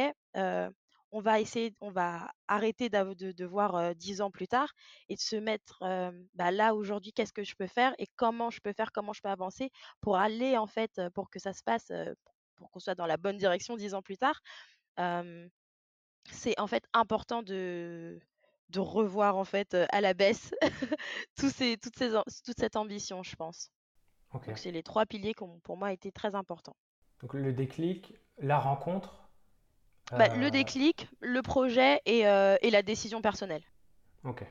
on 1.14 1.21
va 1.21 1.40
essayer, 1.40 1.73
on 1.80 1.92
va 1.92 2.28
arrêter 2.49 2.88
de, 2.88 3.44
voir 3.44 3.94
dix 3.94 4.21
ans 4.21 4.33
plus 4.33 4.49
tard 4.49 4.73
et 5.09 5.14
de 5.14 5.21
se 5.21 5.37
mettre 5.37 5.78
bah, 6.35 6.50
là 6.50 6.75
aujourd'hui, 6.75 7.12
qu'est-ce 7.12 7.33
que 7.33 7.44
je 7.44 7.54
peux 7.54 7.68
faire 7.68 7.94
et 7.99 8.09
comment 8.16 8.50
je 8.50 8.61
peux 8.61 8.73
faire, 8.73 8.90
comment 8.90 9.12
je 9.12 9.23
peux 9.23 9.28
avancer 9.28 9.71
pour 10.00 10.16
aller 10.16 10.56
en 10.56 10.66
fait, 10.66 11.00
pour 11.14 11.30
que 11.30 11.38
ça 11.38 11.52
se 11.52 11.62
passe, 11.62 11.92
pour 12.56 12.68
qu'on 12.71 12.80
soit 12.80 12.97
dans 12.97 13.06
la 13.06 13.16
bonne 13.16 13.37
direction 13.37 13.76
dix 13.76 13.94
ans 13.94 14.02
plus 14.02 14.18
tard. 14.18 14.40
c'est 16.30 16.59
en 16.59 16.66
fait 16.66 16.85
important 16.92 17.44
de, 17.44 18.18
de 18.71 18.80
revoir 18.80 19.37
en 19.37 19.44
fait 19.44 19.76
à 19.90 20.00
la 20.00 20.14
baisse 20.14 20.52
tous 21.37 21.50
ces, 21.50 21.76
toutes 21.76 21.97
ces, 21.97 22.11
toute 22.11 22.59
cette 22.59 22.75
ambition, 22.75 23.23
je 23.23 23.37
pense. 23.37 23.71
Donc 24.33 24.50
c'est 24.56 24.73
les 24.73 24.83
trois 24.83 25.06
piliers 25.06 25.33
qui 25.33 25.44
ont 25.44 25.61
pour 25.61 25.76
moi 25.76 25.92
été 25.92 26.11
très 26.11 26.35
importants. 26.35 26.76
Donc 27.21 27.35
le 27.35 27.52
déclic, 27.52 28.14
la 28.38 28.59
rencontre, 28.59 29.23
bah, 30.12 30.28
le 30.37 30.46
euh, 30.46 30.50
déclic, 30.50 31.08
le 31.20 31.42
projet 31.42 32.00
euh, 32.08 32.56
et, 32.61 32.70
la 32.70 32.82
décision 32.82 33.23
personnelle. 33.23 33.62
Ok. 34.25 34.44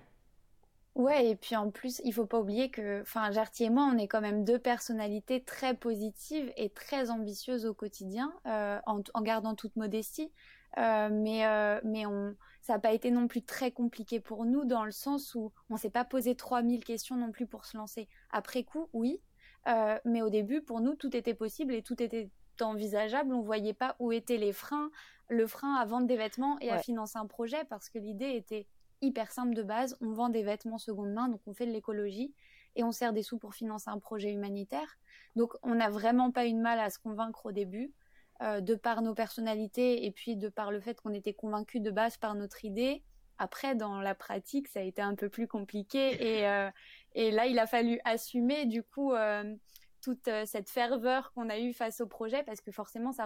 Ouais, 0.95 1.27
et 1.27 1.35
puis 1.35 1.55
en 1.55 1.71
plus, 1.71 2.01
il 2.05 2.13
faut 2.13 2.25
pas 2.25 2.39
oublier 2.39 2.69
que, 2.69 3.01
enfin, 3.01 3.31
Jarty 3.31 3.65
et 3.65 3.69
moi, 3.69 3.89
on 3.91 3.97
est 3.97 4.07
quand 4.07 4.21
même 4.21 4.43
deux 4.43 4.59
personnalités 4.59 5.43
très 5.43 5.73
positives 5.73 6.51
et 6.55 6.69
très 6.69 7.09
ambitieuses 7.09 7.65
au 7.65 7.73
quotidien, 7.73 8.31
euh, 8.45 8.79
en, 8.85 9.21
gardant 9.21 9.55
toute 9.55 9.75
modestie. 9.75 10.31
mais 10.77 11.81
mais 11.83 12.05
on, 12.05 12.35
ça 12.61 12.73
n'a 12.73 12.79
pas 12.79 12.93
été 12.93 13.09
non 13.09 13.27
plus 13.27 13.41
très 13.41 13.71
compliqué 13.71 14.19
pour 14.19 14.45
nous 14.45 14.65
dans 14.65 14.85
le 14.85 14.91
sens 14.91 15.33
où 15.33 15.51
on 15.71 15.77
s'est 15.77 15.89
pas 15.89 16.05
posé 16.05 16.35
3000 16.35 16.83
questions 16.83 17.15
non 17.15 17.31
plus 17.31 17.47
pour 17.47 17.65
se 17.65 17.75
lancer. 17.75 18.07
Après 18.29 18.63
coup, 18.63 18.87
oui, 18.93 19.19
mais 19.65 20.21
au 20.21 20.29
début, 20.29 20.61
pour 20.61 20.79
nous, 20.79 20.93
tout 20.93 21.15
était 21.17 21.33
possible 21.33 21.73
et 21.73 21.81
tout 21.81 22.03
était 22.03 22.29
envisageable. 22.61 23.33
On 23.33 23.41
voyait 23.41 23.73
pas 23.73 23.95
où 23.99 24.11
étaient 24.11 24.37
les 24.37 24.53
freins, 24.53 24.91
le 25.29 25.47
frein 25.47 25.75
à 25.75 25.85
vendre 25.85 26.07
des 26.07 26.17
vêtements 26.17 26.57
et 26.59 26.69
à 26.69 26.77
financer 26.77 27.17
un 27.17 27.25
projet 27.25 27.63
parce 27.65 27.89
que 27.89 27.97
l'idée 27.97 28.35
était 28.35 28.67
hyper 29.01 29.31
simple 29.31 29.53
de 29.53 29.63
base. 29.63 29.97
On 30.01 30.11
vend 30.11 30.29
des 30.29 30.43
vêtements 30.43 30.77
seconde 30.77 31.11
main, 31.11 31.27
donc 31.27 31.41
on 31.47 31.53
fait 31.53 31.65
de 31.65 31.71
l'écologie 31.71 32.33
et 32.75 32.83
on 32.83 32.91
sert 32.91 33.13
des 33.13 33.23
sous 33.23 33.37
pour 33.37 33.53
financer 33.53 33.89
un 33.89 33.99
projet 33.99 34.31
humanitaire. 34.31 34.97
Donc 35.35 35.53
on 35.63 35.75
n'a 35.75 35.89
vraiment 35.89 36.31
pas 36.31 36.45
eu 36.45 36.53
de 36.53 36.59
mal 36.59 36.79
à 36.79 36.89
se 36.89 36.99
convaincre 36.99 37.45
au 37.45 37.51
début, 37.51 37.93
euh, 38.41 38.61
de 38.61 38.75
par 38.75 39.01
nos 39.01 39.13
personnalités 39.13 40.05
et 40.05 40.11
puis 40.11 40.35
de 40.35 40.49
par 40.49 40.71
le 40.71 40.79
fait 40.79 40.99
qu'on 40.99 41.13
était 41.13 41.33
convaincus 41.33 41.81
de 41.81 41.91
base 41.91 42.17
par 42.17 42.35
notre 42.35 42.65
idée. 42.65 43.03
Après, 43.37 43.75
dans 43.75 43.99
la 43.99 44.15
pratique, 44.15 44.67
ça 44.67 44.79
a 44.79 44.83
été 44.83 45.01
un 45.01 45.15
peu 45.15 45.29
plus 45.29 45.47
compliqué 45.47 46.15
et, 46.19 46.47
euh, 46.47 46.69
et 47.13 47.31
là, 47.31 47.45
il 47.47 47.59
a 47.59 47.67
fallu 47.67 47.99
assumer 48.05 48.65
du 48.65 48.83
coup 48.83 49.13
euh, 49.13 49.55
toute 50.03 50.29
cette 50.45 50.69
ferveur 50.69 51.31
qu'on 51.33 51.49
a 51.49 51.57
eue 51.57 51.73
face 51.73 52.01
au 52.01 52.07
projet 52.07 52.43
parce 52.43 52.61
que 52.61 52.71
forcément, 52.71 53.11
ça, 53.13 53.25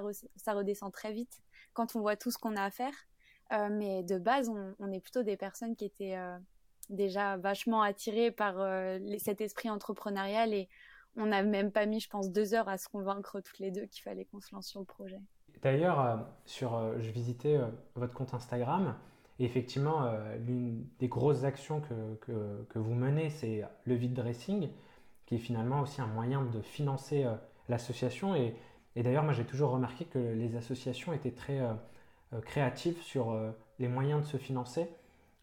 redescend 0.53 0.93
très 0.93 1.11
vite 1.11 1.41
quand 1.73 1.95
on 1.95 2.01
voit 2.01 2.15
tout 2.15 2.31
ce 2.31 2.37
qu'on 2.37 2.55
a 2.55 2.63
à 2.63 2.69
faire. 2.69 2.93
Euh, 3.51 3.69
mais 3.71 4.03
de 4.03 4.17
base, 4.17 4.51
on, 4.79 4.91
est 4.91 4.99
plutôt 4.99 5.23
des 5.23 5.37
personnes 5.37 5.75
qui 5.75 5.85
étaient 5.85 6.17
euh, 6.17 6.37
déjà 6.89 7.37
vachement 7.37 7.81
attirées 7.81 8.31
par 8.31 8.59
euh, 8.59 8.99
cet 9.17 9.41
esprit 9.41 9.69
entrepreneurial 9.69 10.53
et 10.53 10.69
on 11.15 11.27
n'a 11.27 11.41
même 11.41 11.71
pas 11.71 11.85
mis, 11.85 11.99
je 11.99 12.09
pense, 12.09 12.31
deux 12.31 12.53
heures 12.53 12.69
à 12.69 12.77
se 12.77 12.89
convaincre 12.89 13.41
toutes 13.41 13.59
les 13.59 13.71
deux 13.71 13.85
qu'il 13.87 14.03
fallait 14.03 14.25
qu'on 14.25 14.39
se 14.39 14.53
lance 14.53 14.67
sur 14.67 14.79
le 14.79 14.85
projet. 14.85 15.19
D'ailleurs, 15.63 16.27
sur, 16.45 16.99
je 16.99 17.09
visitais 17.09 17.59
votre 17.95 18.13
compte 18.13 18.35
Instagram 18.35 18.95
et 19.39 19.45
effectivement, 19.45 20.11
l'une 20.45 20.85
des 20.99 21.07
grosses 21.07 21.43
actions 21.43 21.81
que, 21.81 22.65
que, 22.69 22.77
vous 22.77 22.93
menez, 22.93 23.31
c'est 23.31 23.63
le 23.85 23.95
vide 23.95 24.13
dressing, 24.13 24.69
qui 25.27 25.35
est 25.35 25.39
finalement 25.39 25.81
aussi 25.81 26.01
un 26.01 26.07
moyen 26.07 26.41
de 26.43 26.61
financer 26.61 27.27
l'association. 27.69 28.35
Et 28.35 28.55
et 28.97 29.03
d'ailleurs, 29.03 29.23
moi 29.23 29.33
j'ai 29.33 29.45
toujours 29.45 29.69
remarqué 29.69 30.05
que 30.05 30.17
les 30.17 30.55
associations 30.55 31.13
étaient 31.13 31.31
très 31.31 31.59
euh, 31.59 31.71
euh, 32.33 32.41
créatives 32.41 32.99
sur 33.03 33.29
euh, 33.29 33.51
les 33.77 33.87
moyens 33.87 34.23
de 34.23 34.25
se 34.25 34.37
financer. 34.37 34.89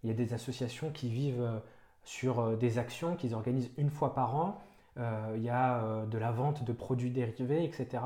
Il 0.02 0.08
y 0.08 0.10
a 0.10 0.14
des 0.14 0.34
associations 0.34 0.90
qui 0.90 1.08
vivent 1.08 1.62
sur 2.02 2.58
des 2.58 2.78
actions 2.78 3.14
qu'ils 3.16 3.34
organisent 3.34 3.70
une 3.78 3.88
fois 3.88 4.12
par 4.12 4.34
an. 4.36 4.60
il 4.98 5.42
y 5.42 5.48
a 5.48 6.04
de 6.04 6.18
la 6.18 6.30
vente 6.30 6.62
de 6.62 6.74
produits 6.74 7.10
dérivés, 7.10 7.64
etc. 7.64 8.02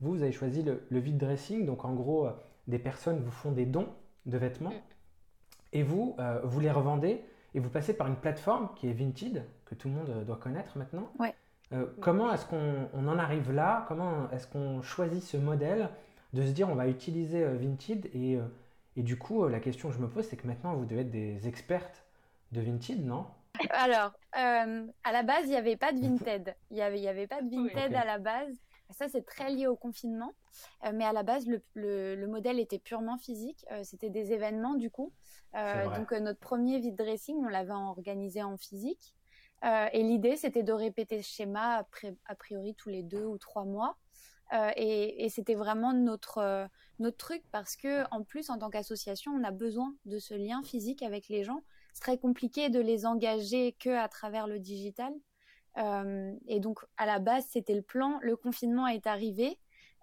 Vous, 0.00 0.12
vous 0.12 0.22
avez 0.22 0.30
choisi 0.30 0.62
le, 0.62 0.80
vide 0.90 1.16
dressing. 1.16 1.66
Donc 1.66 1.84
en 1.84 1.92
gros, 1.92 2.28
des 2.68 2.78
personnes 2.78 3.18
vous 3.18 3.32
font 3.32 3.50
des 3.50 3.66
dons 3.66 3.88
de 4.26 4.38
vêtements. 4.38 4.70
Mm. 4.70 4.82
Et 5.72 5.82
vous, 5.82 6.16
vous 6.44 6.60
les 6.60 6.70
revendez 6.70 7.24
et 7.54 7.60
vous 7.60 7.70
passez 7.70 7.94
par 7.94 8.06
une 8.06 8.16
plateforme 8.16 8.68
qui 8.76 8.88
est 8.88 8.92
Vinted, 8.92 9.44
que 9.64 9.74
tout 9.74 9.88
le 9.88 9.94
monde 9.94 10.24
doit 10.24 10.36
connaître 10.36 10.78
maintenant. 10.78 11.10
Ouais. 11.18 11.34
Euh, 11.72 11.86
comment 12.00 12.32
est-ce 12.32 12.46
qu'on 12.46 13.08
en 13.08 13.18
arrive 13.18 13.52
là? 13.52 13.84
Comment 13.88 14.28
est-ce 14.30 14.46
qu'on 14.46 14.82
choisit 14.82 15.22
ce 15.22 15.36
modèle 15.36 15.88
de 16.32 16.44
se 16.44 16.50
dire 16.50 16.68
on 16.68 16.74
va 16.74 16.88
utiliser 16.88 17.44
euh, 17.44 17.56
Vinted? 17.56 18.10
Et, 18.12 18.36
euh, 18.36 18.42
et, 18.96 19.02
du 19.02 19.16
coup 19.16 19.46
la 19.46 19.60
question 19.60 19.88
que 19.88 19.94
je 19.94 20.00
me 20.00 20.08
pose 20.08 20.26
c'est 20.26 20.36
que 20.36 20.46
maintenant 20.46 20.74
vous 20.74 20.84
devez 20.84 21.02
être 21.02 21.10
des 21.10 21.46
expertes 21.46 22.04
de 22.52 22.60
Vinted, 22.60 23.04
non? 23.04 23.26
Alors 23.70 24.12
à 24.32 25.12
la 25.12 25.22
base 25.22 25.44
il 25.44 25.50
n'y 25.50 25.56
avait 25.56 25.76
pas 25.76 25.92
de 25.92 26.00
Vinted, 26.00 26.56
il 26.70 26.76
n'y 26.76 26.82
avait, 26.82 26.98
il 26.98 27.04
y 27.04 27.08
avait 27.08 27.26
pas 27.26 27.40
de 27.40 27.50
Vinted 27.50 27.94
à 27.94 28.04
la 28.04 28.18
base. 28.18 28.54
Ça, 28.92 29.08
c'est 29.08 29.24
très 29.24 29.50
lié 29.50 29.66
au 29.66 29.76
confinement. 29.76 30.34
mais 30.92 31.04
à 31.04 31.12
la 31.12 31.22
base, 31.22 31.46
le, 31.46 31.62
le, 31.74 32.26
modèle 32.26 32.58
était 32.58 32.78
purement 32.78 33.18
physique. 33.18 33.64
C'était 33.82 34.10
des 34.10 34.32
événements, 34.32 34.74
du 34.74 34.90
coup. 34.90 35.12
donc, 35.54 36.12
notre 36.12 36.40
premier 36.40 36.78
vide 36.78 36.96
dressing, 36.96 37.36
on 37.36 37.48
l'avait 37.48 37.72
organisé 37.72 38.42
en 38.42 38.56
physique. 38.56 39.14
Euh, 39.64 39.88
et 39.92 40.02
l'idée, 40.02 40.36
c'était 40.36 40.62
de 40.62 40.72
répéter 40.72 41.22
ce 41.22 41.28
schéma 41.28 41.86
a 42.26 42.34
priori 42.34 42.74
tous 42.74 42.88
les 42.88 43.02
deux 43.02 43.24
ou 43.24 43.38
trois 43.38 43.64
mois. 43.64 43.96
Euh, 44.52 44.70
et, 44.76 45.28
c'était 45.28 45.54
vraiment 45.54 45.92
notre 45.92 46.38
euh, 46.38 46.66
notre 46.98 47.16
truc 47.16 47.44
parce 47.52 47.76
que 47.76 48.02
en 48.10 48.24
plus 48.24 48.50
en 48.50 48.58
tant 48.58 48.68
qu'association 48.68 49.30
on 49.30 49.44
a 49.44 49.52
besoin 49.52 49.94
de 50.06 50.18
ce 50.18 50.34
lien 50.34 50.60
physique 50.64 51.04
avec 51.04 51.28
les 51.28 51.44
gens 51.44 51.62
c'est 51.92 52.00
très 52.00 52.18
compliqué 52.18 52.68
de 52.68 52.80
les 52.80 53.06
engager 53.06 53.76
que 53.78 53.90
à 53.90 54.08
travers 54.08 54.48
le 54.48 54.58
digital 54.58 55.14
et 55.76 56.60
donc 56.60 56.80
à 56.96 57.06
la 57.06 57.18
base 57.18 57.46
c'était 57.48 57.74
le 57.74 57.82
plan 57.82 58.18
le 58.22 58.36
confinement 58.36 58.86
est 58.86 59.06
arrivé 59.06 59.58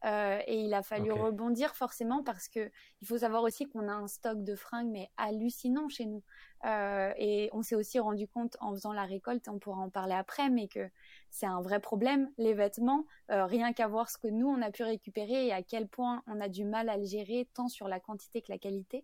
euh, 0.06 0.40
et 0.46 0.62
il 0.62 0.74
a 0.76 0.84
fallu 0.84 1.12
rebondir 1.12 1.76
forcément 1.76 2.24
parce 2.24 2.48
que 2.48 2.70
il 3.02 3.08
faut 3.08 3.18
savoir 3.18 3.42
aussi 3.42 3.68
qu'on 3.68 3.88
a 3.88 3.94
un 3.94 4.08
stock 4.08 4.44
de 4.44 4.56
fringues 4.56 4.90
mais 4.92 5.10
hallucinant 5.18 5.90
chez 5.90 6.06
nous. 6.06 6.24
Euh, 6.66 7.12
et 7.18 7.50
on 7.52 7.64
s'est 7.64 7.76
aussi 7.76 8.00
rendu 8.00 8.28
compte 8.28 8.58
en 8.60 8.74
faisant 8.74 8.94
la 8.94 9.06
récolte, 9.06 9.48
on 9.48 9.58
pourra 9.58 9.82
en 9.82 9.90
parler 9.90 10.14
après, 10.14 10.50
mais 10.50 10.68
que 10.68 10.88
c'est 11.32 11.48
un 11.48 11.62
vrai 11.62 11.80
problème 11.80 12.30
les 12.38 12.54
vêtements. 12.54 13.06
Euh, 13.32 13.46
rien 13.46 13.74
qu'à 13.74 13.88
voir 13.88 14.10
ce 14.10 14.18
que 14.18 14.28
nous 14.28 14.48
on 14.48 14.62
a 14.62 14.70
pu 14.70 14.84
récupérer 14.84 15.48
et 15.48 15.54
à 15.54 15.64
quel 15.64 15.88
point 15.88 16.24
on 16.28 16.40
a 16.42 16.48
du 16.48 16.64
mal 16.64 16.90
à 16.90 16.98
le 16.98 17.06
gérer 17.06 17.48
tant 17.56 17.68
sur 17.68 17.88
la 17.88 18.00
quantité 18.00 18.42
que 18.42 18.52
la 18.52 18.58
qualité 18.58 19.04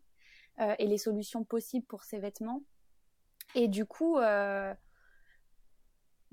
et 0.78 0.86
les 0.86 1.00
solutions 1.00 1.44
possibles 1.44 1.86
pour 1.88 2.04
ces 2.04 2.20
vêtements. 2.20 2.62
Et 3.56 3.68
du 3.68 3.86
coup, 3.88 4.20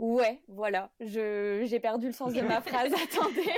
Ouais, 0.00 0.40
voilà. 0.48 0.88
Je 0.98 1.62
j'ai 1.66 1.78
perdu 1.78 2.06
le 2.06 2.14
sens 2.14 2.32
de 2.32 2.40
ma 2.40 2.60
phrase. 2.62 2.90
Attendez. 2.90 3.52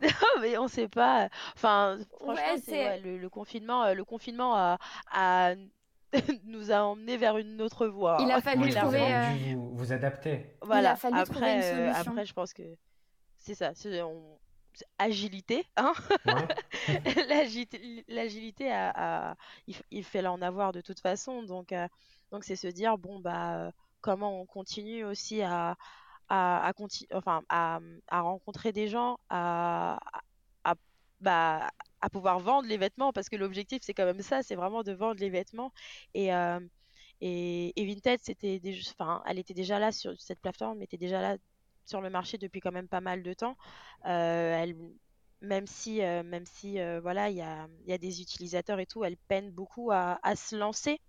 non, 0.02 0.40
mais 0.40 0.58
on 0.58 0.66
sait 0.66 0.88
pas. 0.88 1.28
Enfin, 1.54 1.98
franchement, 2.18 2.56
c'est 2.64 2.98
le, 2.98 3.28
confinement. 3.28 3.84
Euh, 3.84 3.94
le 3.94 4.04
confinement 4.04 4.56
a, 4.56 5.54
nous 6.44 6.72
a 6.72 6.78
emmené 6.78 7.16
vers 7.16 7.38
une 7.38 7.62
autre 7.62 7.86
voie. 7.86 8.18
Il 8.22 8.30
a 8.32 8.40
fallu 8.40 8.70
trouver. 8.70 9.14
Euh, 9.14 9.54
vous, 9.54 9.76
vous 9.76 9.92
adapter. 9.92 10.56
Voilà. 10.62 10.80
Il 10.80 10.92
a 10.92 10.96
fallu 10.96 11.18
après, 11.20 11.32
trouver 11.32 11.52
une 11.52 11.62
euh, 11.62 11.92
solution. 11.92 12.10
après, 12.10 12.26
je 12.26 12.32
pense 12.32 12.52
que 12.52 12.64
c'est 13.38 13.54
ça. 13.54 13.70
C'est 13.74 14.02
agilité, 14.98 15.64
hein 15.76 15.92
L'agilité, 18.08 18.72
a, 18.72 19.36
il, 19.92 20.04
fait 20.04 20.22
là 20.22 20.32
en 20.32 20.42
avoir 20.42 20.72
de 20.72 20.80
toute 20.80 20.98
façon. 20.98 21.44
Donc, 21.44 21.72
donc 22.32 22.42
c'est 22.42 22.56
se 22.56 22.66
dire 22.66 22.98
bon 22.98 23.20
bah 23.20 23.70
comment 24.06 24.40
on 24.40 24.46
continue 24.46 25.04
aussi 25.04 25.42
à, 25.42 25.76
à, 26.28 26.72
enfin, 27.12 27.42
à, 27.48 27.80
à, 28.06 28.20
rencontrer 28.20 28.72
des 28.72 28.86
gens, 28.86 29.18
à, 29.30 29.98
à, 30.62 30.74
bah, 31.20 31.70
à 32.00 32.08
pouvoir 32.08 32.38
vendre 32.38 32.68
les 32.68 32.76
vêtements, 32.78 33.12
parce 33.12 33.28
que 33.28 33.34
l'objectif, 33.36 33.80
c'est 33.82 33.94
quand 33.94 34.04
même 34.04 34.22
ça, 34.22 34.44
c'est 34.44 34.54
vraiment 34.54 34.84
de 34.84 34.92
vendre 34.92 35.18
les 35.20 35.30
vêtements. 35.30 35.72
Et, 36.14 36.32
euh, 36.32 36.60
et, 37.20 37.72
Vinted, 37.76 38.20
enfin, 38.90 39.22
elle 39.26 39.40
était 39.40 39.54
déjà 39.54 39.80
là 39.80 39.90
sur 39.90 40.12
cette 40.20 40.40
plateforme, 40.40 40.82
était 40.82 40.98
déjà 40.98 41.20
là 41.20 41.36
sur 41.84 42.00
le 42.00 42.10
marché 42.10 42.38
depuis 42.38 42.60
quand 42.60 42.72
même 42.72 42.88
pas 42.88 43.00
mal 43.00 43.24
de 43.24 43.34
temps. 43.34 43.56
Euh, 44.06 44.62
elle, 44.62 44.76
même 45.40 45.66
si, 45.66 46.00
euh, 46.02 46.22
même 46.22 46.46
si 46.46 46.78
voilà, 47.02 47.30
il 47.30 47.36
y 47.36 47.42
a, 47.42 47.66
y 47.86 47.92
a, 47.92 47.98
des 47.98 48.20
utilisateurs 48.20 48.78
et 48.78 48.86
tout, 48.86 49.04
elle 49.04 49.16
peine 49.16 49.50
beaucoup 49.50 49.90
à, 49.90 50.20
à 50.22 50.36
se 50.36 50.54
lancer. 50.54 51.00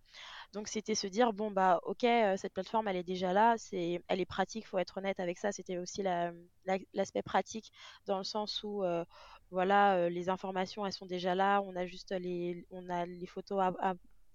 Donc 0.54 0.70
c'était 0.70 0.96
se 0.96 1.08
dire 1.08 1.34
bon 1.34 1.52
bah 1.52 1.80
ok 1.84 2.02
cette 2.38 2.54
plateforme 2.54 2.88
elle 2.88 2.96
est 2.96 3.04
déjà 3.04 3.34
là, 3.34 3.56
c'est 3.58 4.02
elle 4.08 4.22
est 4.22 4.26
pratique, 4.26 4.66
faut 4.66 4.78
être 4.78 4.98
honnête 4.98 5.20
avec 5.20 5.38
ça. 5.38 5.52
C'était 5.52 5.78
aussi 5.78 6.04
l'aspect 6.94 7.22
pratique 7.22 7.72
dans 8.06 8.18
le 8.18 8.24
sens 8.24 8.64
où 8.64 8.84
voilà 9.52 10.10
les 10.10 10.30
informations 10.30 10.86
elles 10.86 10.94
sont 10.94 11.06
déjà 11.06 11.36
là, 11.36 11.62
on 11.62 11.76
a 11.76 11.86
juste 11.86 12.12
les 12.12 12.66
on 12.72 12.90
a 12.90 13.06
les 13.06 13.28
photos 13.28 13.74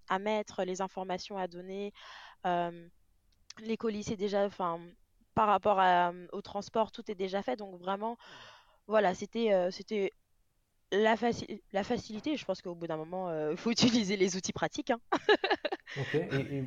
à, 0.07 0.19
mettre, 0.19 0.63
les 0.63 0.81
informations 0.81 1.37
à 1.37 1.47
donner, 1.47 1.93
les 2.45 3.77
colis 3.77 4.03
c'est 4.03 4.15
déjà 4.15 4.45
enfin 4.45 4.79
par 5.33 5.47
rapport 5.47 5.81
au 6.31 6.41
transport 6.41 6.91
tout 6.91 7.09
est 7.09 7.15
déjà 7.15 7.41
fait. 7.41 7.55
Donc 7.55 7.79
vraiment 7.79 8.17
voilà 8.87 9.15
c'était 9.15 9.69
c'était 9.71 10.11
la, 10.93 11.15
la 11.73 11.83
facilité, 11.83 12.37
je 12.37 12.45
pense 12.45 12.61
qu'au 12.61 12.75
bout 12.75 12.87
d'un 12.87 12.97
moment, 12.97 13.49
il 13.49 13.57
faut 13.57 13.71
utiliser 13.71 14.17
les 14.17 14.35
outils 14.35 14.53
pratiques. 14.53 14.91
hein. 14.91 14.99
Ok, 15.95 16.15
et, 16.15 16.63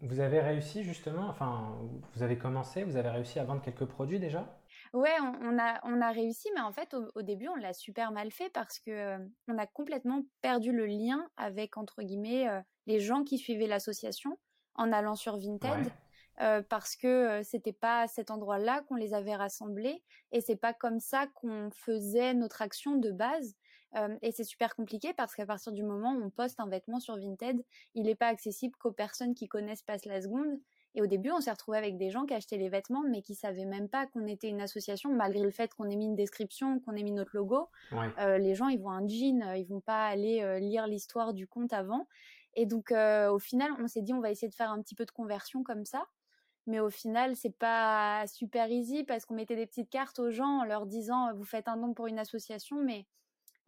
vous 0.00 0.20
avez 0.20 0.40
réussi 0.40 0.84
justement, 0.84 1.28
enfin, 1.28 1.76
vous 2.14 2.22
avez 2.22 2.38
commencé, 2.38 2.82
vous 2.82 2.96
avez 2.96 3.10
réussi 3.10 3.38
à 3.38 3.44
vendre 3.44 3.60
quelques 3.60 3.84
produits 3.84 4.18
déjà? 4.18 4.58
Ouais, 4.94 5.14
on, 5.20 5.58
a, 5.58 5.80
on 5.84 6.00
a 6.00 6.10
réussi, 6.10 6.48
mais 6.54 6.62
en 6.62 6.72
fait, 6.72 6.94
au, 7.14 7.22
début, 7.22 7.48
on 7.48 7.56
l'a 7.56 7.74
super 7.74 8.10
mal 8.10 8.30
fait 8.30 8.48
parce 8.50 8.78
que 8.78 8.90
euh, 8.90 9.18
on 9.48 9.58
a 9.58 9.66
complètement 9.66 10.24
perdu 10.40 10.72
le 10.72 10.86
lien 10.86 11.28
avec, 11.36 11.76
entre 11.76 12.02
guillemets, 12.02 12.48
euh, 12.48 12.60
les 12.86 13.00
gens 13.00 13.22
qui 13.22 13.36
suivaient 13.36 13.66
l'association 13.66 14.38
en 14.74 14.92
allant 14.92 15.14
sur 15.14 15.36
Vinted. 15.36 15.92
Euh, 16.40 16.62
parce 16.62 16.96
que 16.96 17.42
c'était 17.42 17.74
pas 17.74 18.02
à 18.02 18.06
cet 18.06 18.30
endroit-là 18.30 18.82
qu'on 18.88 18.94
les 18.94 19.12
avait 19.12 19.34
rassemblés 19.34 20.02
et 20.32 20.40
c'est 20.40 20.56
pas 20.56 20.72
comme 20.72 20.98
ça 20.98 21.26
qu'on 21.34 21.70
faisait 21.70 22.32
notre 22.32 22.62
action 22.62 22.96
de 22.96 23.10
base 23.10 23.56
et 24.22 24.32
c'est 24.32 24.44
super 24.44 24.76
compliqué 24.76 25.12
parce 25.14 25.34
qu'à 25.34 25.46
partir 25.46 25.72
du 25.72 25.82
moment 25.82 26.12
où 26.12 26.22
on 26.22 26.30
poste 26.30 26.60
un 26.60 26.68
vêtement 26.68 27.00
sur 27.00 27.16
Vinted, 27.16 27.62
il 27.94 28.04
n'est 28.04 28.14
pas 28.14 28.28
accessible 28.28 28.76
qu'aux 28.76 28.92
personnes 28.92 29.34
qui 29.34 29.48
connaissent 29.48 29.82
Passe 29.82 30.04
la 30.04 30.22
Seconde. 30.22 30.60
Et 30.94 31.02
au 31.02 31.06
début, 31.06 31.30
on 31.30 31.40
s'est 31.40 31.50
retrouvé 31.50 31.78
avec 31.78 31.96
des 31.98 32.10
gens 32.10 32.26
qui 32.26 32.34
achetaient 32.34 32.56
les 32.56 32.68
vêtements, 32.68 33.04
mais 33.08 33.22
qui 33.22 33.34
savaient 33.34 33.64
même 33.64 33.88
pas 33.88 34.06
qu'on 34.08 34.26
était 34.26 34.48
une 34.48 34.60
association, 34.60 35.12
malgré 35.12 35.42
le 35.42 35.50
fait 35.50 35.72
qu'on 35.74 35.88
ait 35.88 35.96
mis 35.96 36.06
une 36.06 36.16
description, 36.16 36.80
qu'on 36.80 36.96
ait 36.96 37.02
mis 37.02 37.12
notre 37.12 37.36
logo. 37.36 37.68
Euh, 37.92 38.38
les 38.38 38.54
gens, 38.54 38.68
ils 38.68 38.80
voient 38.80 38.94
un 38.94 39.06
jean, 39.06 39.54
ils 39.56 39.66
vont 39.66 39.80
pas 39.80 40.06
aller 40.06 40.42
euh, 40.42 40.58
lire 40.58 40.86
l'histoire 40.88 41.32
du 41.32 41.46
compte 41.46 41.72
avant. 41.72 42.08
Et 42.54 42.66
donc, 42.66 42.90
euh, 42.90 43.30
au 43.30 43.38
final, 43.38 43.70
on 43.78 43.86
s'est 43.86 44.02
dit, 44.02 44.12
on 44.12 44.20
va 44.20 44.32
essayer 44.32 44.48
de 44.48 44.54
faire 44.54 44.72
un 44.72 44.82
petit 44.82 44.96
peu 44.96 45.04
de 45.04 45.12
conversion 45.12 45.62
comme 45.62 45.84
ça. 45.84 46.06
Mais 46.66 46.80
au 46.80 46.90
final, 46.90 47.36
c'est 47.36 47.56
pas 47.56 48.26
super 48.26 48.68
easy 48.70 49.04
parce 49.04 49.24
qu'on 49.24 49.34
mettait 49.34 49.56
des 49.56 49.66
petites 49.66 49.90
cartes 49.90 50.18
aux 50.18 50.30
gens 50.30 50.60
en 50.60 50.64
leur 50.64 50.86
disant, 50.86 51.32
vous 51.34 51.44
faites 51.44 51.68
un 51.68 51.76
don 51.76 51.94
pour 51.94 52.08
une 52.08 52.18
association, 52.18 52.82
mais 52.82 53.06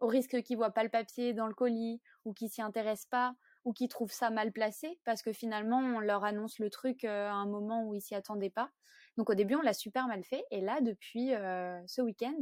au 0.03 0.07
risque 0.07 0.43
qu'ils 0.43 0.57
voient 0.57 0.71
pas 0.71 0.83
le 0.83 0.89
papier 0.89 1.33
dans 1.33 1.47
le 1.47 1.53
colis 1.53 2.01
ou 2.25 2.33
qu'ils 2.33 2.49
s'y 2.49 2.61
intéressent 2.61 3.07
pas 3.09 3.35
ou 3.63 3.71
qu'ils 3.71 3.87
trouvent 3.87 4.11
ça 4.11 4.29
mal 4.29 4.51
placé 4.51 4.99
parce 5.05 5.21
que 5.21 5.31
finalement 5.31 5.79
on 5.79 5.99
leur 6.01 6.25
annonce 6.25 6.59
le 6.59 6.69
truc 6.69 7.05
euh, 7.05 7.29
à 7.29 7.33
un 7.33 7.45
moment 7.45 7.85
où 7.85 7.95
ils 7.95 8.01
s'y 8.01 8.13
attendaient 8.13 8.49
pas. 8.49 8.69
Donc 9.17 9.29
au 9.29 9.33
début 9.33 9.55
on 9.55 9.61
l'a 9.61 9.73
super 9.73 10.07
mal 10.07 10.23
fait 10.25 10.43
et 10.51 10.59
là 10.59 10.81
depuis 10.81 11.33
euh, 11.33 11.79
ce 11.87 12.01
week-end 12.01 12.35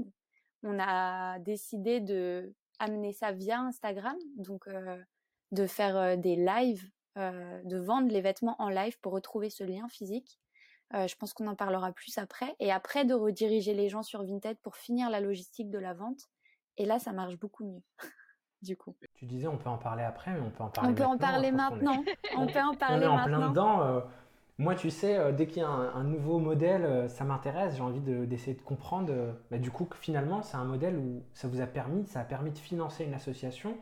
on 0.64 0.80
a 0.80 1.38
décidé 1.40 2.00
de 2.00 2.56
amener 2.80 3.14
ça 3.14 3.32
via 3.32 3.60
Instagram 3.60 4.18
donc 4.38 4.68
euh, 4.68 4.98
de 5.52 5.68
faire 5.68 6.18
des 6.18 6.38
lives, 6.38 6.90
de 7.18 7.78
vendre 7.78 8.10
les 8.10 8.22
vêtements 8.22 8.56
en 8.58 8.70
live 8.70 8.98
pour 9.02 9.12
retrouver 9.12 9.50
ce 9.50 9.66
lien 9.66 9.88
physique. 9.90 10.40
je 10.94 11.14
pense 11.18 11.34
qu'on 11.34 11.48
en 11.48 11.58
parlera 11.58 11.92
plus 11.92 12.18
après 12.18 12.56
et 12.60 12.72
après 12.72 13.04
de 13.04 13.14
rediriger 13.14 13.74
les 13.74 13.90
gens 13.90 14.02
sur 14.02 14.24
Vinted 14.24 14.58
pour 14.60 14.78
finir 14.78 15.10
la 15.10 15.20
logistique 15.20 15.70
de 15.70 15.78
la 15.78 15.94
vente 15.94 16.31
et 16.78 16.86
là, 16.86 17.00
ça 17.00 17.12
marche 17.12 17.38
beaucoup 17.38 17.66
mieux, 17.66 17.82
du 18.62 18.78
coup. 18.78 18.96
Tu 19.16 19.26
disais, 19.26 19.48
on 19.48 19.58
peut 19.58 19.70
en 19.70 19.78
parler 19.78 20.04
après, 20.04 20.32
mais 20.32 20.42
on 20.42 20.50
peut 20.50 20.64
en 20.64 20.70
parler 20.70 20.90
On 20.90 20.94
peut 20.94 21.02
maintenant. 21.04 21.16
en 21.16 21.18
parler 21.18 21.52
maintenant. 21.52 22.04
On, 22.38 22.48
peut 22.48 22.60
en 22.60 22.76
parler 22.76 23.06
on 23.06 23.18
est 23.18 23.22
en 23.22 23.26
plein 23.26 23.50
dedans. 23.50 23.82
Euh, 23.82 24.02
moi, 24.58 24.76
tu 24.76 24.90
sais, 24.90 25.18
euh, 25.18 25.32
dès 25.32 25.48
qu'il 25.48 25.62
y 25.62 25.66
a 25.66 25.70
un, 25.70 26.04
nouveau 26.04 26.40
modèle, 26.40 26.86
euh, 26.86 27.08
ça 27.08 27.24
m'intéresse. 27.24 27.76
J'ai 27.76 27.82
envie 27.82 28.00
d'essayer 28.00 28.56
de, 28.56 28.62
comprendre. 28.62 29.12
Bah, 29.50 29.58
du 29.58 29.72
coup, 29.72 29.86
que 29.86 29.98
finalement, 29.98 30.42
c'est 30.42 30.58
un 30.58 30.64
modèle 30.64 30.98
où 30.98 31.24
ça 31.34 31.48
vous 31.48 31.62
a 31.62 31.68
permis, 31.68 32.06
ça 32.08 32.22
a 32.22 32.24
permis 32.24 32.52
de 32.52 32.58
financer 32.58 33.04
une 33.04 33.14
association 33.14 33.78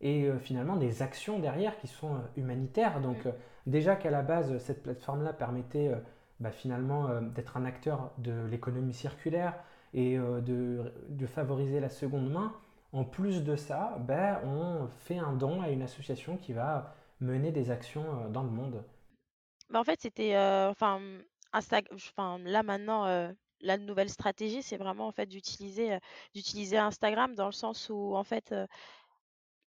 et 0.00 0.28
finalement 0.40 0.74
des 0.74 1.00
actions 1.00 1.38
derrière 1.38 1.78
qui 1.78 1.86
sont 1.86 2.16
humanitaires. 2.36 3.00
Donc, 3.00 3.24
mm. 3.24 3.32
déjà 3.66 3.94
qu'à 3.94 4.10
la 4.10 4.22
base, 4.22 4.58
cette 4.58 4.82
plateforme-là 4.82 5.32
permettait 5.32 5.92
bah, 6.40 6.50
finalement 6.50 7.08
d'être 7.20 7.56
un 7.56 7.64
acteur 7.64 8.10
de 8.18 8.46
l'économie 8.50 8.94
circulaire, 8.94 9.54
et 9.94 10.18
euh, 10.18 10.40
de, 10.40 11.26
favoriser 11.26 11.80
la 11.80 11.88
seconde 11.88 12.30
main. 12.30 12.54
En 12.92 13.04
plus 13.04 13.42
de 13.42 13.56
ça, 13.56 13.96
ben, 14.00 14.40
on 14.44 14.88
fait 14.88 15.18
un 15.18 15.32
don 15.32 15.62
à 15.62 15.70
une 15.70 15.82
association 15.82 16.36
qui 16.36 16.52
va 16.52 16.94
mener 17.20 17.50
des 17.52 17.70
actions 17.70 18.04
euh, 18.04 18.28
dans 18.28 18.42
le 18.42 18.50
monde. 18.50 18.84
Bah, 19.70 19.80
en 19.80 19.84
fait, 19.84 20.00
c'était, 20.00 20.36
euh, 20.36 20.70
enfin, 20.70 21.00
enfin, 21.52 22.38
là 22.40 22.62
maintenant, 22.62 23.32
la 23.60 23.78
nouvelle 23.78 24.10
stratégie, 24.10 24.62
c'est 24.62 24.76
vraiment 24.76 25.06
en 25.06 25.12
fait 25.12 25.26
d'utiliser, 25.26 25.98
d'utiliser 26.34 26.76
Instagram 26.76 27.34
dans 27.34 27.46
le 27.46 27.52
sens 27.52 27.88
où 27.88 28.14
en 28.14 28.24
fait, 28.24 28.54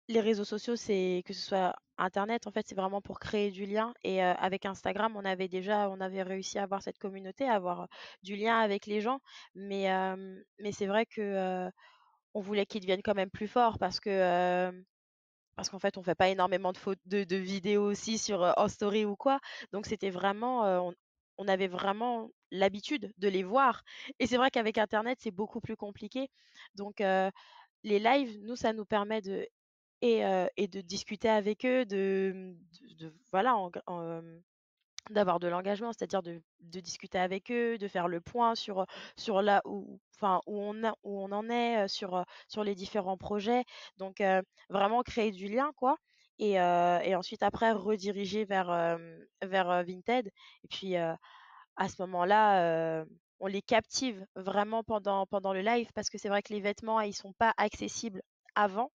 les 0.09 0.20
réseaux 0.20 0.44
sociaux, 0.44 0.76
c'est 0.76 1.22
que 1.24 1.33
ce 1.33 1.40
soit 1.40 1.74
internet, 1.99 2.47
en 2.47 2.51
fait, 2.53 2.67
c'est 2.69 2.75
vraiment 2.75 3.01
pour 3.01 3.21
créer 3.21 3.51
du 3.51 3.67
lien 3.67 3.95
et 4.05 4.23
avec 4.23 4.67
Instagram, 4.67 5.15
on 5.17 5.25
avait 5.25 5.49
déjà 5.49 5.89
on 5.91 6.01
avait 6.01 6.23
réussi 6.23 6.59
à 6.59 6.65
avoir 6.65 6.83
cette 6.83 6.99
communauté, 6.99 7.49
à 7.49 7.55
avoir, 7.55 7.89
du 8.23 8.37
lien 8.37 8.59
avec 8.59 8.87
les 8.87 9.01
gens. 9.01 9.21
Mais 9.55 9.89
mais 10.61 10.73
c'est 10.73 10.87
vrai 10.87 11.07
que, 11.07 11.69
on 12.35 12.41
voulait 12.41 12.67
qu'ils 12.67 12.83
deviennent 12.83 13.03
quand 13.03 13.15
même 13.15 13.31
plus 13.31 13.49
forts 13.49 13.79
parce 13.79 14.01
que, 14.01 14.71
parce 15.57 15.71
qu'en 15.71 15.79
fait, 15.81 15.99
on 15.99 16.03
fait 16.03 16.15
pas 16.17 16.29
énormément 16.31 16.73
de 16.73 16.79
de 17.07 17.25
de 17.25 17.37
vidéos 17.37 17.85
aussi 17.91 18.19
sur, 18.19 18.43
en 18.57 18.69
story 18.69 19.05
ou 19.07 19.17
quoi. 19.17 19.41
Donc 19.73 19.87
c'était 19.87 20.11
vraiment, 20.11 20.63
on 20.89 20.95
on 21.39 21.49
avait 21.49 21.69
vraiment 21.69 22.31
l'habitude 22.51 23.13
de 23.19 23.29
les 23.29 23.43
voir 23.45 23.83
et 24.21 24.27
c'est 24.27 24.37
vrai 24.39 24.51
qu'avec 24.51 24.79
internet, 24.79 25.19
c'est 25.21 25.31
beaucoup 25.33 25.61
plus 25.61 25.77
compliqué. 25.77 26.29
Donc 26.77 27.01
les 27.01 27.99
lives, 28.01 28.39
nous, 28.43 28.57
ça 28.57 28.73
nous 28.73 28.85
permet 28.87 29.23
de 29.23 29.47
et, 30.03 30.69
de 30.69 30.81
discuter 30.81 31.29
avec 31.29 31.65
eux, 31.65 31.85
de, 31.85 32.55
voilà, 33.31 33.57
d'avoir 35.11 35.39
de 35.39 35.49
l'engagement, 35.49 35.93
c'est-à-dire 35.93 36.23
de, 36.23 36.41
discuter 36.61 37.19
avec 37.19 37.51
eux, 37.51 37.79
de 37.79 37.89
faire 37.89 38.09
le 38.09 38.21
point 38.21 38.55
sur, 38.55 38.87
sur 39.17 39.43
là 39.43 39.63
où, 39.65 40.01
enfin, 40.17 40.41
où, 40.47 40.61
on, 40.61 40.83
où 41.05 41.21
on 41.21 41.33
en 41.33 41.49
est, 41.49 41.89
sur, 41.89 42.25
sur 42.49 42.65
les 42.65 42.75
différents 42.75 43.17
projets. 43.17 43.65
Donc, 43.99 44.23
vraiment 44.69 45.03
créer 45.03 45.31
du 45.33 45.49
lien, 45.49 45.73
quoi. 45.77 45.97
Et, 46.39 46.61
ensuite, 46.61 47.43
après, 47.43 47.73
rediriger 47.73 48.45
vers, 48.45 48.99
vers 49.43 49.85
Vinted. 49.85 50.31
Et 50.65 50.69
puis, 50.69 50.97
à 50.97 51.89
ce 51.89 52.03
moment-là, 52.03 53.05
on 53.41 53.47
les 53.47 53.63
captive 53.63 54.27
vraiment 54.35 54.83
pendant, 54.83 55.27
pendant 55.27 55.53
le 55.53 55.61
live 55.61 55.91
parce 55.95 56.09
que 56.09 56.19
c'est 56.19 56.29
vrai 56.29 56.43
que 56.43 56.53
les 56.53 56.61
vêtements, 56.61 57.01
ils 57.01 57.13
sont 57.13 57.35
pas 57.35 57.53
accessibles 57.59 58.23
avant 58.55 58.91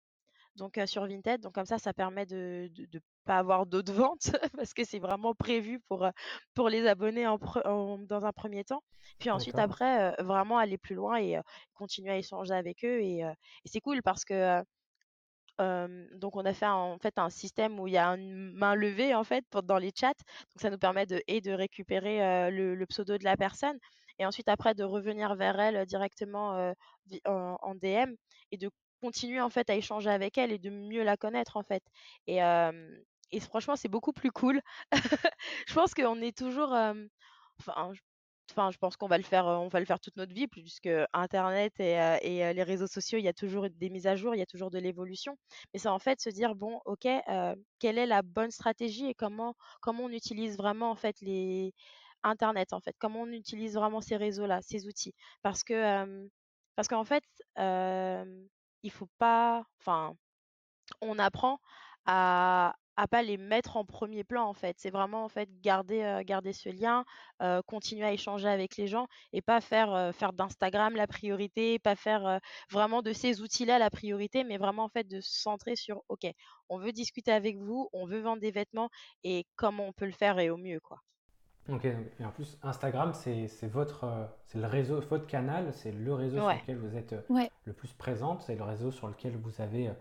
donc 0.61 0.79
sur 0.85 1.07
Vinted. 1.07 1.41
Donc 1.41 1.53
comme 1.55 1.65
ça, 1.65 1.79
ça 1.79 1.91
permet 1.91 2.25
de 2.27 2.69
ne 2.77 2.99
pas 3.25 3.39
avoir 3.39 3.65
d'autres 3.65 3.93
ventes 4.11 4.31
parce 4.55 4.73
que 4.73 4.83
c'est 4.83 4.99
vraiment 4.99 5.33
prévu 5.33 5.79
pour, 5.89 6.07
pour 6.53 6.69
les 6.69 6.87
abonnés 6.87 7.25
en, 7.27 7.39
dans 7.97 8.25
un 8.25 8.31
premier 8.31 8.63
temps. 8.63 8.83
Puis 9.19 9.31
ensuite, 9.31 9.57
après, 9.57 10.15
vraiment 10.19 10.59
aller 10.59 10.77
plus 10.77 10.95
loin 10.95 11.19
et 11.19 11.39
continuer 11.73 12.11
à 12.11 12.17
échanger 12.17 12.53
avec 12.53 12.85
eux. 12.85 13.01
Et, 13.01 13.23
c'est 13.65 13.81
cool 13.81 14.01
parce 14.03 14.23
que 14.23 14.63
donc 16.15 16.35
on 16.35 16.45
a 16.45 16.53
fait 16.53 16.65
un, 16.65 16.73
en 16.73 16.97
fait 16.97 17.19
un 17.19 17.29
système 17.29 17.79
où 17.79 17.87
il 17.87 17.93
y 17.93 17.97
a 17.97 18.07
une 18.07 18.51
main 18.53 18.73
levée 18.73 19.13
en 19.13 19.23
fait 19.23 19.45
dans 19.63 19.77
les 19.77 19.91
chats. 19.95 20.13
Donc 20.53 20.61
ça 20.61 20.69
nous 20.69 20.79
permet 20.79 21.05
de 21.05 21.21
et 21.27 21.41
de 21.41 21.51
récupérer 21.51 22.49
le, 22.51 22.75
le, 22.75 22.85
pseudo 22.87 23.17
de 23.17 23.23
la 23.23 23.37
personne 23.37 23.77
et 24.17 24.25
ensuite 24.25 24.49
après 24.49 24.73
de 24.73 24.83
revenir 24.83 25.35
vers 25.35 25.59
elle 25.59 25.85
directement 25.85 26.73
en, 27.25 27.57
en, 27.61 27.75
DM 27.75 28.13
et 28.51 28.57
de 28.57 28.69
continuer 29.01 29.41
en 29.41 29.49
fait 29.49 29.69
à 29.69 29.75
échanger 29.75 30.09
avec 30.09 30.37
elle 30.37 30.51
et 30.51 30.59
de 30.59 30.69
mieux 30.69 31.03
la 31.03 31.17
connaître 31.17 31.57
en 31.57 31.63
fait. 31.63 31.83
Et, 32.27 32.39
et 33.31 33.39
franchement, 33.39 33.75
c'est 33.75 33.89
beaucoup 33.89 34.13
plus 34.13 34.31
cool. 34.31 34.61
je 35.67 35.73
pense 35.73 35.93
qu'on 35.93 36.21
est 36.21 36.37
toujours, 36.37 36.73
enfin, 37.59 37.91
je, 37.93 38.01
enfin, 38.51 38.71
je 38.71 38.77
pense 38.77 38.97
qu'on 38.97 39.07
va 39.07 39.17
le 39.17 39.23
faire, 39.23 39.45
on 39.45 39.69
va 39.69 39.79
le 39.79 39.85
faire 39.85 39.99
toute 39.99 40.17
notre 40.17 40.33
vie, 40.33 40.47
puisque 40.47 40.89
Internet 41.13 41.73
et, 41.79 41.93
et 42.21 42.53
les 42.53 42.63
réseaux 42.63 42.87
sociaux, 42.87 43.17
il 43.19 43.23
y 43.23 43.27
a 43.29 43.33
toujours 43.33 43.67
des 43.69 43.89
mises 43.89 44.07
à 44.07 44.15
jour, 44.15 44.35
il 44.35 44.39
y 44.39 44.41
a 44.41 44.45
toujours 44.45 44.71
de 44.71 44.79
l'évolution. 44.79 45.37
Mais 45.73 45.79
c'est 45.79 45.89
en 45.89 45.99
fait 45.99 46.19
se 46.21 46.29
dire 46.29 46.55
bon, 46.55 46.79
ok, 46.85 47.07
quelle 47.79 47.97
est 47.97 48.05
la 48.05 48.21
bonne 48.21 48.51
stratégie 48.51 49.07
et 49.07 49.13
comment 49.15 49.55
comment 49.81 50.03
on 50.03 50.09
utilise 50.09 50.57
vraiment 50.57 50.91
en 50.91 50.95
fait 50.95 51.15
les 51.21 51.73
Internet 52.23 52.73
en 52.73 52.79
fait, 52.81 52.95
comment 52.99 53.21
on 53.21 53.31
utilise 53.31 53.75
vraiment 53.75 54.01
ces 54.01 54.15
réseaux-là, 54.17 54.59
ces 54.61 54.87
outils, 54.87 55.13
parce 55.41 55.63
que 55.63 56.29
parce 56.75 56.87
qu'en 56.87 57.03
fait, 57.05 57.23
il 58.83 58.91
faut 58.91 59.09
pas, 59.17 59.65
enfin, 59.79 60.15
on 61.01 61.19
apprend 61.19 61.59
à 62.05 62.75
à 62.97 63.07
pas 63.07 63.23
les 63.23 63.37
mettre 63.37 63.77
en 63.77 63.85
premier 63.85 64.23
plan 64.23 64.43
en 64.47 64.53
fait. 64.53 64.75
C'est 64.79 64.91
vraiment 64.91 65.23
en 65.23 65.29
fait 65.29 65.49
garder 65.61 66.21
garder 66.25 66.53
ce 66.53 66.69
lien, 66.69 67.05
continuer 67.65 68.05
à 68.05 68.13
échanger 68.13 68.47
avec 68.49 68.77
les 68.77 68.87
gens 68.87 69.07
et 69.33 69.41
pas 69.41 69.61
faire 69.61 70.13
faire 70.15 70.33
d'Instagram 70.33 70.95
la 70.95 71.07
priorité, 71.07 71.79
pas 71.79 71.95
faire 71.95 72.39
vraiment 72.69 73.01
de 73.01 73.13
ces 73.13 73.41
outils-là 73.41 73.79
la 73.79 73.89
priorité, 73.89 74.43
mais 74.43 74.57
vraiment 74.57 74.83
en 74.85 74.89
fait 74.89 75.07
de 75.07 75.21
se 75.21 75.31
centrer 75.41 75.75
sur 75.75 76.03
OK, 76.09 76.25
on 76.69 76.77
veut 76.79 76.91
discuter 76.91 77.31
avec 77.31 77.57
vous, 77.57 77.89
on 77.93 78.05
veut 78.05 78.21
vendre 78.21 78.41
des 78.41 78.51
vêtements 78.51 78.89
et 79.23 79.45
comment 79.55 79.87
on 79.87 79.93
peut 79.93 80.05
le 80.05 80.11
faire 80.11 80.37
et 80.39 80.49
au 80.49 80.57
mieux 80.57 80.79
quoi. 80.81 80.99
Ok, 81.69 81.85
et 81.85 82.25
en 82.25 82.31
plus, 82.31 82.57
Instagram, 82.63 83.13
c'est 83.13 83.47
votre, 83.67 84.03
euh, 84.03 84.25
c'est 84.47 84.57
le 84.59 84.67
réseau, 84.67 84.99
votre 85.09 85.27
canal, 85.27 85.71
c'est 85.73 85.91
le 85.91 86.13
réseau 86.13 86.37
sur 86.37 86.49
lequel 86.49 86.77
vous 86.77 86.97
êtes 86.97 87.13
euh, 87.13 87.47
le 87.65 87.73
plus 87.73 87.93
présente, 87.93 88.41
c'est 88.41 88.55
le 88.55 88.63
réseau 88.63 88.91
sur 88.91 89.07
lequel 89.07 89.37
vous 89.37 89.61
avez 89.61 89.89
euh, 89.89 89.93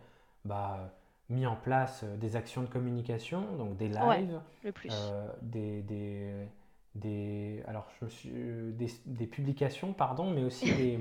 bah, 0.45 0.91
mis 1.29 1.47
en 1.47 1.57
place 1.57 2.05
des 2.05 2.35
actions 2.35 2.63
de 2.63 2.67
communication, 2.67 3.43
donc 3.59 3.77
des 3.77 3.89
lives, 3.89 4.41
le 4.65 4.73
plus. 4.73 4.95
des, 5.43 5.83
des, 5.83 6.33
des, 6.95 7.63
alors 7.69 7.87
je 8.01 8.07
me 8.07 8.11
suis, 8.11 8.31
des, 8.31 8.89
des, 9.05 9.27
publications, 9.27 9.93
pardon, 9.93 10.31
mais 10.31 10.43
aussi 10.43 10.65
des, 10.77 10.99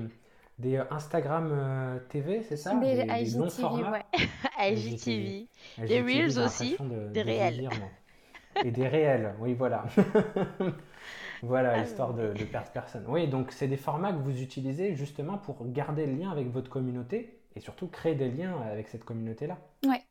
des 0.58 0.76
Instagram 0.90 2.00
TV, 2.10 2.42
c'est 2.42 2.58
ça? 2.58 2.74
Des, 2.74 3.06
IGTV, 3.08 3.50
formats 3.50 3.92
ouais. 3.92 4.74
IGTV. 4.74 5.48
Des 5.78 6.00
Reels 6.02 6.38
aussi, 6.38 6.76
de, 6.78 7.08
des 7.08 7.24
de 7.24 7.26
réels. 7.26 7.70
Et 8.62 8.70
des 8.70 8.88
réels, 8.88 9.34
oui, 9.40 9.54
voilà. 9.54 9.84
Voilà, 11.42 11.78
Ah 11.78 11.78
histoire 11.78 12.14
de, 12.14 12.34
oui. 12.34 12.38
de 12.38 12.44
perdre 12.44 12.70
personne. 12.70 13.04
Oui, 13.08 13.26
donc 13.28 13.52
c'est 13.52 13.68
des 13.68 13.76
formats 13.78 14.12
que 14.12 14.18
vous 14.18 14.42
utilisez 14.42 14.94
justement 14.94 15.38
pour 15.38 15.66
garder 15.70 16.06
le 16.06 16.14
lien 16.14 16.30
avec 16.30 16.48
votre 16.50 16.68
communauté 16.70 17.40
et 17.56 17.60
surtout 17.60 17.88
créer 17.88 18.14
des 18.14 18.30
liens 18.30 18.60
avec 18.62 18.88
cette 18.88 19.04
communauté-là. 19.04 19.58
Ouais, 19.84 20.02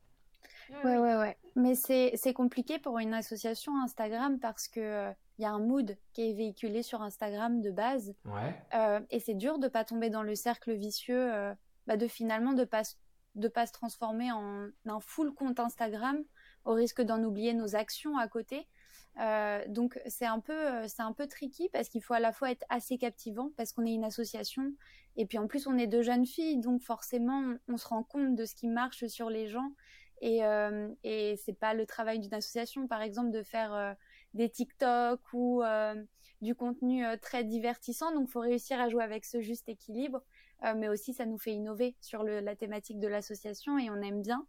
Oui, 0.70 0.78
ouais, 0.84 0.98
oui. 0.98 0.98
ouais, 0.98 1.16
ouais. 1.18 1.38
Mais 1.56 1.76
c'est 1.76 2.12
c'est 2.16 2.34
compliqué 2.34 2.80
pour 2.80 3.00
une 3.00 3.14
association 3.14 3.74
Instagram 3.84 4.40
parce 4.40 4.68
que 4.68 4.80
euh, 4.80 5.12
il 5.38 5.44
y 5.44 5.46
a 5.46 5.52
un 5.52 5.60
mood 5.60 5.98
qui 6.14 6.30
est 6.30 6.34
véhiculé 6.34 6.84
sur 6.84 7.02
Instagram 7.02 7.62
de 7.62 7.72
base. 7.72 8.16
Ouais, 8.26 8.56
Euh, 8.76 9.00
et 9.10 9.20
c'est 9.20 9.34
dur 9.36 9.60
de 9.60 9.68
pas 9.68 9.84
tomber 9.86 10.10
dans 10.10 10.24
le 10.24 10.36
cercle 10.36 10.74
vicieux, 10.74 11.34
euh, 11.34 11.54
bah, 11.88 11.98
de 11.98 12.08
finalement 12.08 12.54
de 12.54 12.66
pas, 12.66 12.84
de 13.36 13.48
pas 13.48 13.66
se 13.68 13.74
transformer 13.74 14.32
en 14.32 14.68
un 14.86 15.00
full 15.00 15.34
compte 15.34 15.60
Instagram 15.60 16.24
au 16.66 16.74
risque 16.74 17.02
d'en 17.02 17.24
oublier 17.24 17.54
nos 17.54 17.76
actions 17.76 18.18
à 18.18 18.28
côté. 18.28 18.68
Euh, 19.20 19.66
donc 19.68 20.00
c'est 20.06 20.26
un 20.26 20.40
peu, 20.40 20.54
euh, 20.54 20.88
c'est 20.88 21.02
un 21.02 21.12
peu 21.12 21.28
tricky 21.28 21.68
parce 21.74 21.90
qu'il 21.90 22.02
faut 22.02 22.14
à 22.14 22.20
la 22.20 22.32
fois 22.32 22.52
être 22.52 22.64
assez 22.70 22.98
captivant 22.98 23.52
parce 23.58 23.74
qu'on 23.74 23.86
est 23.86 23.94
une 23.94 24.06
association 24.06 24.72
et 25.18 25.26
puis 25.26 25.38
en 25.38 25.48
plus 25.48 25.68
on 25.68 25.78
est 25.78 25.88
deux 25.88 26.04
jeunes 26.04 26.26
filles 26.26 26.60
donc 26.60 26.82
forcément 26.82 27.56
on, 27.68 27.76
se 27.76 27.88
rend 27.88 28.04
compte 28.04 28.36
de 28.36 28.46
ce 28.46 28.56
qui 28.56 28.68
marche 28.68 29.08
sur 29.08 29.30
les 29.30 29.48
gens 29.48 29.74
et, 30.22 30.46
euh, 30.46 30.88
et 31.04 31.36
c'est 31.44 31.58
pas 31.58 31.74
le 31.74 31.86
travail 31.86 32.20
d'une 32.20 32.34
association 32.34 32.88
par 32.88 33.02
exemple 33.02 33.32
de 33.32 33.44
faire 33.44 33.74
euh, 33.74 33.94
des 34.36 34.50
TikTok 34.50 35.20
ou 35.34 35.64
du 36.42 36.56
contenu 36.56 37.04
très 37.20 37.44
divertissant. 37.44 38.14
Donc, 38.14 38.30
faut 38.30 38.40
réussir 38.40 38.80
à 38.80 38.88
jouer 38.90 39.04
avec 39.04 39.26
ce 39.26 39.42
juste 39.42 39.68
équilibre. 39.68 40.22
Mais 40.76 40.88
aussi, 40.88 41.14
ça 41.14 41.26
nous 41.26 41.40
fait 41.40 41.54
innover 41.54 41.96
sur 42.00 42.24
la 42.24 42.56
thématique 42.56 43.00
de 43.00 43.08
l'association 43.08 43.80
et 43.80 43.90
on 43.90 44.00
aime 44.04 44.22
bien. 44.22 44.46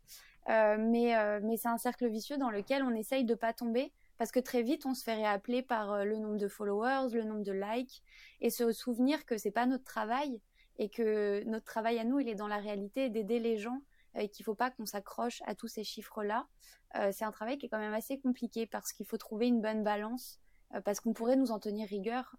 Euh, 0.50 0.76
mais 0.78 1.16
euh, 1.16 1.38
mais 1.42 1.56
c'est 1.56 1.68
un 1.68 1.78
cercle 1.78 2.08
vicieux 2.08 2.36
dans 2.36 2.50
lequel 2.50 2.82
on 2.82 2.90
essaye 2.90 3.24
de 3.24 3.34
pas 3.34 3.52
tomber 3.52 3.92
parce 4.18 4.32
que 4.32 4.40
très 4.40 4.62
vite, 4.62 4.84
on 4.84 4.94
se 4.94 5.04
fait 5.04 5.14
réappeler 5.14 5.62
par 5.62 5.92
euh, 5.92 6.04
le 6.04 6.18
nombre 6.18 6.38
de 6.38 6.48
followers, 6.48 7.12
le 7.12 7.22
nombre 7.22 7.44
de 7.44 7.52
likes 7.52 8.02
et 8.40 8.50
se 8.50 8.72
souvenir 8.72 9.24
que 9.26 9.38
c'est 9.38 9.52
pas 9.52 9.66
notre 9.66 9.84
travail 9.84 10.40
et 10.78 10.88
que 10.88 11.44
notre 11.44 11.66
travail 11.66 11.98
à 11.98 12.04
nous, 12.04 12.18
il 12.18 12.28
est 12.28 12.34
dans 12.34 12.48
la 12.48 12.56
réalité 12.56 13.10
d'aider 13.10 13.38
les 13.38 13.58
gens 13.58 13.80
et 14.18 14.28
qu'il 14.28 14.44
faut 14.44 14.56
pas 14.56 14.70
qu'on 14.70 14.86
s'accroche 14.86 15.40
à 15.46 15.54
tous 15.54 15.68
ces 15.68 15.84
chiffres-là. 15.84 16.48
Euh, 16.96 17.10
c'est 17.12 17.24
un 17.24 17.30
travail 17.30 17.56
qui 17.58 17.66
est 17.66 17.68
quand 17.68 17.78
même 17.78 17.94
assez 17.94 18.18
compliqué 18.18 18.66
parce 18.66 18.92
qu'il 18.92 19.06
faut 19.06 19.18
trouver 19.18 19.46
une 19.46 19.60
bonne 19.60 19.84
balance 19.84 20.40
parce 20.84 21.00
qu'on 21.00 21.12
pourrait 21.12 21.36
nous 21.36 21.50
en 21.50 21.58
tenir 21.58 21.88
rigueur 21.88 22.36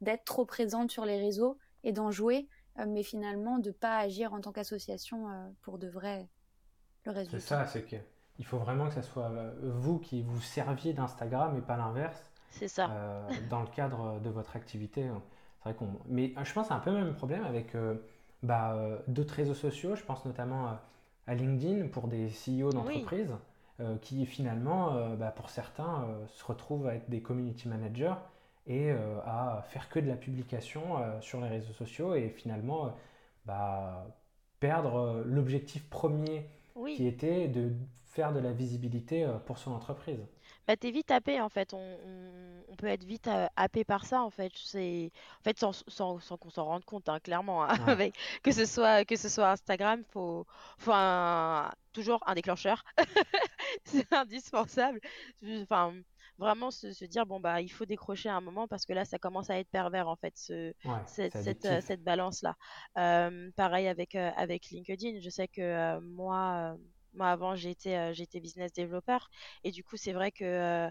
d'être 0.00 0.24
trop 0.24 0.44
présente 0.44 0.92
sur 0.92 1.04
les 1.04 1.18
réseaux 1.18 1.58
et 1.82 1.90
d'en 1.90 2.12
jouer, 2.12 2.48
mais 2.86 3.02
finalement 3.02 3.58
de 3.58 3.72
pas 3.72 3.98
agir 3.98 4.32
en 4.32 4.40
tant 4.40 4.52
qu'association 4.52 5.26
pour 5.62 5.78
de 5.78 5.88
vrai 5.88 6.28
le 7.06 7.12
reste 7.12 7.30
c'est 7.30 7.40
ça, 7.40 7.66
c'est 7.66 7.82
que 7.82 7.96
il 8.38 8.44
faut 8.44 8.58
vraiment 8.58 8.88
que 8.88 8.94
ce 8.94 9.02
soit 9.02 9.30
euh, 9.30 9.50
vous 9.62 9.98
qui 9.98 10.22
vous 10.22 10.40
serviez 10.40 10.92
d'Instagram 10.92 11.56
et 11.56 11.62
pas 11.62 11.76
l'inverse 11.76 12.30
C'est 12.50 12.68
ça. 12.68 12.90
euh, 12.90 13.28
dans 13.50 13.60
le 13.62 13.68
cadre 13.68 14.20
de 14.20 14.28
votre 14.28 14.56
activité. 14.56 15.04
C'est 15.62 15.70
vrai 15.70 15.74
qu'on... 15.74 15.88
Mais 16.06 16.34
euh, 16.36 16.44
je 16.44 16.52
pense 16.52 16.64
que 16.64 16.68
c'est 16.68 16.74
un 16.74 16.80
peu 16.80 16.90
le 16.90 17.02
même 17.04 17.14
problème 17.14 17.44
avec 17.44 17.74
euh, 17.74 17.94
bah, 18.42 18.76
d'autres 19.08 19.34
réseaux 19.34 19.54
sociaux. 19.54 19.96
Je 19.96 20.02
pense 20.04 20.24
notamment 20.26 20.66
à, 20.66 20.82
à 21.26 21.34
LinkedIn 21.34 21.88
pour 21.88 22.08
des 22.08 22.26
CEO 22.28 22.66
Oui, 22.68 22.74
d'entreprises 22.74 23.34
euh, 23.80 23.96
qui 23.98 24.26
finalement, 24.26 25.14
bah, 25.16 25.30
pour 25.30 25.48
certains, 25.50 26.06
se 26.28 26.44
retrouvent 26.44 26.86
à 26.88 26.94
être 26.94 27.08
des 27.08 27.22
community 27.22 27.68
managers 27.68 28.14
et 28.66 28.90
à 28.90 29.64
faire 29.70 29.88
que 29.88 30.00
de 30.00 30.08
la 30.08 30.16
publication 30.16 30.82
sur 31.20 31.40
les 31.40 31.48
réseaux 31.48 31.72
sociaux 31.72 32.14
et 32.16 32.28
finalement 32.30 32.92
bah, 33.44 34.06
perdre 34.60 35.22
l'objectif 35.24 35.88
premier 35.88 36.48
oui. 36.76 36.96
qui 36.96 37.06
était 37.06 37.48
de 37.48 37.74
faire 38.04 38.32
de 38.32 38.40
la 38.40 38.52
visibilité 38.52 39.24
euh, 39.24 39.38
pour 39.38 39.58
son 39.58 39.72
entreprise. 39.72 40.20
Bah, 40.66 40.76
t'es 40.76 40.90
vite 40.90 41.10
happé 41.10 41.40
en 41.40 41.48
fait. 41.48 41.74
On, 41.74 41.78
on- 41.78 42.64
on 42.68 42.76
peut 42.76 42.86
être 42.88 43.04
vite 43.04 43.28
euh, 43.28 43.46
happé 43.56 43.84
par 43.84 44.04
ça 44.04 44.22
en 44.22 44.30
fait. 44.30 44.52
C'est 44.56 45.12
en 45.40 45.42
fait 45.44 45.58
sans, 45.58 45.72
sans, 45.88 46.18
sans 46.20 46.36
qu'on 46.36 46.50
s'en 46.50 46.64
rende 46.64 46.84
compte 46.84 47.08
hein, 47.08 47.20
clairement. 47.20 47.64
hein, 47.64 47.78
Ouais, 47.78 47.84
avec 47.86 48.16
que 48.42 48.52
ce 48.52 48.64
soit 48.66 49.04
que 49.04 49.16
ce 49.16 49.28
soit 49.28 49.50
Instagram, 49.50 50.02
faut 50.10 50.46
faut 50.78 50.92
un- 50.94 51.72
toujours 51.92 52.20
un 52.26 52.34
déclencheur. 52.34 52.84
C'est 53.84 54.12
indispensable. 54.12 55.00
Enfin 55.62 55.94
vraiment 56.38 56.70
se, 56.70 56.92
se 56.92 57.04
dire 57.04 57.26
bon 57.26 57.40
bah 57.40 57.60
il 57.60 57.68
faut 57.68 57.84
décrocher 57.86 58.28
à 58.28 58.36
un 58.36 58.40
moment 58.40 58.68
parce 58.68 58.84
que 58.84 58.92
là 58.92 59.04
ça 59.04 59.18
commence 59.18 59.50
à 59.50 59.58
être 59.58 59.70
pervers 59.70 60.08
en 60.08 60.16
fait 60.16 60.36
ce 60.36 60.72
ouais, 60.84 61.00
cette 61.06 61.36
cette, 61.36 61.66
euh, 61.66 61.96
balance 61.98 62.42
là. 62.42 62.56
pareil 63.56 63.88
avec 63.88 64.14
euh, 64.14 64.30
avec 64.36 64.66
LinkedIn. 64.70 65.20
Je 65.20 65.30
sais 65.30 65.48
que 65.48 65.60
euh, 65.62 66.00
moi 66.00 66.74
euh, 66.74 66.76
moi 67.14 67.28
avant 67.28 67.54
j'étais 67.54 67.96
euh, 67.96 68.12
j'étais 68.12 68.40
business 68.40 68.72
développeur 68.72 69.28
et 69.64 69.70
du 69.70 69.82
coup 69.82 69.96
c'est 69.96 70.12
vrai 70.12 70.30
que 70.30 70.44
euh, 70.44 70.90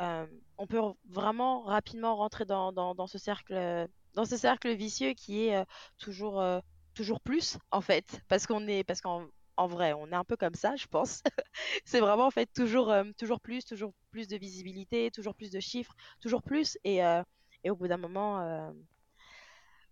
euh, 0.00 0.26
on 0.56 0.66
peut 0.66 0.80
vraiment 1.08 1.62
rapidement 1.62 2.16
rentrer 2.16 2.44
dans, 2.46 2.72
dans, 2.72 2.94
dans 2.94 3.06
ce 3.06 3.18
cercle, 3.18 3.52
euh, 3.54 3.86
dans 4.14 4.24
ce 4.24 4.36
cercle 4.36 4.74
vicieux 4.74 5.12
qui 5.12 5.46
est 5.46 5.56
euh, 5.56 5.64
toujours, 5.98 6.40
euh, 6.40 6.60
toujours 6.94 7.20
plus, 7.20 7.58
en 7.70 7.82
fait, 7.82 8.22
parce 8.28 8.46
qu'on 8.46 8.66
est, 8.66 8.82
parce 8.82 9.02
qu'en 9.02 9.26
en 9.60 9.66
vrai, 9.66 9.92
on 9.92 10.06
est 10.08 10.14
un 10.14 10.24
peu 10.24 10.36
comme 10.36 10.54
ça, 10.54 10.74
je 10.76 10.86
pense. 10.86 11.22
C'est 11.84 12.00
vraiment, 12.00 12.26
en 12.26 12.30
fait, 12.30 12.46
toujours, 12.46 12.90
euh, 12.90 13.04
toujours 13.18 13.40
plus, 13.40 13.62
toujours 13.62 13.92
plus 14.10 14.26
de 14.26 14.38
visibilité, 14.38 15.10
toujours 15.10 15.34
plus 15.34 15.50
de 15.50 15.60
chiffres, 15.60 15.94
toujours 16.22 16.42
plus, 16.42 16.78
et, 16.82 17.04
euh, 17.04 17.22
et 17.62 17.70
au 17.70 17.76
bout 17.76 17.86
d'un 17.86 17.98
moment, 17.98 18.40
euh, 18.40 18.70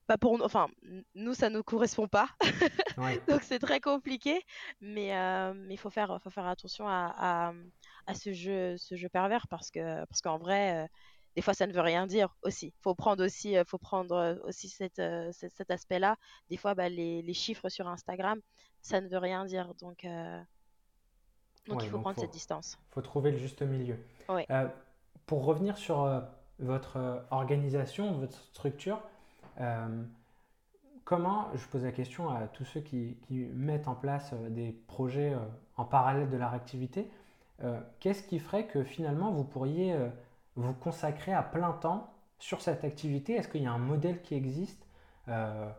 pas 0.07 0.17
pour 0.17 0.39
nous, 0.39 0.45
enfin, 0.45 0.69
nous, 1.15 1.35
ça 1.35 1.51
nous 1.51 1.63
correspond 1.63 2.09
pas, 2.09 2.31
Ouais, 2.97 3.21
donc 3.29 3.43
c'est 3.43 3.59
très 3.59 3.79
compliqué, 3.79 4.41
mais 4.81 5.13
mais 5.55 5.75
il 5.75 5.79
faut 5.79 5.91
faire, 5.91 6.19
faut 6.23 6.31
faire 6.31 6.47
attention 6.47 6.89
à, 6.89 7.15
à, 7.19 7.53
à 8.07 8.15
ce 8.15 8.33
jeu, 8.33 8.79
ce 8.79 8.97
jeu 8.97 9.11
pervers 9.11 9.47
parce 9.49 9.71
que 9.71 10.07
parce 10.07 10.23
qu'en 10.23 10.39
vrai, 10.39 10.89
des 11.39 11.43
fois 11.43 11.55
ça 11.55 11.69
ne 11.69 11.73
veut 11.73 11.83
rien 11.83 12.09
dire 12.09 12.35
aussi. 12.43 12.75
Faut 12.81 12.97
prendre 12.97 13.25
aussi, 13.25 13.57
euh, 13.57 13.63
faut 13.65 13.79
prendre 13.79 14.17
euh, 14.17 14.35
aussi 14.43 14.69
cette, 14.69 14.99
euh, 14.99 15.31
cet, 15.31 15.71
aspect-là. 15.71 16.17
Des 16.51 16.57
fois, 16.57 16.75
bah, 16.75 16.89
les, 16.89 17.23
les 17.23 17.33
chiffres 17.33 17.69
sur 17.69 17.87
Instagram, 17.87 18.41
ça 18.83 19.01
ne 19.01 19.07
veut 19.07 19.19
rien 19.19 19.45
dire, 19.45 19.73
donc 19.81 20.05
euh, 20.05 20.43
donc 21.69 21.85
il 21.85 21.91
faut 21.91 21.99
donc 21.99 22.03
prendre 22.03 22.19
cette 22.19 22.33
distance. 22.33 22.77
faut 22.91 23.03
trouver 23.03 23.31
le 23.31 23.39
juste 23.39 23.63
milieu. 23.63 23.97
Ouais. 24.29 24.47
Euh, 24.51 24.67
pour 25.27 25.45
revenir 25.45 25.79
sur 25.79 26.03
euh, 26.03 26.21
votre 26.59 27.23
organisation, 27.31 28.11
votre 28.15 28.37
structure, 28.37 29.01
comment, 31.05 31.51
je 31.55 31.65
pose 31.69 31.85
la 31.85 31.93
question 31.93 32.31
à 32.31 32.49
tous 32.49 32.65
ceux 32.65 32.81
qui, 32.81 33.17
qui 33.29 33.47
mettent 33.55 33.87
en 33.87 33.95
place 33.95 34.35
des 34.51 34.73
projets 34.89 35.37
en 35.77 35.85
parallèle 35.85 36.31
de 36.31 36.37
leur 36.37 36.53
activité, 36.53 37.09
qu'est-ce 38.01 38.25
qui 38.25 38.41
ferait 38.41 38.67
que 38.67 38.83
finalement 38.83 39.31
vous 39.31 39.45
pourriez 39.45 39.95
vous 40.59 40.75
consacrer 40.75 41.33
à 41.33 41.43
plein 41.43 41.73
temps 41.73 42.13
sur 42.39 42.61
cette 42.61 42.85
activité? 42.85 43.35
Est-ce 43.35 43.49
qu'il 43.49 43.63
y 43.63 43.67
a 43.67 43.73
un 43.73 43.79
modèle 43.79 44.23
qui 44.23 44.35
existe? 44.35 44.87
Euh, 45.29 45.71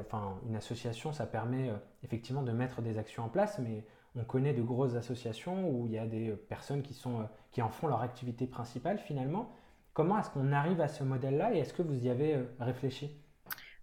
enfin, 0.00 0.38
une 0.46 0.56
association, 0.56 1.12
ça 1.12 1.26
permet 1.26 1.70
euh, 1.70 1.76
effectivement 2.02 2.42
de 2.42 2.52
mettre 2.52 2.82
des 2.82 2.98
actions 2.98 3.24
en 3.24 3.28
place, 3.28 3.58
mais 3.58 3.84
on 4.16 4.24
connaît 4.24 4.52
de 4.52 4.62
grosses 4.62 4.94
associations 4.94 5.70
où 5.70 5.86
il 5.86 5.92
y 5.92 5.98
a 5.98 6.06
des 6.06 6.30
euh, 6.30 6.36
personnes 6.36 6.82
qui 6.82 6.94
sont, 6.94 7.28
qui 7.52 7.62
en 7.62 7.68
font 7.68 7.86
leur 7.86 8.02
activité 8.02 8.46
principale 8.46 8.98
finalement. 8.98 9.50
Comment 9.94 10.18
est-ce 10.18 10.30
qu'on 10.30 10.52
arrive 10.52 10.80
à 10.80 10.88
ce 10.88 11.04
modèle-là 11.04 11.54
et 11.54 11.58
est-ce 11.58 11.72
que 11.72 11.82
vous 11.82 12.04
y 12.04 12.10
avez 12.10 12.38
réfléchi? 12.60 13.10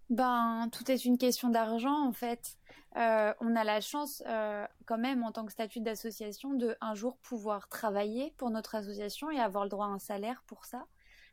Ben, 0.08 0.68
tout 0.70 0.88
est 0.90 1.04
une 1.04 1.18
question 1.18 1.48
d'argent 1.48 2.06
en 2.06 2.12
fait. 2.12 2.56
Euh, 2.96 3.34
on 3.40 3.56
a 3.56 3.64
la 3.64 3.80
chance 3.80 4.22
euh, 4.26 4.66
quand 4.86 4.98
même 4.98 5.22
en 5.22 5.32
tant 5.32 5.44
que 5.44 5.52
statut 5.52 5.80
d'association 5.80 6.54
de 6.54 6.76
un 6.80 6.94
jour 6.94 7.18
pouvoir 7.18 7.68
travailler 7.68 8.32
pour 8.38 8.50
notre 8.50 8.74
association 8.74 9.30
et 9.30 9.38
avoir 9.38 9.64
le 9.64 9.70
droit 9.70 9.86
à 9.86 9.90
un 9.90 9.98
salaire 9.98 10.42
pour 10.46 10.64
ça. 10.64 10.86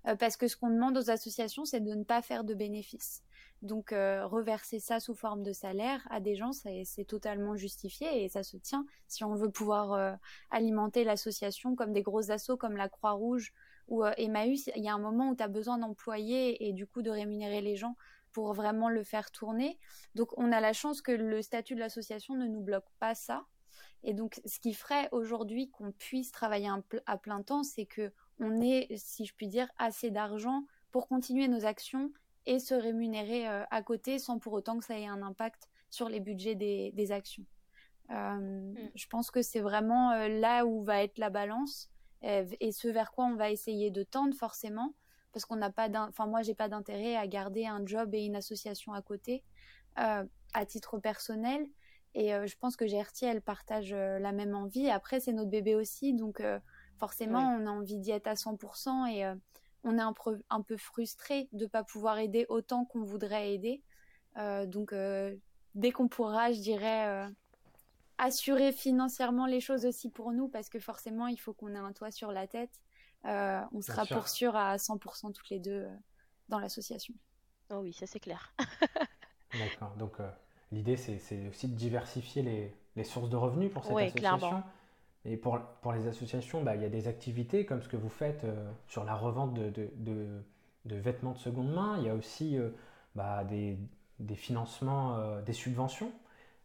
Euh, 0.07 0.15
parce 0.15 0.35
que 0.35 0.47
ce 0.47 0.57
qu'on 0.57 0.71
demande 0.71 0.97
aux 0.97 1.09
associations, 1.09 1.63
c'est 1.63 1.79
de 1.79 1.93
ne 1.93 2.03
pas 2.03 2.21
faire 2.21 2.43
de 2.43 2.53
bénéfices. 2.53 3.23
Donc 3.61 3.91
reverser 3.91 4.81
ça 4.81 4.99
sous 4.99 5.15
forme 5.15 5.41
de 5.41 5.53
salaire 5.53 6.05
à 6.09 6.19
des 6.19 6.35
gens, 6.35 6.51
c'est 6.51 7.05
totalement 7.07 7.55
justifié 7.55 8.25
et 8.25 8.27
ça 8.27 8.43
se 8.43 8.57
tient. 8.57 8.85
Si 9.07 9.23
on 9.23 9.35
veut 9.35 9.51
pouvoir 9.51 10.17
alimenter 10.51 11.05
l'association 11.05 11.73
comme 11.73 11.93
des 11.93 12.01
grosses 12.01 12.29
assos 12.29 12.57
comme 12.57 12.75
la 12.75 12.89
Croix-Rouge 12.89 13.53
ou 13.87 14.03
Emmaüs, 14.03 14.69
il 14.75 14.83
y 14.83 14.89
a 14.89 14.93
un 14.93 14.99
moment 14.99 15.29
où 15.29 15.35
tu 15.37 15.43
as 15.43 15.47
besoin 15.47 15.77
d'employer 15.77 16.67
et 16.67 16.73
du 16.73 16.85
coup 16.85 17.01
de 17.01 17.09
rémunérer 17.09 17.61
les 17.61 17.77
gens 17.77 17.95
pour 18.33 18.53
vraiment 18.53 18.89
le 18.89 19.03
faire 19.03 19.31
tourner. 19.31 19.79
Donc 20.15 20.37
on 20.37 20.51
a 20.51 20.59
la 20.59 20.73
chance 20.73 21.01
que 21.01 21.11
le 21.11 21.41
statut 21.41 21.75
de 21.75 21.79
l'association 21.79 22.35
ne 22.35 22.47
nous 22.47 22.61
bloque 22.61 22.89
pas 22.99 23.15
ça. 23.15 23.45
Et 24.03 24.13
donc 24.13 24.41
ce 24.45 24.59
qui 24.59 24.73
ferait 24.73 25.07
aujourd'hui 25.11 25.69
qu'on 25.69 25.91
puisse 25.91 26.31
travailler 26.31 26.69
à 27.05 27.17
plein 27.17 27.41
temps, 27.41 27.63
c'est 27.63 27.85
que 27.85 28.11
on 28.39 28.61
ait, 28.61 28.87
si 28.97 29.25
je 29.25 29.33
puis 29.33 29.47
dire, 29.47 29.69
assez 29.77 30.11
d'argent 30.11 30.65
pour 30.91 31.07
continuer 31.07 31.47
nos 31.47 31.65
actions 31.65 32.11
et 32.45 32.59
se 32.59 32.73
rémunérer 32.73 33.47
euh, 33.47 33.63
à 33.71 33.81
côté 33.81 34.19
sans 34.19 34.39
pour 34.39 34.53
autant 34.53 34.77
que 34.77 34.83
ça 34.85 34.99
ait 34.99 35.07
un 35.07 35.21
impact 35.21 35.69
sur 35.89 36.09
les 36.09 36.19
budgets 36.19 36.55
des, 36.55 36.91
des 36.91 37.11
actions. 37.11 37.45
Euh, 38.09 38.63
Mm. 38.73 38.89
je 38.95 39.07
pense 39.07 39.31
que 39.31 39.41
c'est 39.41 39.61
vraiment 39.61 40.11
euh, 40.11 40.27
là 40.27 40.65
où 40.65 40.83
va 40.83 41.03
être 41.03 41.17
la 41.17 41.29
balance 41.29 41.89
et 42.25 42.71
ce 42.71 42.87
vers 42.87 43.11
quoi 43.11 43.25
on 43.25 43.35
va 43.35 43.51
essayer 43.51 43.91
de 43.91 44.01
tendre 44.01 44.33
forcément 44.33 44.93
parce 45.33 45.45
qu'on 45.45 45.55
n'a 45.55 45.71
pas 45.71 45.89
enfin 46.07 46.27
moi 46.27 46.43
j'ai 46.43 46.53
pas 46.53 46.69
d'intérêt 46.69 47.15
à 47.15 47.27
garder 47.27 47.65
un 47.65 47.85
job 47.85 48.13
et 48.13 48.25
une 48.25 48.35
association 48.35 48.93
à 48.93 49.01
côté 49.01 49.43
à 49.95 50.65
titre 50.65 50.97
personnel. 50.99 51.67
Et 52.15 52.29
je 52.29 52.57
pense 52.57 52.75
que 52.75 52.85
GRT, 52.85 53.23
elle 53.23 53.41
partage 53.41 53.91
la 53.91 54.31
même 54.31 54.55
envie. 54.55 54.89
Après, 54.89 55.19
c'est 55.19 55.33
notre 55.33 55.49
bébé 55.49 55.75
aussi, 55.75 56.13
donc 56.13 56.43
forcément, 56.97 57.57
on 57.59 57.67
a 57.67 57.69
envie 57.69 57.97
d'y 57.97 58.11
être 58.11 58.27
à 58.27 58.33
100% 58.33 59.07
et 59.07 59.31
on 59.83 59.97
est 59.97 60.01
un, 60.01 60.13
un, 60.49 60.61
peu 60.61 60.77
frustré 60.77 61.49
de 61.53 61.65
ne 61.65 61.69
pas 61.69 61.83
pouvoir 61.83 62.19
aider 62.19 62.45
autant 62.49 62.85
qu'on 62.85 63.03
voudrait 63.03 63.53
aider. 63.53 63.81
donc, 64.35 64.93
dès 65.75 65.91
qu'on 65.91 66.07
pourra, 66.07 66.51
je 66.51 66.59
dirais, 66.59 67.27
assurer 68.17 68.71
financièrement 68.71 69.45
les 69.45 69.59
choses 69.59 69.85
aussi 69.85 70.09
pour 70.09 70.31
nous, 70.31 70.47
parce 70.47 70.69
que 70.69 70.79
forcément, 70.79 71.27
il 71.27 71.37
faut 71.37 71.53
qu'on 71.53 71.73
ait 71.75 71.79
un 71.79 71.93
toit 71.93 72.11
sur 72.11 72.31
la 72.31 72.47
tête. 72.47 72.79
On 73.23 73.81
sera 73.81 74.05
pour 74.05 74.27
sûr 74.27 74.55
à 74.55 74.77
100% 74.77 75.33
toutes 75.33 75.49
les 75.49 75.59
deux 75.59 75.87
dans 76.49 76.59
l'association. 76.59 77.13
Oh 77.69 77.77
oui, 77.77 77.93
ça 77.93 78.05
c'est 78.07 78.19
clair. 78.19 78.53
D'accord. 79.57 79.93
Donc, 79.97 80.13
l'idée, 80.71 80.97
c'est 80.97 81.47
aussi 81.47 81.67
de 81.67 81.75
diversifier 81.75 82.73
les, 82.95 83.03
sources 83.03 83.29
de 83.29 83.37
revenus 83.37 83.71
pour 83.71 83.83
cette 83.83 83.97
association. 83.97 84.63
Et 85.25 85.37
pour, 85.37 85.59
pour 85.81 85.93
les 85.93 86.07
associations, 86.07 86.63
bah, 86.63 86.75
il 86.75 86.81
y 86.81 86.85
a 86.85 86.89
des 86.89 87.07
activités 87.07 87.65
comme 87.65 87.81
ce 87.81 87.87
que 87.87 87.95
vous 87.95 88.09
faites 88.09 88.43
euh, 88.43 88.71
sur 88.87 89.05
la 89.05 89.15
revente 89.15 89.53
de, 89.53 89.69
de, 89.69 90.41
de, 90.85 90.95
vêtements 90.95 91.31
de 91.31 91.37
seconde 91.37 91.73
main. 91.73 91.97
Il 91.99 92.05
y 92.05 92.09
a 92.09 92.15
aussi 92.15 92.57
euh, 92.57 92.69
bah, 93.15 93.45
des, 93.45 93.77
des, 94.19 94.35
financements, 94.35 95.15
euh, 95.15 95.41
des 95.41 95.53
subventions. 95.53 96.11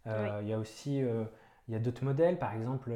Il 0.07 0.49
y 0.49 0.55
a 0.55 0.59
aussi 0.59 1.01
il 1.01 1.75
y 1.75 1.75
a 1.75 1.79
d'autres 1.79 2.03
modèles, 2.03 2.39
par 2.39 2.55
exemple 2.55 2.95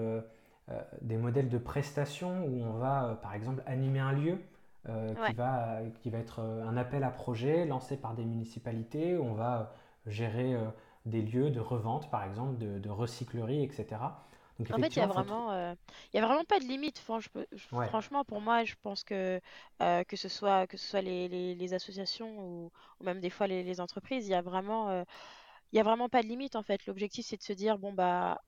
des 1.01 1.17
modèles 1.17 1.49
de 1.49 1.59
prestations 1.59 2.45
où 2.47 2.63
on 2.63 2.79
va, 2.79 3.19
par 3.23 3.35
exemple, 3.35 3.63
animer 3.67 3.99
un 3.99 4.13
lieu. 4.13 4.39
qui, 4.85 5.35
va, 5.35 5.81
qui 6.03 6.11
va 6.11 6.19
être 6.19 6.41
un 6.41 6.77
appel 6.77 7.05
à 7.05 7.11
projet 7.11 7.67
lancé 7.67 7.97
par 7.97 8.15
des 8.15 8.25
municipalités. 8.25 9.17
Où 9.17 9.25
on 9.25 9.35
va 9.35 9.75
gérer 10.07 10.57
des 11.05 11.23
lieux 11.23 11.51
de 11.51 11.61
revente, 11.61 12.11
par 12.11 12.25
exemple, 12.25 12.59
de, 12.59 12.79
de 12.79 12.89
recyclerie, 12.89 13.63
etc 13.63 13.99
en 14.71 14.79
fait, 14.79 14.89
il 14.89 14.99
y 14.99 15.03
a 15.03 15.07
vraiment, 15.07 15.53
euh, 15.53 15.75
y 16.15 16.19
a 16.19 16.27
vraiment 16.27 16.45
pas 16.45 16.59
de 16.59 16.65
limite. 16.65 16.99
Franchement, 16.99 18.25
pour 18.25 18.41
moi, 18.41 18.65
je 18.65 18.75
pense 18.83 19.05
que 19.05 19.41
euh, 19.83 20.05
que 20.05 20.17
ce 20.17 20.29
soit 20.29 20.67
que 20.67 20.77
ce 20.77 20.87
soit 20.87 21.03
les, 21.03 21.55
les, 21.55 21.75
associations 21.75 22.39
ou, 22.39 22.71
même 23.01 23.21
des 23.21 23.31
fois 23.31 23.47
les, 23.47 23.63
les 23.63 23.81
entreprises, 23.81 24.27
il 24.27 24.31
y 24.31 24.35
a 24.35 24.43
vraiment, 24.43 24.91
euh, 24.91 25.05
il 25.73 25.77
y 25.77 25.81
a 25.81 25.83
vraiment 25.83 26.09
pas 26.09 26.23
de 26.23 26.29
limite 26.29 26.57
en 26.57 26.63
fait. 26.63 26.87
L'objectif, 26.87 27.27
c'est 27.27 27.37
de 27.37 27.43
se 27.43 27.53
dire 27.53 27.79
bon 27.79 27.93
bah 27.93 28.41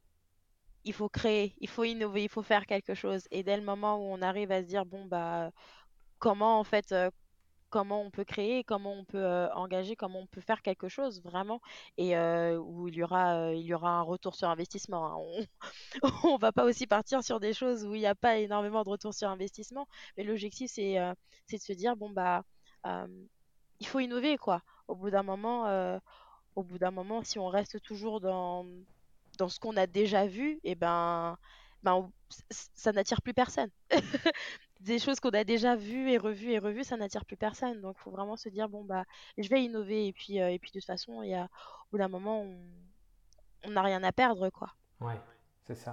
il 0.85 0.93
faut 0.93 1.09
créer, 1.09 1.55
il 1.61 1.69
faut 1.69 1.85
innover, 1.85 2.25
il 2.25 2.29
faut 2.29 2.43
faire 2.43 2.67
quelque 2.67 2.95
chose. 2.95 3.27
Et 3.31 3.43
dès 3.43 3.57
le 3.57 3.63
moment 3.63 3.97
où 3.97 4.13
on 4.13 4.23
arrive 4.23 4.53
à 4.53 4.63
se 4.63 4.67
dire 4.67 4.85
bon 4.87 5.05
bah 5.07 5.51
comment 6.19 6.59
en 6.61 6.65
fait 6.65 6.95
comment 7.71 8.03
on 8.03 8.11
peut 8.11 8.25
créer, 8.25 8.63
comment 8.63 8.93
on 8.95 9.05
peut 9.05 9.49
engager, 9.55 9.97
comment 9.97 10.21
on 10.21 10.27
peut 10.27 10.41
faire 10.41 10.63
quelque 10.63 10.89
chose 10.89 11.21
vraiment, 11.25 11.61
et 11.99 12.17
où 12.17 12.89
il 12.89 12.95
y 12.95 13.03
aura, 13.03 13.53
il 13.53 13.63
y 13.63 13.75
aura 13.75 13.91
un 13.91 14.03
retour 14.03 14.37
sur 14.37 14.49
investissement. 14.49 15.07
Hein. 15.07 15.47
On, 16.03 16.03
ne 16.35 16.41
va 16.41 16.53
pas 16.53 16.65
aussi 16.65 16.87
partir 16.87 17.25
sur 17.25 17.41
des 17.41 17.53
choses 17.53 17.85
où 17.85 17.95
il 17.95 18.01
n'y 18.01 18.07
a 18.07 18.15
pas 18.15 18.39
énormément 18.39 18.85
de 18.85 18.91
retour 18.91 19.13
sur 19.13 19.29
investissement, 19.29 19.89
mais 20.17 20.23
l'objectif 20.25 20.71
c'est 20.71 20.95
de 20.95 21.59
se 21.59 21.73
dire 21.73 21.97
bon 21.97 22.11
bah 22.11 22.45
il 23.81 23.87
faut 23.87 24.01
innover 24.01 24.37
quoi. 24.37 24.63
Au 24.89 24.95
bout 24.95 25.11
d'un 25.11 25.23
moment, 25.23 25.99
au 26.57 26.63
bout 26.63 26.79
d'un 26.79 26.91
moment, 26.91 27.23
si 27.25 27.39
on 27.39 27.49
reste 27.49 27.81
toujours 27.83 28.21
dans 28.21 28.67
dans 29.39 29.49
ce 29.49 29.59
qu'on 29.61 29.77
a 29.77 29.87
déjà 29.87 30.27
vu, 30.27 30.53
et 30.65 30.73
eh 30.73 30.75
ben, 30.75 31.37
ben 31.83 32.11
ça 32.51 32.93
n'attire 32.93 33.23
plus 33.23 33.35
personne. 33.35 33.71
des 34.81 34.99
choses 34.99 35.19
qu'on 35.19 35.31
a 35.31 35.45
déjà 35.45 35.77
vues 35.77 36.11
et 36.11 36.19
revues 36.19 36.53
et 36.53 36.59
revues, 36.59 36.85
ça 36.85 36.97
n'attire 36.97 37.25
plus 37.25 37.37
personne. 37.37 37.81
Donc, 37.81 37.97
il 37.99 38.03
faut 38.03 38.11
vraiment 38.11 38.37
se 38.37 38.49
dire, 38.49 38.69
bon, 38.69 38.85
bah, 38.85 39.05
je 39.39 39.49
vais 39.49 39.63
innover. 39.65 40.07
Et 40.09 40.13
puis, 40.13 40.41
euh, 40.41 40.51
et 40.51 40.59
puis 40.59 40.71
de 40.73 40.81
toute 40.81 40.87
façon, 40.87 41.23
il 41.23 41.31
y 41.31 41.35
a, 41.35 41.45
au 41.45 41.87
bout 41.93 41.99
d'un 41.99 42.09
moment, 42.09 42.45
on 43.65 43.71
n'a 43.71 43.83
rien 43.83 44.03
à 44.03 44.13
perdre, 44.13 44.51
quoi. 44.51 44.69
Ouais, 45.01 45.19
c'est 45.67 45.75
ça. 45.75 45.93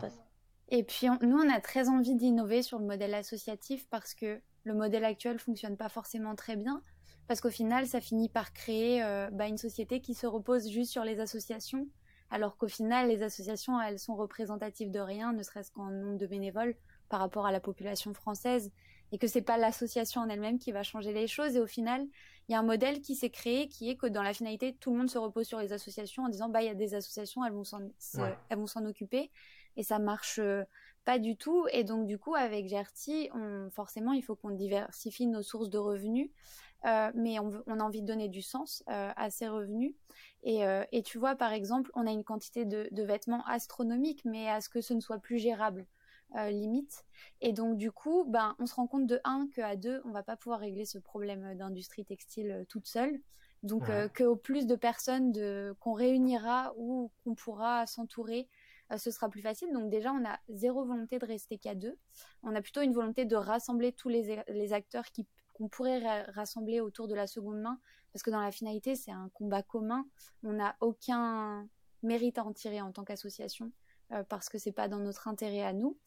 Et 0.70 0.84
puis, 0.84 1.08
nous, 1.22 1.38
on 1.38 1.50
a 1.50 1.60
très 1.60 1.90
envie 1.90 2.16
d'innover 2.16 2.62
sur 2.64 2.80
le 2.80 2.86
modèle 2.86 3.14
associatif 3.14 3.88
parce 3.90 4.14
que 4.14 4.42
le 4.64 4.74
modèle 4.74 5.06
actuel 5.06 5.40
fonctionne 5.40 5.78
pas 5.78 5.90
forcément 5.90 6.36
très 6.36 6.56
bien. 6.56 6.82
Parce 7.28 7.40
qu'au 7.40 7.50
final, 7.50 7.88
ça 7.88 8.02
finit 8.02 8.30
par 8.30 8.52
créer 8.52 9.04
euh, 9.04 9.30
bah, 9.32 9.48
une 9.48 9.58
société 9.58 10.02
qui 10.02 10.14
se 10.14 10.28
repose 10.28 10.70
juste 10.70 10.92
sur 10.92 11.04
les 11.04 11.20
associations. 11.20 11.88
Alors 12.32 12.58
qu'au 12.58 12.70
final, 12.70 13.10
les 13.10 13.24
associations, 13.24 13.80
elles 13.80 14.00
sont 14.00 14.16
représentatives 14.16 14.90
de 14.90 15.00
rien, 15.00 15.34
ne 15.34 15.44
serait-ce 15.44 15.72
qu'en 15.72 15.92
nombre 15.92 16.18
de 16.18 16.26
bénévoles 16.26 16.76
par 17.10 17.20
rapport 17.20 17.46
à 17.46 17.52
la 17.52 17.60
population 17.60 18.14
française 18.14 18.72
et 19.12 19.18
que 19.18 19.28
c'est 19.28 19.42
pas 19.42 19.58
l'association 19.58 20.22
en 20.22 20.30
elle-même 20.30 20.58
qui 20.58 20.72
va 20.72 20.84
changer 20.84 21.12
les 21.12 21.28
choses. 21.28 21.58
Et 21.58 21.60
au 21.60 21.68
final, 21.68 22.08
il 22.48 22.54
y 22.54 22.56
a 22.56 22.60
un 22.60 22.64
modèle 22.64 23.02
qui 23.02 23.16
s'est 23.16 23.30
créé 23.30 23.68
qui 23.68 23.90
est 23.90 23.98
que 23.98 24.08
dans 24.08 24.24
la 24.24 24.34
finalité, 24.34 24.74
tout 24.80 24.92
le 24.92 24.98
monde 24.98 25.10
se 25.10 25.18
repose 25.18 25.46
sur 25.46 25.60
les 25.60 25.74
associations 25.74 26.24
en 26.24 26.30
disant 26.30 26.48
bah 26.48 26.62
il 26.62 26.68
y 26.68 26.70
a 26.70 26.74
des 26.76 26.96
associations, 26.96 27.44
elles 27.44 27.52
vont 27.52 27.66
s'en 27.66 27.82
elles 28.50 28.58
vont 28.58 28.68
s'en 28.68 28.86
occuper 28.86 29.30
et 29.76 29.84
ça 29.84 30.00
marche 30.00 30.40
euh, 30.40 30.64
pas 31.04 31.20
du 31.20 31.36
tout. 31.36 31.68
Et 31.74 31.84
donc 31.84 32.08
du 32.08 32.18
coup 32.18 32.36
avec 32.36 32.70
Gerti, 32.70 33.30
on, 33.34 33.70
forcément 33.72 34.14
il 34.14 34.24
faut 34.24 34.36
qu'on 34.36 34.52
diversifie 34.52 35.28
nos 35.28 35.42
sources 35.42 35.70
de 35.70 35.78
revenus. 35.78 36.30
Euh, 36.86 37.12
mais 37.14 37.38
on, 37.40 37.52
on, 37.68 37.80
a 37.80 37.84
envie 37.84 38.02
de 38.02 38.08
donner 38.08 38.28
du 38.28 38.42
sens 38.42 38.84
euh, 38.90 39.12
à 39.16 39.30
ces 39.30 39.48
revenus. 39.48 39.94
Et, 40.44 40.62
et, 40.92 41.04
tu 41.04 41.20
vois, 41.20 41.36
par 41.36 41.54
exemple, 41.54 41.92
on 41.94 42.08
a 42.08 42.12
une 42.12 42.24
quantité 42.24 42.66
de, 42.66 42.88
de 42.92 43.04
vêtements 43.04 43.46
astronomiques, 43.46 44.26
mais 44.26 44.50
à 44.50 44.60
ce 44.60 44.70
que 44.70 44.82
ce 44.82 44.96
ne 44.96 45.00
soit 45.00 45.20
plus 45.20 45.38
gérable 45.38 45.86
euh, 46.38 46.50
limite. 46.50 47.04
Et 47.42 47.52
donc 47.52 47.78
du 47.78 47.92
coup, 47.92 48.24
ben, 48.26 48.56
on 48.58 48.66
se 48.66 48.74
rend 48.76 48.88
compte 48.88 49.06
de 49.06 49.20
un 49.26 49.50
qu'à 49.54 49.76
deux, 49.76 50.02
on 50.06 50.12
va 50.12 50.24
pas 50.24 50.38
pouvoir 50.38 50.62
régler 50.62 50.86
ce 50.86 50.98
problème 50.98 51.56
d'industrie 51.58 52.06
textile 52.06 52.52
euh, 52.52 52.66
toute 52.70 52.88
seule. 52.88 53.20
Donc 53.64 53.90
euh, 53.90 54.08
qu'au 54.08 54.38
plus 54.38 54.66
de 54.66 54.76
personnes 54.76 55.34
de, 55.34 55.76
qu'on 55.82 55.92
réunira 55.92 56.74
ou 56.78 57.12
qu'on 57.24 57.36
pourra 57.36 57.86
s'entourer, 57.86 58.48
ce 58.98 59.12
sera 59.12 59.30
plus 59.30 59.42
facile. 59.42 59.72
Donc 59.74 59.90
déjà, 59.90 60.12
on 60.14 60.26
a 60.26 60.40
zéro 60.50 60.84
volonté 60.84 61.20
de 61.20 61.26
rester 61.26 61.58
qu'à 61.58 61.76
deux. 61.76 61.98
On 62.44 62.56
a 62.56 62.62
plutôt 62.62 62.82
une 62.82 62.94
volonté 62.94 63.26
de 63.26 63.36
rassembler 63.36 63.92
tous 63.92 64.10
les, 64.10 64.44
les 64.48 64.74
acteurs 64.74 65.06
qui, 65.12 65.28
qu'on 65.62 65.70
pourrait 65.70 66.24
rassembler 66.32 66.82
autour 66.82 67.08
de 67.08 67.14
la 67.14 67.28
seconde 67.28 67.62
main, 67.62 67.80
parce 68.12 68.24
que 68.24 68.32
dans 68.32 68.42
la 68.42 68.52
finalité, 68.52 68.96
c'est 68.96 69.12
un 69.12 69.30
combat 69.36 69.62
commun. 69.62 70.08
On 70.44 70.54
n'a 70.54 70.76
aucun 70.82 71.68
mérite 72.02 72.40
à 72.40 72.44
en 72.44 72.52
tirer 72.52 72.82
en 72.82 72.92
tant 72.92 73.04
qu'association. 73.04 73.72
Euh, 74.12 74.24
parce 74.24 74.50
que 74.50 74.58
c'est 74.58 74.74
pas 74.74 74.90
dans 74.90 75.00
notre 75.00 75.28
intérêt 75.30 75.64
à 75.64 75.72
nous. 75.72 75.98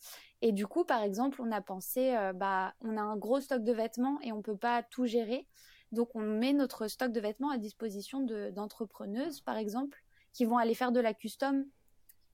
Et 0.43 0.53
du 0.53 0.67
coup, 0.67 0.85
par 0.85 1.03
exemple, 1.03 1.40
on 1.40 1.51
a 1.51 1.62
pensé, 1.62 2.14
euh, 2.14 2.35
bah, 2.35 2.75
on 2.83 2.99
a 2.99 3.01
un 3.01 3.17
gros 3.17 3.40
stock 3.40 3.64
de 3.64 3.73
vêtements 3.73 4.21
et 4.21 4.31
on 4.31 4.43
peut 4.43 4.57
pas 4.57 4.83
tout 4.83 5.07
gérer. 5.07 5.47
Donc, 5.90 6.14
on 6.14 6.21
met 6.21 6.53
notre 6.53 6.88
stock 6.88 7.12
de 7.12 7.21
vêtements 7.21 7.49
à 7.49 7.57
disposition 7.57 8.21
d'entrepreneuses, 8.51 9.40
par 9.40 9.57
exemple, 9.57 10.03
qui 10.35 10.45
vont 10.45 10.59
aller 10.59 10.75
faire 10.75 10.93
de 10.93 11.01
la 11.01 11.14
custom 11.14 11.64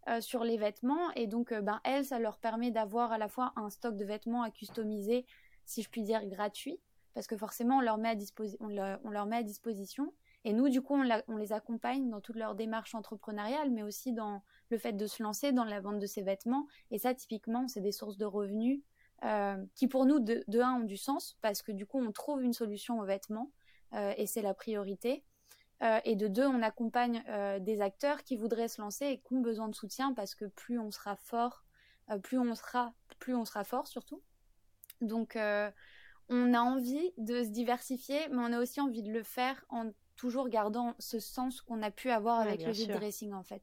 euh, 0.09 0.21
sur 0.21 0.43
les 0.43 0.57
vêtements. 0.57 1.13
Et 1.13 1.29
donc, 1.29 1.53
ben, 1.53 1.81
elles, 1.85 2.07
ça 2.07 2.19
leur 2.19 2.39
permet 2.39 2.73
d'avoir 2.73 3.13
à 3.13 3.19
la 3.19 3.29
fois 3.29 3.53
un 3.55 3.71
stock 3.71 3.97
de 3.97 4.05
vêtements 4.05 4.43
à 4.43 4.51
customiser, 4.51 5.25
si 5.67 5.83
je 5.83 5.91
puis 5.91 6.03
dire, 6.03 6.27
gratuit, 6.27 6.81
parce 7.15 7.27
que 7.27 7.37
forcément, 7.37 7.79
on 7.79 7.81
leur 7.81 7.99
met 7.99 8.11
à, 8.11 8.15
on 8.61 9.11
leur 9.11 9.27
met 9.27 9.37
à 9.37 9.43
disposition. 9.43 10.13
Et 10.45 10.53
nous, 10.53 10.69
du 10.71 10.81
coup, 10.81 10.95
on, 10.95 11.37
les 11.37 11.53
accompagne 11.53 12.09
dans 12.09 12.21
toute 12.21 12.37
leur 12.37 12.55
démarche 12.55 12.95
entrepreneuriale, 12.95 13.71
mais 13.71 13.83
aussi 13.83 14.13
dans 14.13 14.43
le 14.71 14.79
fait 14.79 14.95
de 14.95 15.07
se 15.07 15.23
lancer 15.23 15.53
dans 15.53 15.65
la 15.65 15.81
vente 15.81 15.99
de 15.99 16.07
ces 16.07 16.23
vêtements. 16.23 16.67
Et 16.91 16.99
ça, 16.99 17.15
typiquement, 17.15 17.69
c'est 17.69 17.83
des 17.83 17.93
sources 17.93 18.17
de 18.17 18.25
revenus 18.25 18.81
euh, 19.25 19.63
qui, 19.75 19.87
pour 19.87 20.07
nous, 20.07 20.19
de, 20.19 20.43
un, 20.61 20.77
ont 20.77 20.85
du 20.85 20.97
sens, 20.97 21.37
parce 21.43 21.61
que 21.61 21.73
du 21.73 21.85
coup, 21.85 22.01
on 22.01 22.11
trouve 22.11 22.43
une 22.43 22.55
solution 22.55 23.01
aux 23.01 23.05
vêtements, 23.05 23.51
euh, 23.93 24.15
et 24.17 24.27
c'est 24.27 24.41
la 24.41 24.55
priorité. 24.55 25.25
Euh, 25.83 26.01
et 26.05 26.17
de 26.17 26.27
deux, 26.27 26.47
on 26.47 26.63
accompagne 26.63 27.23
des 27.61 27.81
acteurs 27.83 28.23
qui 28.23 28.37
voudraient 28.37 28.69
se 28.69 28.81
lancer 28.81 29.07
et 29.07 29.19
qui 29.19 29.35
ont 29.35 29.41
besoin 29.41 29.69
de 29.69 29.75
soutien, 29.75 30.15
parce 30.15 30.35
que 30.35 30.47
plus 30.47 30.79
on 30.79 30.91
sera 30.91 31.17
fort, 31.17 31.65
plus 32.23 32.39
on 32.39 32.55
sera, 32.55 32.95
plus 33.19 33.35
on 33.35 33.45
sera 33.45 33.65
fort 33.65 33.87
surtout. 33.87 34.23
Donc, 35.03 35.37
on 36.31 36.55
a 36.55 36.61
envie 36.61 37.13
de 37.19 37.43
se 37.43 37.49
diversifier, 37.49 38.29
mais 38.31 38.39
on 38.39 38.53
a 38.53 38.61
aussi 38.61 38.81
envie 38.81 39.03
de 39.03 39.13
le 39.13 39.23
faire 39.23 39.65
en 39.69 39.91
toujours 40.17 40.49
gardant 40.49 40.95
ce 40.99 41.19
sens 41.19 41.61
qu'on 41.61 41.83
a 41.83 41.91
pu 41.91 42.11
avoir 42.11 42.41
avec 42.41 42.65
le 42.65 42.73
vide 42.73 42.93
dressing 42.93 43.33
en 43.33 43.43
fait. 43.43 43.63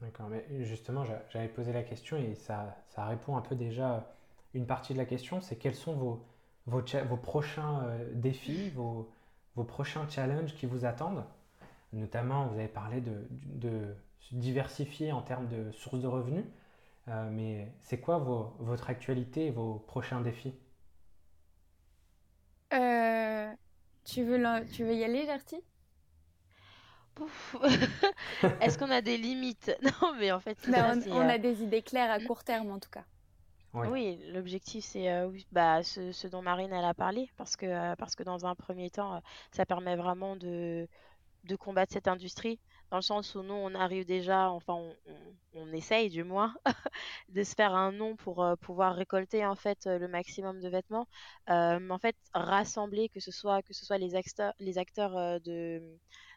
D'accord, 0.00 0.28
mais 0.28 0.44
justement, 0.64 1.04
j'avais 1.30 1.48
posé 1.48 1.72
la 1.72 1.82
question 1.82 2.16
et 2.16 2.34
ça, 2.34 2.76
ça 2.88 3.06
répond 3.06 3.36
un 3.36 3.40
peu 3.40 3.54
déjà 3.54 4.14
une 4.54 4.66
partie 4.66 4.92
de 4.92 4.98
la 4.98 5.04
question, 5.04 5.40
c'est 5.40 5.56
quels 5.56 5.74
sont 5.74 5.94
vos, 5.94 6.24
vos, 6.66 6.82
vos 7.08 7.16
prochains 7.16 7.84
euh, 7.84 8.10
défis, 8.14 8.70
vos, 8.70 9.10
vos 9.56 9.64
prochains 9.64 10.08
challenges 10.08 10.54
qui 10.54 10.66
vous 10.66 10.84
attendent? 10.84 11.24
Notamment, 11.92 12.46
vous 12.48 12.58
avez 12.58 12.68
parlé 12.68 13.00
de, 13.00 13.26
de, 13.30 13.94
se 14.20 14.34
diversifier 14.34 15.12
en 15.12 15.22
termes 15.22 15.48
de 15.48 15.70
sources 15.72 16.00
de 16.00 16.06
revenus, 16.06 16.44
euh, 17.08 17.28
mais 17.30 17.72
c'est 17.82 18.00
quoi 18.00 18.18
vos, 18.18 18.54
votre 18.58 18.88
actualité 18.90 19.46
et 19.46 19.50
vos 19.50 19.74
prochains 19.86 20.20
défis? 20.20 20.54
Euh, 22.74 23.52
tu 24.04 24.22
veux, 24.24 24.42
tu 24.72 24.84
veux 24.84 24.94
y 24.94 25.04
aller, 25.04 25.24
Gertie? 25.24 25.62
Est-ce 28.60 28.76
qu'on 28.78 28.90
a 28.90 29.00
des 29.00 29.16
limites? 29.16 29.76
Non, 29.82 30.14
mais 30.18 30.32
en 30.32 30.40
fait, 30.40 30.58
bah, 30.68 30.94
on, 31.10 31.28
a 31.28 31.38
des 31.38 31.62
idées 31.62 31.82
claires 31.82 32.10
à 32.10 32.18
court 32.18 32.42
terme, 32.44 32.70
en 32.70 32.78
tout 32.78 32.90
cas. 32.90 33.04
Oui, 33.74 33.88
Oui, 33.88 34.20
l'objectif 34.32 34.84
c'est 34.84 35.10
euh, 35.10 35.30
bah, 35.50 35.82
ce, 35.82 36.12
ce 36.12 36.28
dont 36.28 36.42
Marine 36.42 36.72
elle 36.72 36.84
a 36.84 36.94
parlé 36.94 37.28
parce 37.36 37.56
que 37.56 37.66
euh, 37.66 37.96
parce 37.96 38.14
que 38.14 38.22
dans 38.22 38.46
un 38.46 38.54
premier 38.54 38.88
temps 38.88 39.16
euh, 39.16 39.18
ça 39.50 39.66
permet 39.66 39.96
vraiment 39.96 40.36
de 40.36 40.86
de 41.42 41.56
combattre 41.56 41.92
cette 41.92 42.06
industrie 42.06 42.60
dans 42.94 42.98
le 42.98 43.02
sens 43.02 43.34
où 43.34 43.42
nous 43.42 43.54
on 43.54 43.74
arrive 43.74 44.04
déjà 44.04 44.50
enfin 44.50 44.80
on, 45.56 45.72
essaye 45.72 46.10
du 46.10 46.22
moins 46.22 46.54
de 47.28 47.42
se 47.42 47.52
faire 47.56 47.74
un 47.74 47.90
nom 47.90 48.14
pour 48.14 48.44
euh, 48.44 48.54
pouvoir 48.54 48.94
récolter 48.94 49.44
en 49.44 49.56
fait 49.56 49.88
euh, 49.88 49.98
le 49.98 50.06
maximum 50.06 50.60
de 50.60 50.68
vêtements. 50.68 51.08
Euh, 51.50 51.90
en 51.90 51.98
fait 51.98 52.14
rassembler 52.34 53.08
que 53.08 53.18
ce 53.18 53.32
soit 53.32 53.62
que 53.62 53.74
ce 53.74 53.84
soit 53.84 53.98
les 53.98 54.14
acteurs 54.14 54.52
les 54.60 54.78
acteurs 54.78 55.40
de 55.40 55.82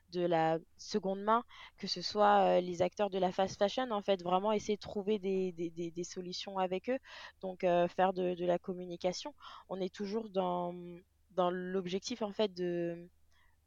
de 0.09 0.21
la 0.25 0.57
seconde 0.77 1.21
main 1.21 1.43
que 1.77 1.85
ce 1.85 2.01
soit 2.01 2.59
les 2.59 2.81
acteurs 2.81 3.11
de 3.11 3.19
la 3.19 3.31
fast 3.31 3.59
fashion 3.59 3.91
en 3.91 4.01
fait 4.01 4.23
vraiment 4.23 4.51
essayer 4.51 4.77
de 4.77 4.81
trouver 4.81 5.19
des, 5.19 5.51
des, 5.51 5.91
des, 5.91 6.03
solutions 6.03 6.57
avec 6.57 6.89
eux. 6.89 6.97
Donc 7.41 7.59
faire 7.61 8.13
de, 8.13 8.33
de 8.33 8.45
la 8.47 8.57
communication. 8.57 9.35
On 9.69 9.79
est 9.79 9.93
toujours 9.93 10.27
dans 10.29 10.73
dans 11.35 11.51
l'objectif 11.51 12.23
en 12.23 12.31
fait 12.31 12.51
de 12.55 13.07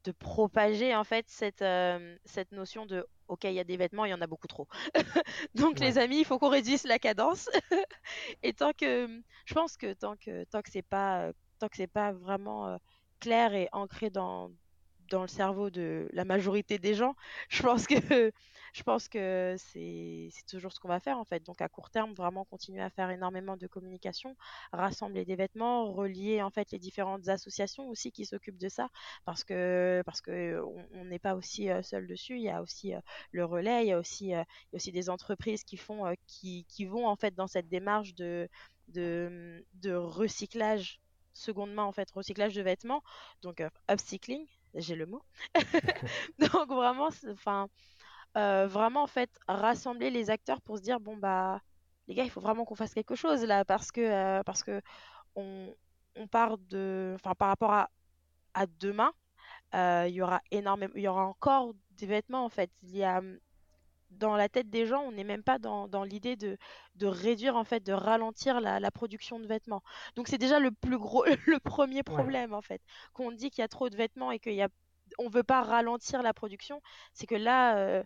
de 0.03 0.11
propager 0.11 0.95
en 0.95 1.03
fait 1.03 1.25
cette, 1.29 1.61
euh, 1.61 2.17
cette 2.25 2.51
notion 2.51 2.85
de 2.85 3.05
OK, 3.27 3.45
il 3.45 3.53
y 3.53 3.59
a 3.59 3.63
des 3.63 3.77
vêtements, 3.77 4.05
il 4.05 4.11
y 4.11 4.13
en 4.13 4.21
a 4.21 4.27
beaucoup 4.27 4.47
trop. 4.47 4.67
Donc 5.55 5.79
ouais, 5.79 5.85
les 5.85 5.97
amis, 5.97 6.19
il 6.19 6.25
faut 6.25 6.39
qu'on 6.39 6.49
réduise 6.49 6.83
la 6.83 6.99
cadence. 6.99 7.49
Et 8.43 8.53
tant 8.53 8.73
que 8.73 9.07
je 9.45 9.53
pense 9.53 9.77
que 9.77 9.93
tant 9.93 10.15
que 10.17 10.43
tant 10.45 10.61
que 10.61 10.69
c'est 10.71 10.81
pas 10.81 11.31
tant 11.59 11.67
que 11.69 11.77
c'est 11.77 11.87
pas 11.87 12.11
vraiment 12.11 12.67
euh, 12.67 12.77
clair 13.19 13.53
et 13.53 13.69
ancré 13.71 14.09
dans 14.09 14.51
dans 15.09 15.21
le 15.21 15.27
cerveau 15.27 15.69
de 15.69 16.07
la 16.13 16.25
majorité 16.25 16.79
des 16.79 16.93
gens, 16.93 17.15
je 17.49 17.61
pense 17.61 17.85
que 17.85 18.31
je 18.73 18.83
pense 18.83 19.07
que 19.07 19.55
c'est 19.57 20.29
toujours 20.47 20.71
ce 20.71 20.79
qu'on 20.79 20.87
va 20.87 20.99
faire 20.99 21.17
en 21.17 21.25
fait. 21.25 21.43
Donc 21.43 21.61
à 21.61 21.69
court 21.69 21.89
terme, 21.89 22.13
vraiment 22.13 22.45
continuer 22.45 22.81
à 22.81 22.89
faire 22.89 23.09
énormément 23.09 23.57
de 23.57 23.67
communication, 23.67 24.35
rassembler 24.71 25.25
des 25.25 25.35
vêtements, 25.35 25.91
relier 25.91 26.41
en 26.41 26.49
fait 26.51 26.71
les 26.71 26.79
différentes 26.79 27.27
associations 27.27 27.89
aussi 27.89 28.11
qui 28.11 28.25
s'occupent 28.25 28.57
de 28.59 28.69
ça 28.69 28.89
parce 29.25 29.43
que 29.43 30.01
parce 30.05 30.21
que 30.21 30.61
on 30.93 31.05
n'est 31.05 31.19
pas 31.19 31.35
aussi 31.35 31.69
seul 31.83 32.07
dessus. 32.07 32.35
Il 32.35 32.43
y 32.43 32.49
a 32.49 32.61
aussi 32.61 32.93
le 33.31 33.45
relais, 33.45 33.85
il 33.85 33.89
y 33.89 33.93
a 33.93 33.99
aussi 33.99 34.27
il 34.27 34.29
y 34.29 34.35
a 34.35 34.45
aussi 34.73 34.91
des 34.91 35.09
entreprises 35.09 35.63
qui 35.63 35.77
font 35.77 36.13
qui 36.27 36.65
qui 36.69 36.85
vont 36.85 37.07
en 37.07 37.15
fait 37.15 37.35
dans 37.35 37.47
cette 37.47 37.67
démarche 37.67 38.13
de 38.15 38.47
de 38.89 39.65
de 39.75 39.93
recyclage 39.93 40.99
seconde 41.33 41.73
main 41.73 41.83
en 41.83 41.91
fait 41.91 42.09
recyclage 42.11 42.53
de 42.55 42.61
vêtements 42.61 43.03
donc 43.41 43.63
upcycling 43.89 44.45
j'ai 44.75 44.95
le 44.95 45.05
mot 45.05 45.23
donc 46.39 46.67
vraiment 46.69 47.09
enfin 47.29 47.69
euh, 48.37 48.67
vraiment 48.67 49.03
en 49.03 49.07
fait 49.07 49.29
rassembler 49.47 50.09
les 50.09 50.29
acteurs 50.29 50.61
pour 50.61 50.77
se 50.77 50.81
dire 50.83 50.99
bon 50.99 51.17
bah 51.17 51.61
les 52.07 52.15
gars 52.15 52.23
il 52.23 52.29
faut 52.29 52.41
vraiment 52.41 52.65
qu'on 52.65 52.75
fasse 52.75 52.93
quelque 52.93 53.15
chose 53.15 53.43
là 53.43 53.65
parce 53.65 53.91
que 53.91 54.01
euh, 54.01 54.43
parce 54.43 54.63
que 54.63 54.81
on, 55.35 55.75
on 56.15 56.27
part 56.27 56.57
de 56.59 57.13
enfin 57.15 57.35
par 57.35 57.49
rapport 57.49 57.73
à, 57.73 57.89
à 58.55 58.67
demain 58.67 59.13
euh, 59.75 60.05
il 60.09 60.15
y 60.15 60.21
aura 60.21 60.41
énormément 60.51 60.93
il 60.95 61.03
y 61.03 61.07
aura 61.09 61.25
encore 61.25 61.73
des 61.91 62.07
vêtements 62.07 62.45
en 62.45 62.49
fait 62.49 62.71
il 62.83 62.95
y 62.97 63.03
a 63.03 63.21
dans 64.11 64.35
la 64.35 64.49
tête 64.49 64.69
des 64.69 64.85
gens, 64.85 65.01
on 65.03 65.11
n'est 65.13 65.23
même 65.23 65.43
pas 65.43 65.57
dans, 65.57 65.87
dans 65.87 66.03
l'idée 66.03 66.35
de, 66.35 66.57
de 66.95 67.07
réduire, 67.07 67.55
en 67.55 67.63
fait, 67.63 67.79
de 67.81 67.93
ralentir 67.93 68.59
la, 68.59 68.79
la 68.79 68.91
production 68.91 69.39
de 69.39 69.47
vêtements. 69.47 69.81
Donc 70.15 70.27
c'est 70.27 70.37
déjà 70.37 70.59
le 70.59 70.71
plus 70.71 70.97
gros, 70.97 71.23
le 71.47 71.59
premier 71.59 72.03
ouais, 72.07 72.25
problème, 72.25 72.53
en 72.53 72.61
fait. 72.61 72.81
Qu'on 73.13 73.31
dit 73.31 73.49
qu'il 73.49 73.61
y 73.61 73.65
a 73.65 73.69
trop 73.69 73.89
de 73.89 73.95
vêtements 73.95 74.31
et 74.31 74.39
qu'il 74.39 74.53
y 74.53 74.61
a, 74.61 74.69
on 75.17 75.29
veut 75.29 75.43
pas 75.43 75.63
ralentir 75.63 76.21
la 76.23 76.33
production, 76.33 76.81
c'est 77.13 77.27
que 77.27 77.35
là, 77.35 77.77
euh, 77.77 78.03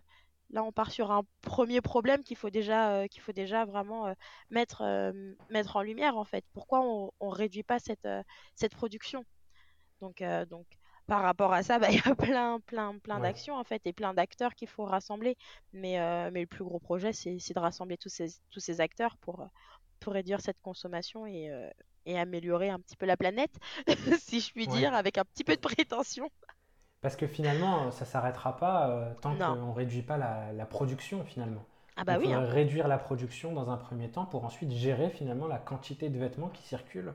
là, 0.50 0.62
on 0.62 0.72
part 0.72 0.90
sur 0.90 1.10
un 1.10 1.22
premier 1.42 1.80
problème 1.80 2.22
qu'il 2.24 2.36
faut 2.36 2.50
déjà, 2.50 2.92
euh, 2.92 3.06
qu'il 3.08 3.22
faut 3.22 3.32
déjà 3.32 3.64
vraiment 3.64 4.06
euh, 4.06 4.14
mettre, 4.50 5.12
mettre 5.50 5.76
en 5.76 5.82
lumière, 5.82 6.16
en 6.16 6.24
fait. 6.24 6.44
Pourquoi 6.52 6.80
on, 6.82 7.12
on 7.20 7.28
réduit 7.28 7.62
pas 7.62 7.78
cette, 7.78 8.08
cette 8.54 8.74
production? 8.74 9.24
Donc, 10.00 10.22
donc 10.50 10.66
par 11.06 11.22
rapport 11.22 11.52
à 11.52 11.62
ça, 11.62 11.78
bah, 11.78 11.88
il 11.90 11.96
y 11.96 12.08
a 12.08 12.14
plein, 12.14 12.60
plein, 12.60 12.98
plein 12.98 13.16
ouais. 13.16 13.22
d'actions 13.22 13.54
en 13.56 13.64
fait 13.64 13.86
et 13.86 13.92
plein 13.92 14.14
d'acteurs 14.14 14.54
qu'il 14.54 14.68
faut 14.68 14.84
rassembler. 14.84 15.36
Mais, 15.72 16.00
euh, 16.00 16.30
mais 16.32 16.40
le 16.40 16.46
plus 16.46 16.64
gros 16.64 16.80
projet, 16.80 17.12
c'est, 17.12 17.38
c'est 17.38 17.54
de 17.54 17.60
rassembler 17.60 17.96
tous 17.96 18.08
ces, 18.08 18.26
tous 18.50 18.60
ces 18.60 18.80
acteurs 18.80 19.16
pour, 19.18 19.48
pour 20.00 20.12
réduire 20.12 20.40
cette 20.40 20.60
consommation 20.60 21.26
et, 21.26 21.50
euh, 21.50 21.70
et 22.06 22.18
améliorer 22.18 22.70
un 22.70 22.80
petit 22.80 22.96
peu 22.96 23.06
la 23.06 23.16
planète, 23.16 23.54
si 24.20 24.40
je 24.40 24.52
puis 24.52 24.66
ouais. 24.66 24.76
dire, 24.76 24.94
avec 24.94 25.18
un 25.18 25.24
petit 25.24 25.44
peu 25.44 25.54
de 25.54 25.60
prétention. 25.60 26.30
Parce 27.02 27.16
que 27.16 27.26
finalement, 27.26 27.90
ça 27.90 28.04
s'arrêtera 28.04 28.56
pas 28.56 28.88
euh, 28.90 29.12
tant 29.20 29.34
qu'on 29.36 29.66
ne 29.68 29.72
réduit 29.72 30.02
pas 30.02 30.16
la, 30.16 30.52
la 30.52 30.66
production 30.66 31.24
finalement. 31.24 31.64
Ah 31.96 32.04
bah 32.04 32.14
il 32.14 32.18
oui, 32.18 32.32
hein. 32.32 32.40
réduire 32.40 32.88
la 32.88 32.98
production 32.98 33.52
dans 33.52 33.70
un 33.70 33.76
premier 33.76 34.10
temps 34.10 34.26
pour 34.26 34.44
ensuite 34.44 34.70
gérer 34.72 35.08
finalement 35.10 35.46
la 35.46 35.58
quantité 35.58 36.10
de 36.10 36.18
vêtements 36.18 36.48
qui 36.48 36.62
circulent 36.62 37.14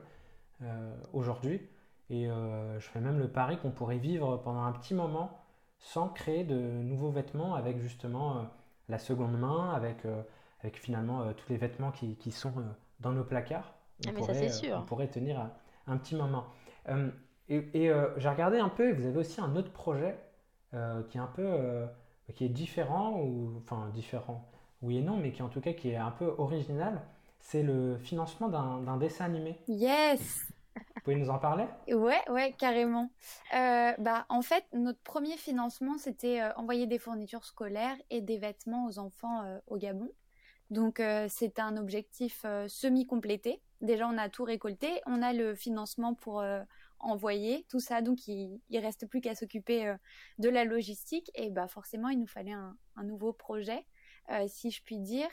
euh, 0.62 0.94
aujourd'hui. 1.12 1.60
Et 2.10 2.28
euh, 2.28 2.78
je 2.80 2.88
fais 2.88 3.00
même 3.00 3.18
le 3.18 3.28
pari 3.28 3.58
qu'on 3.58 3.70
pourrait 3.70 3.98
vivre 3.98 4.36
pendant 4.38 4.62
un 4.64 4.72
petit 4.72 4.94
moment 4.94 5.38
sans 5.78 6.08
créer 6.08 6.44
de 6.44 6.54
nouveaux 6.56 7.10
vêtements 7.10 7.54
avec 7.54 7.78
justement 7.80 8.36
euh, 8.38 8.42
la 8.88 8.98
seconde 8.98 9.38
main, 9.38 9.72
avec, 9.74 10.04
euh, 10.04 10.22
avec 10.60 10.78
finalement 10.78 11.22
euh, 11.22 11.32
tous 11.32 11.48
les 11.48 11.56
vêtements 11.58 11.90
qui, 11.92 12.16
qui 12.16 12.30
sont 12.32 12.52
euh, 12.58 12.62
dans 13.00 13.12
nos 13.12 13.24
placards. 13.24 13.74
On 14.06 14.08
Ah 14.08 14.12
mais 14.12 14.22
ça 14.22 14.34
c'est 14.34 14.46
pourrait, 14.46 14.46
euh, 14.46 14.48
on 14.48 14.52
sûr. 14.52 14.84
pourrait 14.86 15.08
tenir 15.08 15.40
un, 15.40 15.52
un 15.86 15.96
petit 15.96 16.14
moment. 16.16 16.46
Et 17.52 17.84
et, 17.84 17.90
euh, 17.90 18.08
j'ai 18.18 18.28
regardé 18.28 18.58
un 18.58 18.68
peu, 18.70 18.88
et 18.88 18.92
vous 18.92 19.06
avez 19.06 19.18
aussi 19.18 19.40
un 19.40 19.54
autre 19.56 19.72
projet 19.72 20.16
euh, 20.74 21.02
qui 21.10 21.18
est 21.18 21.20
un 21.20 21.26
peu 21.26 21.44
euh, 21.44 21.86
qui 22.34 22.44
est 22.46 22.48
différent, 22.48 23.20
ou 23.20 23.52
enfin 23.58 23.90
différent, 23.92 24.48
oui 24.80 24.98
et 24.98 25.02
non, 25.02 25.16
mais 25.16 25.32
qui 25.32 25.42
en 25.42 25.48
tout 25.48 25.60
cas 25.60 25.72
qui 25.72 25.90
est 25.90 25.96
un 25.96 26.12
peu 26.12 26.34
original. 26.38 27.02
C'est 27.40 27.62
le 27.62 27.98
financement 27.98 28.48
d'un 28.48 28.96
dessin 28.96 29.24
animé. 29.24 29.58
Yes! 29.66 30.46
Vous 30.76 31.00
pouvez 31.02 31.16
nous 31.16 31.28
en 31.28 31.38
parler? 31.38 31.64
Ouais, 31.88 32.20
ouais, 32.30 32.54
carrément. 32.56 33.10
Bah, 33.50 34.24
en 34.28 34.42
fait, 34.42 34.64
notre 34.72 35.00
premier 35.00 35.36
financement, 35.36 35.98
c'était 35.98 36.40
envoyer 36.54 36.86
des 36.86 36.98
fournitures 36.98 37.44
scolaires 37.44 37.96
et 38.10 38.20
des 38.20 38.38
vêtements 38.38 38.86
aux 38.86 39.00
enfants 39.00 39.42
au 39.66 39.76
Gabon. 39.76 40.08
Donc, 40.70 41.02
c'était 41.28 41.62
un 41.62 41.76
objectif 41.76 42.46
semi-complété. 42.68 43.60
Déjà, 43.80 44.06
on 44.06 44.16
a 44.16 44.28
tout 44.28 44.44
récolté, 44.44 45.02
on 45.06 45.20
a 45.20 45.32
le 45.32 45.56
financement 45.56 46.14
pour 46.14 46.44
envoyer 47.02 47.66
tout 47.68 47.80
ça. 47.80 48.00
Donc, 48.02 48.26
il, 48.28 48.60
il 48.70 48.78
reste 48.78 49.06
plus 49.06 49.20
qu'à 49.20 49.34
s'occuper 49.34 49.86
euh, 49.86 49.96
de 50.38 50.48
la 50.48 50.64
logistique. 50.64 51.30
Et 51.34 51.50
bah, 51.50 51.68
forcément, 51.68 52.08
il 52.08 52.18
nous 52.18 52.26
fallait 52.26 52.52
un, 52.52 52.76
un 52.96 53.04
nouveau 53.04 53.32
projet, 53.32 53.86
euh, 54.30 54.46
si 54.48 54.70
je 54.70 54.82
puis 54.82 54.98
dire. 54.98 55.30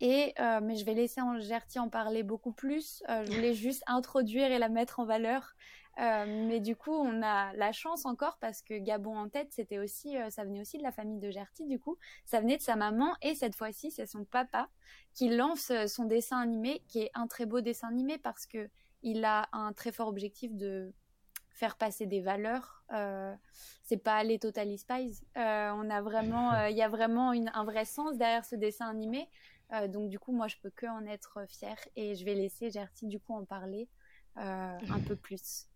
Et 0.00 0.32
euh, 0.38 0.60
mais 0.62 0.76
je 0.76 0.84
vais 0.84 0.94
laisser 0.94 1.20
Angerty 1.20 1.78
en 1.78 1.88
parler 1.88 2.22
beaucoup 2.22 2.52
plus. 2.52 3.02
Euh, 3.08 3.24
je 3.24 3.32
voulais 3.32 3.54
juste 3.54 3.82
introduire 3.86 4.50
et 4.50 4.58
la 4.58 4.68
mettre 4.68 5.00
en 5.00 5.04
valeur. 5.04 5.54
Euh, 6.00 6.46
mais 6.46 6.60
du 6.60 6.76
coup, 6.76 6.92
on 6.92 7.22
a 7.22 7.52
la 7.54 7.72
chance 7.72 8.06
encore 8.06 8.38
parce 8.38 8.62
que 8.62 8.78
Gabon 8.78 9.16
en 9.16 9.28
tête, 9.28 9.48
c'était 9.50 9.78
aussi, 9.78 10.14
ça 10.30 10.44
venait 10.44 10.60
aussi 10.60 10.78
de 10.78 10.84
la 10.84 10.92
famille 10.92 11.18
de 11.18 11.28
Gerty. 11.28 11.66
Du 11.66 11.80
coup, 11.80 11.98
ça 12.24 12.40
venait 12.40 12.56
de 12.56 12.62
sa 12.62 12.76
maman 12.76 13.16
et 13.20 13.34
cette 13.34 13.56
fois-ci, 13.56 13.90
c'est 13.90 14.06
son 14.06 14.24
papa 14.24 14.68
qui 15.12 15.28
lance 15.28 15.72
son 15.88 16.04
dessin 16.04 16.38
animé, 16.38 16.84
qui 16.86 17.00
est 17.00 17.10
un 17.14 17.26
très 17.26 17.46
beau 17.46 17.60
dessin 17.60 17.88
animé 17.88 18.16
parce 18.16 18.46
que 18.46 18.70
il 19.02 19.24
a 19.24 19.48
un 19.52 19.72
très 19.72 19.90
fort 19.90 20.06
objectif 20.06 20.54
de 20.54 20.92
faire 21.58 21.76
passer 21.76 22.06
des 22.06 22.20
valeurs. 22.20 22.84
Euh, 22.92 23.34
c'est 23.82 23.96
pas 23.96 24.22
les 24.22 24.38
Totally 24.38 24.78
Spies. 24.78 25.20
Euh, 25.36 25.72
on 25.74 25.90
a 25.90 26.00
vraiment, 26.00 26.52
euh, 26.54 26.70
il 26.70 26.76
y 26.76 26.82
a 26.82 26.88
vraiment 26.88 27.32
une, 27.32 27.50
un 27.52 27.64
vrai 27.64 27.84
sens 27.84 28.16
derrière 28.16 28.44
ce 28.44 28.56
dessin 28.56 28.88
animé. 28.88 29.28
Euh, 29.72 29.88
donc 29.88 30.08
du 30.08 30.18
coup, 30.18 30.32
moi, 30.32 30.48
je 30.48 30.56
peux 30.62 30.70
que 30.70 30.86
en 30.86 31.04
être 31.06 31.44
fière 31.48 31.78
et 31.96 32.14
je 32.14 32.24
vais 32.24 32.34
laisser 32.34 32.70
Gertie 32.70 33.06
du 33.06 33.20
coup 33.20 33.34
en 33.34 33.44
parler 33.44 33.88
euh, 34.38 34.78
un 34.88 35.00
peu 35.00 35.16
plus. 35.16 35.66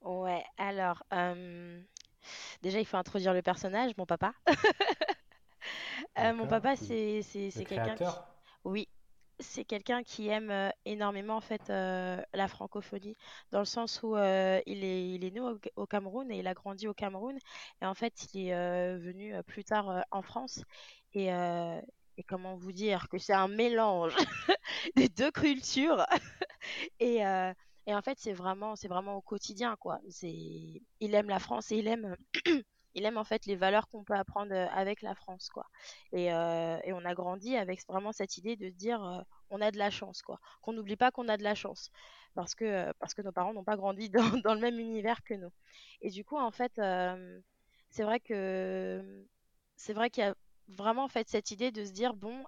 Ouais, 0.00 0.44
alors 0.58 1.02
euh, 1.12 1.80
déjà 2.62 2.78
il 2.78 2.84
faut 2.84 2.98
introduire 2.98 3.32
le 3.34 3.42
personnage, 3.42 3.92
mon 3.96 4.06
papa. 4.06 4.32
Euh, 6.18 6.34
mon 6.34 6.46
papa 6.46 6.76
c'est 6.76 7.22
quelqu'un 7.66 7.94
qui 7.94 8.04
oui, 8.64 8.88
c'est 9.40 9.64
quelqu'un 9.64 10.02
qui 10.02 10.28
aime 10.28 10.50
euh, 10.50 10.70
énormément 10.84 11.36
en 11.36 11.40
fait 11.40 11.70
euh, 11.70 12.20
la 12.32 12.48
francophonie 12.48 13.16
dans 13.50 13.58
le 13.60 13.64
sens 13.64 14.02
où 14.02 14.16
euh, 14.16 14.60
il 14.66 14.84
est 14.84 15.08
il 15.14 15.24
est 15.24 15.30
né 15.30 15.40
au, 15.40 15.58
au 15.76 15.86
Cameroun 15.86 16.30
et 16.30 16.38
il 16.38 16.46
a 16.46 16.54
grandi 16.54 16.86
au 16.88 16.94
Cameroun. 16.94 17.36
Et 17.82 17.86
en 17.86 17.94
fait 17.94 18.26
il 18.34 18.48
est 18.48 18.98
venu 18.98 19.34
plus 19.44 19.64
tard 19.64 20.04
en 20.10 20.22
France. 20.22 20.62
Et 21.14 21.28
et 22.16 22.22
comment 22.22 22.54
vous 22.56 22.72
dire 22.72 23.08
que 23.08 23.18
c'est 23.18 23.32
un 23.32 23.48
mélange 23.48 24.14
des 24.96 25.08
deux 25.08 25.30
cultures. 25.30 26.04
Et 27.00 27.18
et 27.86 27.94
en 27.94 28.00
fait 28.02 28.18
c'est 28.18 28.32
vraiment 28.32 28.76
c'est 28.76 28.88
vraiment 28.88 29.16
au 29.16 29.20
quotidien 29.20 29.76
quoi. 29.76 30.00
C'est 30.08 30.32
il 31.00 31.14
aime 31.14 31.28
la 31.28 31.38
France 31.38 31.70
et 31.72 31.76
il 31.78 31.86
aime 31.88 32.16
il 32.94 33.04
aime 33.04 33.18
en 33.18 33.24
fait 33.24 33.46
les 33.46 33.56
valeurs 33.56 33.88
qu'on 33.88 34.04
peut 34.04 34.14
apprendre 34.14 34.52
euh, 34.52 34.66
avec 34.70 35.02
la 35.02 35.14
France 35.14 35.48
quoi. 35.48 35.66
Et, 36.12 36.32
euh, 36.32 36.78
et 36.84 36.92
on 36.92 37.04
a 37.04 37.14
grandi 37.14 37.56
avec 37.56 37.86
vraiment 37.88 38.12
cette 38.12 38.38
idée 38.38 38.56
de 38.56 38.68
dire 38.68 39.04
euh, 39.04 39.20
on 39.50 39.60
a 39.60 39.70
de 39.70 39.78
la 39.78 39.90
chance 39.90 40.22
quoi. 40.22 40.40
Qu'on 40.62 40.72
n'oublie 40.72 40.96
pas 40.96 41.10
qu'on 41.10 41.28
a 41.28 41.36
de 41.36 41.42
la 41.42 41.54
chance 41.54 41.90
parce 42.34 42.54
que 42.54 42.64
euh, 42.64 42.92
parce 42.98 43.14
que 43.14 43.22
nos 43.22 43.32
parents 43.32 43.54
n'ont 43.54 43.64
pas 43.64 43.76
grandi 43.76 44.10
dans, 44.44 44.54
le 44.54 44.60
même 44.60 44.78
univers 44.78 45.22
que 45.24 45.34
nous. 45.34 45.52
Et 46.02 46.10
du 46.10 46.24
coup 46.24 46.36
en 46.36 46.50
fait 46.50 46.72
c'est 47.90 48.02
vrai 48.02 48.20
que 48.20 49.24
c'est 49.76 49.92
vrai 49.92 50.10
qu'il 50.10 50.24
y 50.24 50.26
a 50.26 50.34
vraiment 50.68 51.04
en 51.04 51.08
fait 51.08 51.28
cette 51.28 51.50
idée 51.50 51.70
de 51.70 51.84
se 51.84 51.92
dire 51.92 52.14
bon 52.14 52.44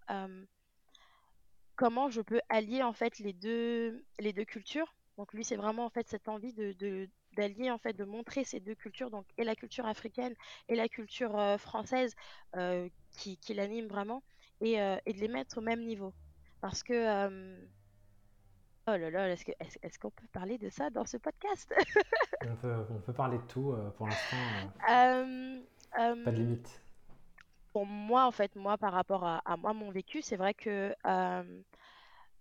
comment 1.77 2.11
je 2.11 2.23
peux 2.23 2.41
allier 2.49 2.83
en 2.83 2.93
fait 2.93 3.19
les 3.19 3.33
deux, 3.33 4.05
les 4.19 4.33
deux 4.33 4.45
cultures. 4.45 4.95
Donc 5.17 5.33
lui, 5.33 5.45
c'est 5.45 5.57
vraiment 5.57 5.85
en 5.85 5.91
fait 5.91 6.09
cette 6.09 6.29
envie 6.29 6.53
de, 6.53 7.09
d'allier 7.37 7.71
en 7.71 7.79
fait, 7.79 7.93
de 7.93 8.05
montrer 8.05 8.45
ces 8.45 8.61
deux 8.61 8.75
cultures, 8.75 9.11
donc 9.11 9.27
et 9.39 9.45
la 9.45 9.55
culture 9.55 9.87
africaine 9.87 10.35
et 10.69 10.75
la 10.75 10.89
culture 10.89 11.39
euh, 11.39 11.59
française 11.59 12.15
euh, 12.57 12.89
qui, 13.13 13.37
qui 13.37 13.55
l'anime 13.55 13.87
vraiment, 13.87 14.23
et, 14.61 14.81
euh, 14.81 14.97
et, 15.07 15.13
de 15.13 15.21
les 15.21 15.29
mettre 15.29 15.59
au 15.59 15.61
même 15.61 15.85
niveau. 15.85 16.13
Parce 16.61 16.83
que 16.83 16.95
oh 18.89 18.97
là 18.97 19.11
là, 19.11 19.31
est-ce 19.31 19.45
que 19.45 19.53
est-ce, 19.61 19.99
qu'on 19.99 20.11
peut 20.11 20.27
parler 20.33 20.59
de 20.59 20.69
ça 20.71 20.91
dans 20.91 21.05
ce 21.05 21.19
podcast? 21.19 21.73
On, 22.49 22.55
peut, 22.57 22.75
on 22.91 23.01
peut 23.01 23.13
parler 23.13 23.39
de 23.39 23.43
tout 23.45 23.75
pour 23.97 24.07
l'instant. 24.07 24.37
pas 24.87 26.31
de 26.31 26.37
limite. 26.37 26.83
Pour 27.73 27.87
moi, 27.87 28.27
en 28.27 28.31
fait, 28.31 28.55
moi, 28.55 28.79
par 28.79 28.93
rapport 28.93 29.25
à, 29.25 29.39
à 29.45 29.57
moi, 29.57 29.73
mon 29.73 29.91
vécu, 29.91 30.23
c'est 30.23 30.37
vrai 30.37 30.55
que 30.55 30.95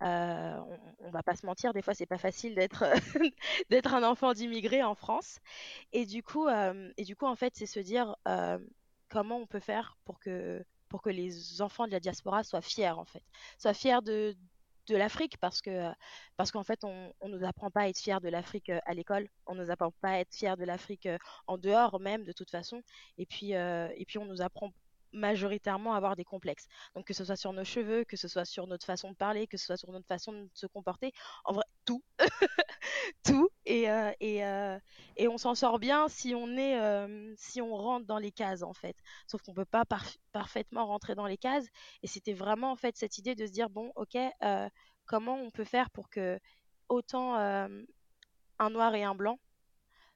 euh, 0.01 0.59
on, 0.99 1.09
va 1.09 1.23
pas 1.23 1.35
se 1.35 1.45
mentir, 1.45 1.73
des 1.73 1.81
fois 1.81 1.93
c'est 1.93 2.05
pas 2.05 2.17
facile 2.17 2.55
d'être 2.55 2.83
d'être 3.69 3.93
un 3.93 4.03
enfant 4.03 4.33
d'immigré 4.33 4.83
en 4.83 4.95
France. 4.95 5.39
Et 5.93 6.05
du 6.05 6.23
coup, 6.23 6.47
euh, 6.47 6.91
et 6.97 7.03
du 7.03 7.15
coup 7.15 7.25
en 7.25 7.35
fait, 7.35 7.53
c'est 7.55 7.65
se 7.65 7.79
dire 7.79 8.15
euh, 8.27 8.59
comment 9.09 9.37
on 9.37 9.47
peut 9.47 9.59
faire 9.59 9.97
pour 10.05 10.19
que 10.19 10.63
pour 10.89 11.01
que 11.01 11.09
les 11.09 11.61
enfants 11.61 11.87
de 11.87 11.91
la 11.91 11.99
diaspora 11.99 12.43
soient 12.43 12.61
fiers 12.61 12.89
en 12.89 13.05
fait, 13.05 13.23
soient 13.57 13.73
fiers 13.73 14.01
de 14.03 14.35
de 14.87 14.95
l'Afrique 14.95 15.37
parce 15.39 15.61
que 15.61 15.91
parce 16.37 16.51
qu'en 16.51 16.63
fait 16.63 16.83
on, 16.83 17.11
on 17.21 17.29
nous 17.29 17.43
apprend 17.43 17.71
pas 17.71 17.81
à 17.81 17.87
être 17.87 17.99
fiers 17.99 18.19
de 18.21 18.29
l'Afrique 18.29 18.69
à 18.69 18.93
l'école, 18.93 19.27
on 19.47 19.55
nous 19.55 19.71
apprend 19.71 19.91
pas 20.01 20.09
à 20.09 20.19
être 20.19 20.35
fiers 20.35 20.55
de 20.57 20.65
l'Afrique 20.65 21.07
en 21.47 21.57
dehors 21.57 21.99
même 21.99 22.23
de 22.23 22.33
toute 22.33 22.51
façon. 22.51 22.83
Et 23.17 23.25
puis 23.25 23.51
et 23.53 24.05
puis 24.07 24.19
on 24.19 24.25
nous 24.25 24.41
apprend 24.41 24.71
majoritairement 25.16 25.93
avoir 25.93 26.16
des 26.16 26.26
complexes. 26.26 26.68
Donc 26.95 27.05
que 27.07 27.13
ce 27.13 27.26
soit 27.26 27.36
sur 27.36 27.53
nos 27.53 27.63
cheveux, 27.63 28.03
que 28.03 28.18
ce 28.18 28.28
soit 28.28 28.45
sur 28.45 28.68
notre 28.68 28.86
façon 28.86 29.11
de 29.11 29.16
parler, 29.16 29.47
que 29.47 29.57
ce 29.57 29.66
soit 29.66 29.78
sur 29.78 29.91
notre 29.91 30.07
façon 30.07 30.34
de 30.34 30.49
se 30.53 30.68
comporter, 30.68 31.11
en 31.45 31.53
vrai, 31.53 31.63
tout. 31.86 32.03
tout. 33.24 33.49
Et, 33.66 33.89
euh, 33.89 34.11
euh, 34.22 34.80
et 35.18 35.28
on 35.28 35.38
s'en 35.38 35.55
sort 35.55 35.80
bien 35.80 36.07
si 36.07 36.36
on, 36.36 36.49
est, 36.57 36.80
euh, 36.80 37.34
si 37.38 37.61
on 37.61 37.76
rentre 37.76 38.05
dans 38.05 38.20
les 38.20 38.32
cases, 38.32 38.63
en 38.63 38.74
fait. 38.74 38.95
Sauf 39.28 39.41
qu'on 39.41 39.51
ne 39.51 39.57
peut 39.57 39.66
pas 39.66 39.86
parfaitement 40.32 40.86
rentrer 40.86 41.16
dans 41.16 41.28
les 41.28 41.38
cases. 41.38 41.66
Et 42.03 42.07
c'était 42.07 42.34
vraiment, 42.34 42.72
en 42.72 42.76
fait, 42.76 42.97
cette 42.97 43.18
idée 43.18 43.36
de 43.36 43.45
se 43.45 43.51
dire, 43.51 43.70
bon, 43.70 43.91
ok, 43.95 44.18
comment 45.05 45.36
on 45.36 45.51
peut 45.51 45.63
faire 45.63 45.89
pour 45.91 46.09
que 46.09 46.39
autant 46.89 47.36
un 47.36 48.70
noir 48.70 48.95
et 48.95 49.03
un 49.03 49.16
blanc 49.16 49.39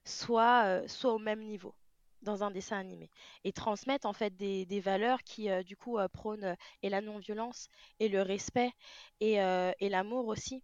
soient 0.03 0.81
au 1.03 1.19
même 1.19 1.43
niveau 1.43 1.75
dans 2.21 2.43
un 2.43 2.51
dessin 2.51 2.77
animé 2.77 3.09
et 3.43 3.51
transmettre 3.51 4.05
en 4.07 4.13
fait 4.13 4.35
des, 4.35 4.79
valeurs 4.79 5.23
qui 5.23 5.49
euh, 5.49 5.63
du 5.63 5.75
coup 5.75 5.97
euh, 5.97 6.07
prônent 6.07 6.43
euh, 6.43 6.55
et 6.83 6.89
la 6.89 7.01
non-violence 7.01 7.67
et 7.99 8.09
le 8.09 8.21
respect 8.21 8.71
et, 9.19 9.35
et 9.35 9.89
l'amour 9.89 10.27
aussi. 10.27 10.63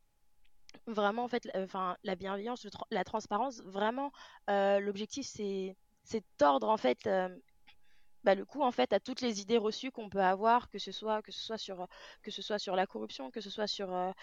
Vraiment 0.87 1.23
en 1.23 1.27
fait 1.27 1.49
enfin 1.55 1.95
la 2.03 2.15
bienveillance 2.15 2.67
la 2.91 3.03
transparence 3.03 3.61
vraiment 3.61 4.11
l'objectif 4.47 5.25
c'est 5.25 5.75
c'est 6.03 6.23
tordre 6.37 6.69
en 6.69 6.77
fait 6.77 7.09
bah, 8.23 8.35
le 8.35 8.45
coup 8.45 8.61
en 8.61 8.71
fait 8.71 8.91
à 8.91 8.99
toutes 8.99 9.21
les 9.21 9.41
idées 9.41 9.57
reçues 9.57 9.91
qu'on 9.91 10.09
peut 10.09 10.21
avoir 10.21 10.69
que 10.69 10.79
ce 10.79 10.91
soit 10.91 11.21
que 11.21 11.31
ce 11.31 11.41
soit 11.41 11.57
sur 11.57 11.87
que 12.21 12.31
ce 12.31 12.41
soit 12.41 12.59
sur 12.59 12.75
la 12.75 12.85
corruption 12.85 13.31
que 13.31 13.41
ce 13.41 13.49
soit 13.49 13.67
sur 13.67 14.13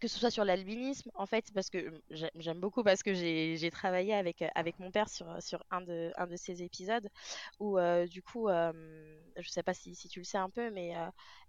que 0.00 0.08
ce 0.08 0.18
soit 0.18 0.30
sur 0.30 0.44
l'albinisme, 0.44 1.10
en 1.14 1.26
fait, 1.26 1.52
parce 1.54 1.70
que 1.70 1.78
euh, 1.78 2.28
j'aime 2.34 2.60
beaucoup 2.60 2.82
parce 2.82 3.02
que 3.02 3.14
j'ai 3.14 3.70
travaillé 3.70 4.14
avec, 4.14 4.42
euh, 4.42 4.48
avec 4.54 4.78
mon 4.78 4.90
père 4.90 5.08
sur, 5.08 5.40
sur 5.40 5.62
un, 5.70 5.80
de, 5.80 6.12
un 6.16 6.26
de 6.26 6.36
ces 6.36 6.62
épisodes 6.62 7.08
où, 7.60 7.78
euh, 7.78 8.06
du 8.06 8.22
coup, 8.22 8.48
je 8.48 8.72
ne 9.38 9.42
sais 9.42 9.62
pas 9.62 9.74
si, 9.74 9.94
si, 9.94 10.08
tu 10.08 10.20
le 10.20 10.24
sais 10.24 10.38
un 10.38 10.50
peu, 10.50 10.70
mais 10.70 10.94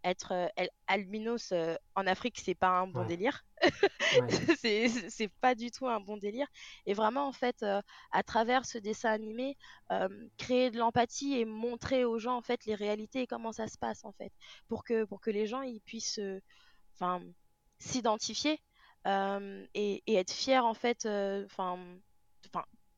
être 0.04 0.52
albinos 0.88 1.54
en 1.96 2.08
Afrique, 2.08 2.40
c'est 2.40 2.56
pas 2.56 2.70
un 2.70 2.88
bon 2.88 3.06
délire. 3.06 3.44
c'est 4.60 5.30
pas 5.42 5.56
du 5.56 5.72
tout 5.72 5.88
un 5.88 6.00
bon 6.00 6.18
délire. 6.18 6.48
Et 6.86 6.94
vraiment, 6.94 7.28
en 7.28 7.32
fait, 7.32 7.66
à 8.12 8.24
travers 8.24 8.66
ce 8.66 8.78
dessin 8.78 9.12
animé, 9.12 9.58
créer 10.38 10.72
de 10.72 10.78
l'empathie 10.78 11.40
et 11.40 11.46
montrer 11.46 12.06
aux 12.06 12.20
gens, 12.20 12.38
en 12.38 12.42
fait, 12.42 12.66
les 12.66 12.76
réalités 12.76 13.22
et 13.22 13.28
comment 13.28 13.52
ça 13.52 13.68
se 13.68 13.78
passe, 13.78 14.06
en 14.06 14.12
fait, 14.12 14.32
pour 14.68 14.84
que, 14.84 15.06
pour 15.06 15.22
que 15.22 15.32
les 15.32 15.48
gens, 15.48 15.62
ils 15.62 15.82
puissent. 15.82 16.20
Enfin 16.96 17.22
s'identifier 17.80 18.60
euh, 19.08 19.66
et, 19.74 20.02
être 20.08 20.32
fier 20.32 20.66
en 20.66 20.74
fait 20.74 21.06
euh, 21.06 21.46
enfin 21.46 21.78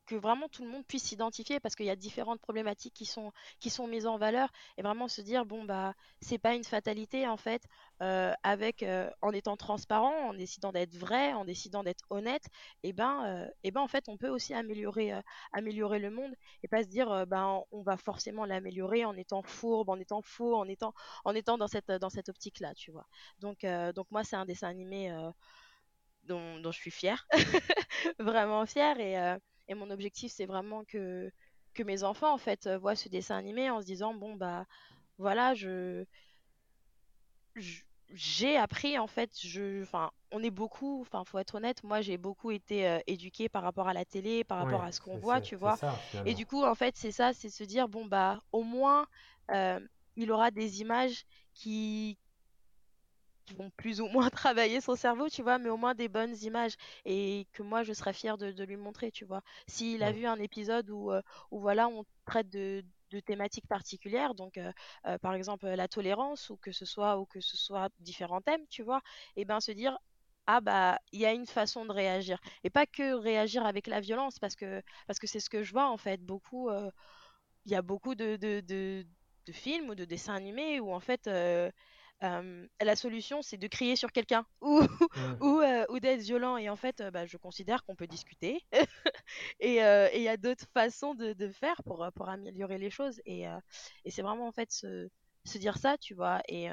que 0.05 0.15
vraiment 0.15 0.47
tout 0.49 0.63
le 0.63 0.69
monde 0.69 0.85
puisse 0.85 1.03
s'identifier 1.03 1.59
parce 1.59 1.75
qu'il 1.75 1.85
y 1.85 1.89
a 1.89 1.95
différentes 1.95 2.39
problématiques 2.39 2.93
qui 2.93 3.05
sont 3.05 3.31
qui 3.59 3.69
sont 3.69 3.87
mises 3.87 4.07
en 4.07 4.17
valeur 4.17 4.49
et 4.77 4.81
vraiment 4.81 5.07
se 5.07 5.21
dire 5.21 5.45
bon 5.45 5.63
bah 5.63 5.93
c'est 6.21 6.37
pas 6.37 6.53
une 6.55 6.63
fatalité 6.63 7.27
en 7.27 7.37
fait 7.37 7.63
euh, 8.01 8.33
avec 8.43 8.85
en 9.21 9.31
étant 9.31 9.57
transparent 9.57 10.29
en 10.29 10.33
décidant 10.33 10.71
d'être 10.71 10.95
vrai 10.95 11.33
en 11.33 11.45
décidant 11.45 11.83
d'être 11.83 12.05
honnête 12.09 12.45
et 12.83 12.93
ben 12.93 13.49
et 13.63 13.71
ben 13.71 13.81
en 13.81 13.87
fait 13.87 14.09
on 14.09 14.17
peut 14.17 14.29
aussi 14.29 14.53
améliorer 14.53 15.13
améliorer 15.53 15.99
le 15.99 16.11
monde 16.11 16.33
et 16.63 16.67
pas 16.67 16.83
se 16.83 16.89
dire 16.89 17.25
ben 17.27 17.63
on 17.71 17.81
va 17.81 17.97
forcément 17.97 18.45
l'améliorer 18.45 19.05
en 19.05 19.15
étant 19.15 19.41
fourbe 19.43 19.89
en 19.89 19.97
étant 19.99 20.21
faux 20.21 20.55
en 20.55 20.67
étant 20.67 20.93
en 21.23 21.33
étant 21.33 21.57
dans 21.57 21.67
cette 21.67 21.91
dans 21.91 22.09
cette 22.09 22.29
optique 22.29 22.59
là 22.59 22.73
tu 22.75 22.91
vois. 22.91 23.07
Donc 23.39 23.65
donc 23.95 24.07
moi 24.11 24.23
c'est 24.23 24.35
un 24.35 24.45
dessin 24.45 24.67
animé 24.67 25.11
dont, 26.23 26.59
dont, 26.59 26.71
je 26.71 26.79
suis 26.79 26.91
fière 26.91 27.27
vraiment 28.19 28.65
fière 28.65 28.99
et 28.99 29.37
et 29.67 29.73
mon 29.75 29.89
objectif, 29.89 30.31
c'est 30.31 30.45
vraiment 30.45 30.83
que, 30.85 31.31
que 31.73 31.83
mes 31.83 32.03
enfants, 32.03 32.33
en 32.33 32.37
fait, 32.37 32.67
euh, 32.67 32.77
voient 32.77 32.95
ce 32.95 33.09
dessin 33.09 33.37
animé 33.37 33.69
en 33.69 33.81
se 33.81 33.85
disant, 33.85 34.13
bon, 34.13 34.35
bah, 34.35 34.65
voilà, 35.17 35.53
je... 35.53 36.05
j'ai 38.09 38.57
appris, 38.57 38.97
en 38.99 39.07
fait, 39.07 39.31
je... 39.39 39.81
Enfin, 39.83 40.11
on 40.31 40.43
est 40.43 40.51
beaucoup, 40.51 41.01
enfin, 41.01 41.23
faut 41.25 41.39
être 41.39 41.55
honnête, 41.55 41.83
moi, 41.83 42.01
j'ai 42.01 42.17
beaucoup 42.17 42.51
été 42.51 42.87
euh, 42.87 42.99
éduquée 43.07 43.49
par 43.49 43.63
rapport 43.63 43.87
à 43.87 43.93
la 43.93 44.05
télé, 44.05 44.43
par 44.43 44.57
rapport 44.59 44.83
à 44.83 44.91
ce 44.91 45.01
qu'on 45.01 45.17
voit, 45.17 45.41
tu 45.41 45.55
vois. 45.55 45.77
et 46.25 46.33
du 46.33 46.45
coup, 46.45 46.63
en 46.63 46.75
fait, 46.75 46.95
c'est 46.97 47.11
ça, 47.11 47.33
c'est 47.33 47.49
se 47.49 47.63
dire, 47.63 47.87
bon, 47.87 48.05
bah, 48.05 48.41
au 48.51 48.63
moins, 48.63 49.07
euh, 49.51 49.79
il 50.15 50.31
aura 50.31 50.51
des 50.51 50.81
images 50.81 51.25
qui, 51.53 52.17
qui 52.17 52.24
vont 53.53 53.69
plus 53.77 54.01
ou 54.01 54.07
moins 54.07 54.29
travailler 54.29 54.81
son 54.81 54.95
cerveau, 54.95 55.29
tu 55.29 55.41
vois, 55.41 55.57
mais 55.57 55.69
au 55.69 55.77
moins 55.77 55.95
des 55.95 56.07
bonnes 56.09 56.35
images 56.41 56.75
et 57.05 57.47
que 57.53 57.63
moi 57.63 57.83
je 57.83 57.93
serais 57.93 58.13
fière 58.13 58.37
de, 58.37 58.63
lui 58.63 58.77
montrer, 58.77 59.11
tu 59.11 59.25
vois. 59.25 59.41
S'il 59.67 60.03
a 60.03 60.11
vu 60.11 60.25
un 60.25 60.39
épisode 60.39 60.89
où, 60.89 61.11
euh, 61.11 61.21
où 61.51 61.59
voilà, 61.59 61.87
on 61.87 62.05
traite 62.25 62.49
de, 62.49 62.83
de 63.11 63.19
thématiques 63.19 63.67
particulières, 63.67 64.33
donc 64.35 64.57
euh, 64.57 64.71
euh, 65.05 65.17
par 65.19 65.33
exemple 65.33 65.67
la 65.67 65.87
tolérance 65.87 66.49
ou 66.49 66.57
que 66.57 66.71
ce 66.71 66.85
soit 66.85 67.19
ou 67.19 67.25
que 67.25 67.41
ce 67.41 67.57
soit 67.57 67.89
différents 67.99 68.41
thèmes, 68.41 68.65
tu 68.69 68.83
vois, 68.83 69.01
et 69.35 69.45
ben 69.45 69.59
se 69.59 69.71
dire 69.71 69.97
ah 70.47 70.61
bah 70.61 70.99
il 71.11 71.19
y 71.19 71.25
a 71.25 71.33
une 71.33 71.47
façon 71.47 71.85
de 71.85 71.91
réagir 71.91 72.39
et 72.63 72.69
pas 72.69 72.85
que 72.85 73.13
réagir 73.13 73.65
avec 73.65 73.87
la 73.87 73.99
violence 73.99 74.37
parce 74.37 74.55
que 74.55 74.81
parce 75.07 75.17
que 75.17 75.25
c'est 75.27 75.39
ce 75.39 75.49
que 75.49 75.63
je 75.63 75.71
vois 75.71 75.89
en 75.89 75.97
fait 75.97 76.21
beaucoup 76.21 76.69
il 77.65 77.71
y 77.71 77.75
a 77.75 77.81
beaucoup 77.81 78.15
de, 78.15 78.35
de, 78.35 78.61
de, 78.61 79.05
de, 79.47 79.51
films 79.51 79.89
ou 79.89 79.95
de 79.95 80.05
dessins 80.05 80.35
animés 80.35 80.79
où 80.79 80.93
en 80.93 80.99
fait 80.99 81.27
la 82.21 82.95
solution, 82.95 83.41
c'est 83.41 83.57
de 83.57 83.67
crier 83.67 83.95
sur 83.95 84.11
quelqu'un 84.11 84.45
ou, 84.61 84.81
ou, 85.41 85.61
ou 85.89 85.99
d'être 85.99 86.21
violent. 86.21 86.57
Et 86.57 86.69
en 86.69 86.75
fait, 86.75 87.03
bah, 87.13 87.25
je 87.25 87.37
considère 87.37 87.83
qu'on 87.83 87.95
peut 87.95 88.07
discuter. 88.07 88.61
et 89.59 89.77
il 89.77 90.21
y 90.21 90.27
a 90.27 90.37
d'autres 90.37 90.65
façons 90.73 91.15
de, 91.15 91.33
de, 91.33 91.49
faire 91.49 91.81
pour, 91.83 92.07
pour 92.15 92.29
améliorer 92.29 92.77
les 92.77 92.89
choses. 92.89 93.21
Et, 93.25 93.43
et 94.05 94.11
c'est 94.11 94.21
vraiment 94.21 94.47
en 94.47 94.51
fait 94.51 94.71
se, 94.71 95.09
se, 95.43 95.57
dire 95.57 95.77
ça, 95.77 95.97
tu 95.97 96.13
vois. 96.13 96.41
Et, 96.47 96.67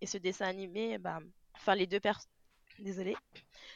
et 0.00 0.06
ce 0.06 0.18
dessin 0.18 0.46
animé, 0.46 0.98
bah, 0.98 1.20
enfin, 1.54 1.74
les 1.74 1.86
deux 1.86 2.00
personnes. 2.00 2.30
Désolée. 2.80 3.14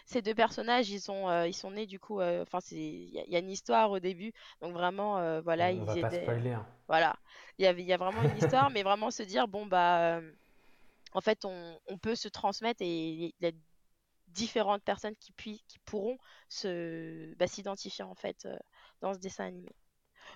Ces 0.07 0.23
deux 0.23 0.35
personnages, 0.35 0.91
ils 0.91 1.01
sont, 1.01 1.45
ils 1.45 1.55
sont 1.55 1.71
nés 1.71 1.87
du 1.87 2.01
coup. 2.01 2.21
Enfin, 2.21 2.59
il 2.73 3.11
y, 3.11 3.37
a 3.37 3.39
une 3.39 3.51
histoire 3.51 3.93
au 3.93 4.01
début, 4.01 4.33
donc 4.61 4.73
vraiment, 4.73 5.41
voilà, 5.43 5.71
ils 5.71 5.85
va 5.85 5.95
pas 5.95 6.11
spoiler, 6.11 6.53
hein. 6.53 6.67
Voilà, 6.89 7.15
il 7.59 7.79
y, 7.79 7.83
y 7.83 7.93
a 7.93 7.97
vraiment 7.97 8.23
une 8.23 8.37
histoire, 8.37 8.71
mais 8.71 8.83
vraiment 8.83 9.13
se 9.13 9.23
dire 9.23 9.47
bon 9.47 9.67
bah 9.67 10.21
en 11.13 11.21
fait, 11.21 11.45
on, 11.45 11.99
peut 12.01 12.15
se 12.15 12.29
transmettre 12.29 12.83
et 12.83 12.87
il 12.87 13.35
y 13.41 13.47
a 13.47 13.53
différentes 14.29 14.83
personnes 14.83 15.15
qui, 15.17 15.33
qui 15.67 15.79
pourront 15.85 16.19
se 16.49 17.35
bah, 17.37 17.47
s'identifier 17.47 18.05
en 18.05 18.15
fait 18.15 18.45
euh, 18.47 18.57
dans 19.01 19.15
ce 19.15 19.19
dessin 19.19 19.47
animé. 19.47 19.75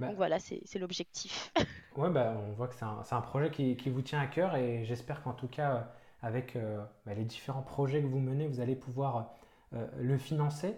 Bah 0.01 0.09
Donc 0.09 0.17
voilà, 0.17 0.39
c'est 0.39 0.79
l'objectif. 0.79 1.53
ouais, 1.97 2.11
bah, 2.11 2.35
on 2.37 2.53
voit 2.53 2.69
que 2.69 2.75
c'est 2.75 2.85
un, 2.85 3.03
un, 3.11 3.21
projet 3.21 3.51
qui, 3.51 3.77
qui, 3.77 3.91
vous 3.91 4.01
tient 4.01 4.21
à 4.21 4.27
cœur 4.27 4.57
et 4.57 4.85
j'espère 4.85 5.23
qu'en 5.23 5.35
tout 5.35 5.49
cas, 5.49 5.75
euh, 5.75 5.83
avec 6.23 6.57
euh, 6.57 6.83
bah, 7.05 7.15
les 7.15 7.25
différents 7.25 7.63
projets 7.63 8.01
que 8.01 8.07
vous 8.07 8.21
menez, 8.21 8.47
vous 8.47 8.61
allez 8.61 8.77
pouvoir 8.77 9.35
le 9.97 10.19
financer. 10.19 10.77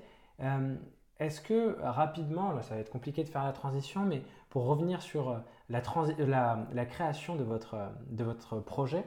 Est-ce 1.19 1.41
que 1.41 1.77
rapidement, 1.83 2.53
là, 2.53 2.63
ça 2.63 2.77
va 2.77 2.81
être 2.81 2.93
compliqué 2.93 3.25
de 3.25 3.29
faire 3.29 3.43
la 3.43 3.53
transition, 3.53 4.05
mais 4.05 4.23
pour 4.51 4.67
revenir 4.67 5.03
sur 5.03 5.43
la, 5.69 5.83
la, 6.19 6.69
la 6.73 6.87
création 6.87 7.35
de 7.35 7.43
votre, 7.43 7.77
de 8.07 8.23
votre 8.23 8.61
projet, 8.61 9.05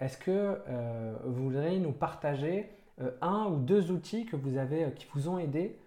est-ce 0.00 0.16
que 0.16 0.30
euh, 0.68 1.14
vous 1.24 1.44
voudriez 1.44 1.78
nous 1.78 1.92
partager 1.92 2.70
euh, 3.00 3.10
un 3.20 3.46
ou 3.46 3.56
deux 3.56 3.90
outils 3.90 4.28
euh, 4.32 4.90
qui 4.90 5.06
vous 5.14 5.28
ont 5.28 5.38
aidé 5.38 5.78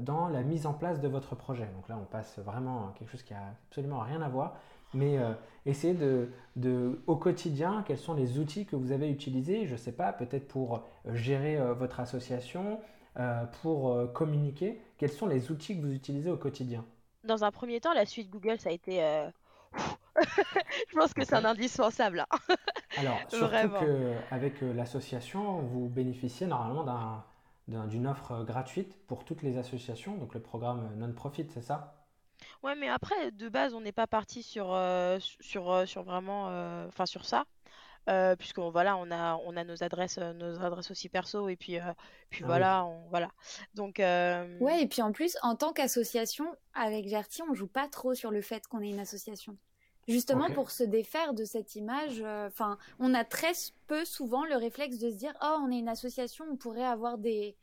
dans 0.00 0.26
la 0.28 0.42
mise 0.42 0.66
en 0.66 0.72
place 0.72 1.00
de 1.00 1.06
votre 1.06 1.36
projet? 1.36 1.68
Donc 1.76 1.88
là, 1.88 1.96
on 2.00 2.06
passe 2.06 2.40
vraiment 2.40 2.88
à 2.88 2.94
quelque 2.98 3.12
chose 3.12 3.22
qui 3.22 3.34
a 3.34 3.54
absolument 3.68 4.00
rien 4.00 4.20
à 4.20 4.28
voir. 4.28 4.56
mais 4.94 5.16
essayez 5.64 5.94
de, 5.94 6.28
de, 6.56 7.00
au 7.06 7.14
quotidien, 7.14 7.84
quels 7.86 7.98
sont 7.98 8.14
les 8.14 8.40
outils 8.40 8.66
que 8.66 8.74
vous 8.74 8.90
avez 8.90 9.08
utilisés, 9.08 9.66
je 9.66 9.74
ne 9.74 9.76
sais 9.76 9.92
pas, 9.92 10.12
peut-être 10.12 10.48
pour 10.48 10.82
gérer 11.12 11.56
votre 11.74 12.00
association, 12.00 12.80
pour 13.62 14.12
communiquer, 14.12 14.80
quels 14.98 15.12
sont 15.12 15.28
les 15.28 15.52
outils 15.52 15.76
que 15.76 15.86
vous 15.86 15.92
utilisez 15.92 16.32
au 16.32 16.36
quotidien? 16.36 16.84
Dans 17.22 17.44
un 17.44 17.52
premier 17.52 17.78
temps, 17.78 17.92
la 17.92 18.06
suite 18.06 18.30
Google, 18.30 18.58
ça 18.58 18.70
a 18.70 18.72
été 18.72 19.00
je 20.90 20.96
pense 20.96 21.14
que 21.14 21.24
c'est 21.24 21.34
un 21.34 21.44
indispensable. 21.44 22.24
Hein. 22.30 22.38
Alors, 22.96 23.18
surtout 23.28 23.68
qu'avec 24.30 24.60
l'association, 24.60 25.58
vous 25.60 25.88
bénéficiez 25.88 26.46
normalement 26.46 27.24
d'une 27.66 28.06
offre 28.06 28.44
gratuite 28.44 28.96
pour 29.06 29.24
toutes 29.24 29.42
les 29.42 29.58
associations, 29.58 30.16
donc 30.16 30.34
le 30.34 30.40
programme 30.40 30.90
non-profit, 30.96 31.46
c'est 31.52 31.62
ça? 31.62 32.04
Ouais, 32.62 32.74
mais 32.74 32.88
après, 32.88 33.30
de 33.30 33.48
base, 33.48 33.74
on 33.74 33.80
n'est 33.80 33.92
pas 33.92 34.06
parti 34.06 34.42
sur, 34.42 34.72
euh, 34.72 35.18
sur, 35.40 35.70
euh, 35.70 35.86
sur 35.86 36.02
vraiment, 36.02 36.48
euh, 36.48 36.86
enfin 36.88 37.06
sur 37.06 37.24
ça, 37.24 37.44
puisqu'on 38.38 38.70
voilà, 38.70 38.96
on 38.96 39.10
a, 39.10 39.36
on 39.44 39.56
a 39.56 39.64
nos 39.64 39.82
adresses, 39.82 40.18
nos 40.18 40.62
adresses 40.62 40.90
aussi 40.90 41.08
perso, 41.08 41.48
et 41.48 41.56
puis, 41.56 41.78
puis 42.30 42.42
ah 42.44 42.46
voilà, 42.46 42.84
on, 42.84 43.08
voilà. 43.08 43.30
Donc. 43.74 43.96
Ouais, 43.98 44.82
et 44.82 44.86
puis 44.86 45.02
en 45.02 45.12
plus, 45.12 45.36
en 45.42 45.56
tant 45.56 45.72
qu'association, 45.72 46.46
avec 46.74 47.08
Gertie, 47.08 47.42
on 47.48 47.54
joue 47.54 47.68
pas 47.68 47.88
trop 47.88 48.14
sur 48.14 48.30
le 48.30 48.42
fait 48.42 48.66
qu'on 48.66 48.80
est 48.80 48.90
une 48.90 49.00
association. 49.00 49.56
Justement 50.06 50.50
pour 50.50 50.70
se 50.70 50.84
défaire 50.84 51.34
de 51.34 51.44
cette 51.44 51.76
image, 51.76 52.20
enfin, 52.20 52.78
on 52.98 53.14
a 53.14 53.24
très 53.24 53.52
peu 53.86 54.04
souvent 54.04 54.44
le 54.44 54.56
réflexe 54.56 54.98
de 54.98 55.10
se 55.10 55.16
dire, 55.16 55.32
oh, 55.42 55.58
on 55.62 55.70
est 55.70 55.78
une 55.78 55.88
association, 55.88 56.44
on 56.50 56.56
pourrait 56.56 56.84
avoir 56.84 57.18
des 57.18 57.56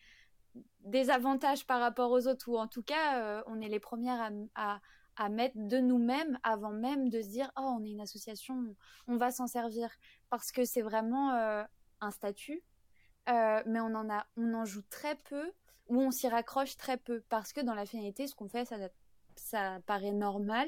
des 0.83 1.09
avantages 1.09 1.65
par 1.65 1.79
rapport 1.79 2.11
aux 2.11 2.27
autres, 2.27 2.49
ou 2.49 2.57
en 2.57 2.67
tout 2.67 2.83
cas, 2.83 3.21
euh, 3.21 3.43
on 3.47 3.61
est 3.61 3.69
les 3.69 3.79
premières 3.79 4.31
à, 4.55 4.79
à, 5.15 5.29
mettre 5.29 5.55
de 5.55 5.77
nous-mêmes 5.77 6.39
avant 6.43 6.71
même 6.71 7.09
de 7.09 7.21
se 7.21 7.27
dire 7.27 7.51
oh 7.57 7.75
on 7.79 7.83
est 7.83 7.91
une 7.91 8.01
association, 8.01 8.75
on 9.07 9.17
va 9.17 9.31
s'en 9.31 9.47
servir. 9.47 9.89
Parce 10.29 10.51
que 10.51 10.65
c'est 10.65 10.81
vraiment 10.81 11.33
euh, 11.33 11.63
un 12.01 12.11
statut, 12.11 12.63
euh, 13.29 13.61
mais 13.65 13.79
on 13.79 13.93
en 13.95 14.09
a, 14.09 14.25
on 14.37 14.53
en 14.53 14.65
joue 14.65 14.81
très 14.89 15.15
peu 15.15 15.51
ou 15.87 16.01
on 16.01 16.11
s'y 16.11 16.27
raccroche 16.27 16.77
très 16.77 16.97
peu. 16.97 17.21
Parce 17.29 17.53
que 17.53 17.61
dans 17.61 17.75
la 17.75 17.85
finalité, 17.85 18.27
ce 18.27 18.35
qu'on 18.35 18.49
fait, 18.49 18.65
ça, 18.65 18.77
ça 19.36 19.79
paraît 19.86 20.11
normal. 20.11 20.67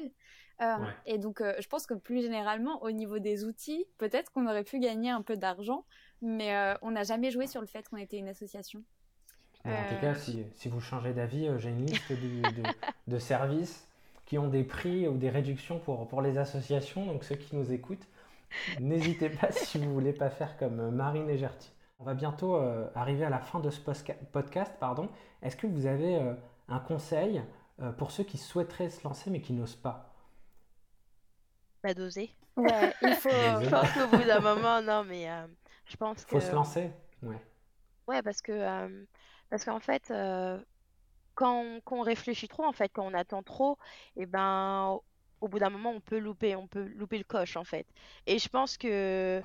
Et 1.04 1.18
donc, 1.18 1.42
je 1.42 1.66
pense 1.66 1.84
que 1.86 1.94
plus 1.94 2.22
généralement, 2.22 2.82
au 2.82 2.90
niveau 2.90 3.18
des 3.18 3.44
outils, 3.44 3.84
peut-être 3.98 4.30
qu'on 4.30 4.46
aurait 4.46 4.64
pu 4.64 4.78
gagner 4.78 5.10
un 5.10 5.20
peu 5.20 5.36
d'argent, 5.36 5.84
mais 6.22 6.74
on 6.80 6.92
n'a 6.92 7.02
jamais 7.02 7.30
joué 7.30 7.46
sur 7.46 7.60
le 7.60 7.66
fait 7.66 7.88
qu'on 7.88 7.96
était 7.96 8.18
une 8.18 8.28
association. 8.28 8.82
En 9.66 9.88
tout 9.88 10.00
cas, 10.00 10.10
euh. 10.10 10.14
si, 10.14 10.44
si 10.54 10.68
vous 10.68 10.80
changez 10.80 11.14
d'avis, 11.14 11.48
euh, 11.48 11.58
j'ai 11.58 11.70
une 11.70 11.86
liste 11.86 12.12
de, 12.12 12.42
de, 13.08 13.18
services 13.18 13.88
qui 14.26 14.36
ont 14.38 14.48
des 14.48 14.62
prix 14.62 15.08
ou 15.08 15.16
des 15.16 15.30
réductions 15.30 15.78
pour, 15.78 16.06
pour 16.06 16.20
les 16.20 16.36
associations. 16.38 17.06
Donc 17.06 17.24
ceux 17.24 17.36
qui 17.36 17.56
nous 17.56 17.72
écoutent, 17.72 18.06
n'hésitez 18.78 19.30
pas 19.30 19.50
si 19.52 19.78
vous 19.78 19.92
voulez 19.92 20.12
pas 20.12 20.28
faire 20.28 20.56
comme 20.58 20.80
euh, 20.80 20.90
Marine 20.90 21.30
et 21.30 21.38
Gertie. 21.38 21.72
On 21.98 22.04
va 22.04 22.14
bientôt 22.14 22.56
arriver 22.96 23.24
à 23.24 23.30
la 23.30 23.38
fin 23.38 23.60
de 23.60 23.70
ce 23.70 23.80
podcast. 23.80 24.74
Pardon. 24.80 25.08
Est-ce 25.42 25.56
que 25.56 25.68
vous 25.68 25.86
avez 25.86 26.20
un 26.68 26.78
conseil 26.80 27.40
pour 27.98 28.10
ceux 28.10 28.24
qui 28.24 28.38
souhaiteraient 28.38 28.90
se 28.90 29.02
lancer 29.04 29.30
mais 29.30 29.40
qui 29.40 29.52
n'osent 29.52 29.76
pas 29.76 30.14
Pas 31.82 31.94
d'oser. 31.94 32.30
Ouais, 32.56 32.94
il 33.02 33.14
faut. 33.14 33.30
je 33.30 33.68
pense 33.68 33.92
qu'au 33.92 34.16
bout 34.16 34.24
d'un 34.24 34.40
moment, 34.40 34.80
non, 34.80 35.04
mais 35.04 35.28
je 35.86 35.96
pense 35.96 36.24
que. 36.24 36.30
Faut 36.30 36.40
se 36.40 36.52
lancer. 36.52 36.90
Ouais. 37.22 37.40
Ouais, 38.06 38.22
parce 38.22 38.42
que 38.42 39.06
parce 39.54 39.64
qu'en 39.64 39.78
fait, 39.78 40.10
euh, 40.10 40.60
quand, 41.34 41.80
on, 41.90 42.00
réfléchit 42.00 42.48
trop, 42.48 42.64
en 42.64 42.72
fait, 42.72 42.90
quand 42.92 43.06
on 43.06 43.14
attend 43.14 43.44
trop, 43.44 43.78
et 44.16 44.22
eh 44.22 44.26
ben, 44.26 44.98
au 45.40 45.46
bout 45.48 45.60
d'un 45.60 45.70
moment, 45.70 45.90
on 45.90 46.00
peut 46.00 46.18
louper, 46.18 46.56
on 46.56 46.66
peut 46.66 46.84
louper 46.96 47.18
le 47.18 47.24
coche, 47.24 47.56
en 47.56 47.62
fait. 47.62 47.86
Et 48.26 48.40
je 48.40 48.48
pense 48.48 48.76
que 48.76 49.40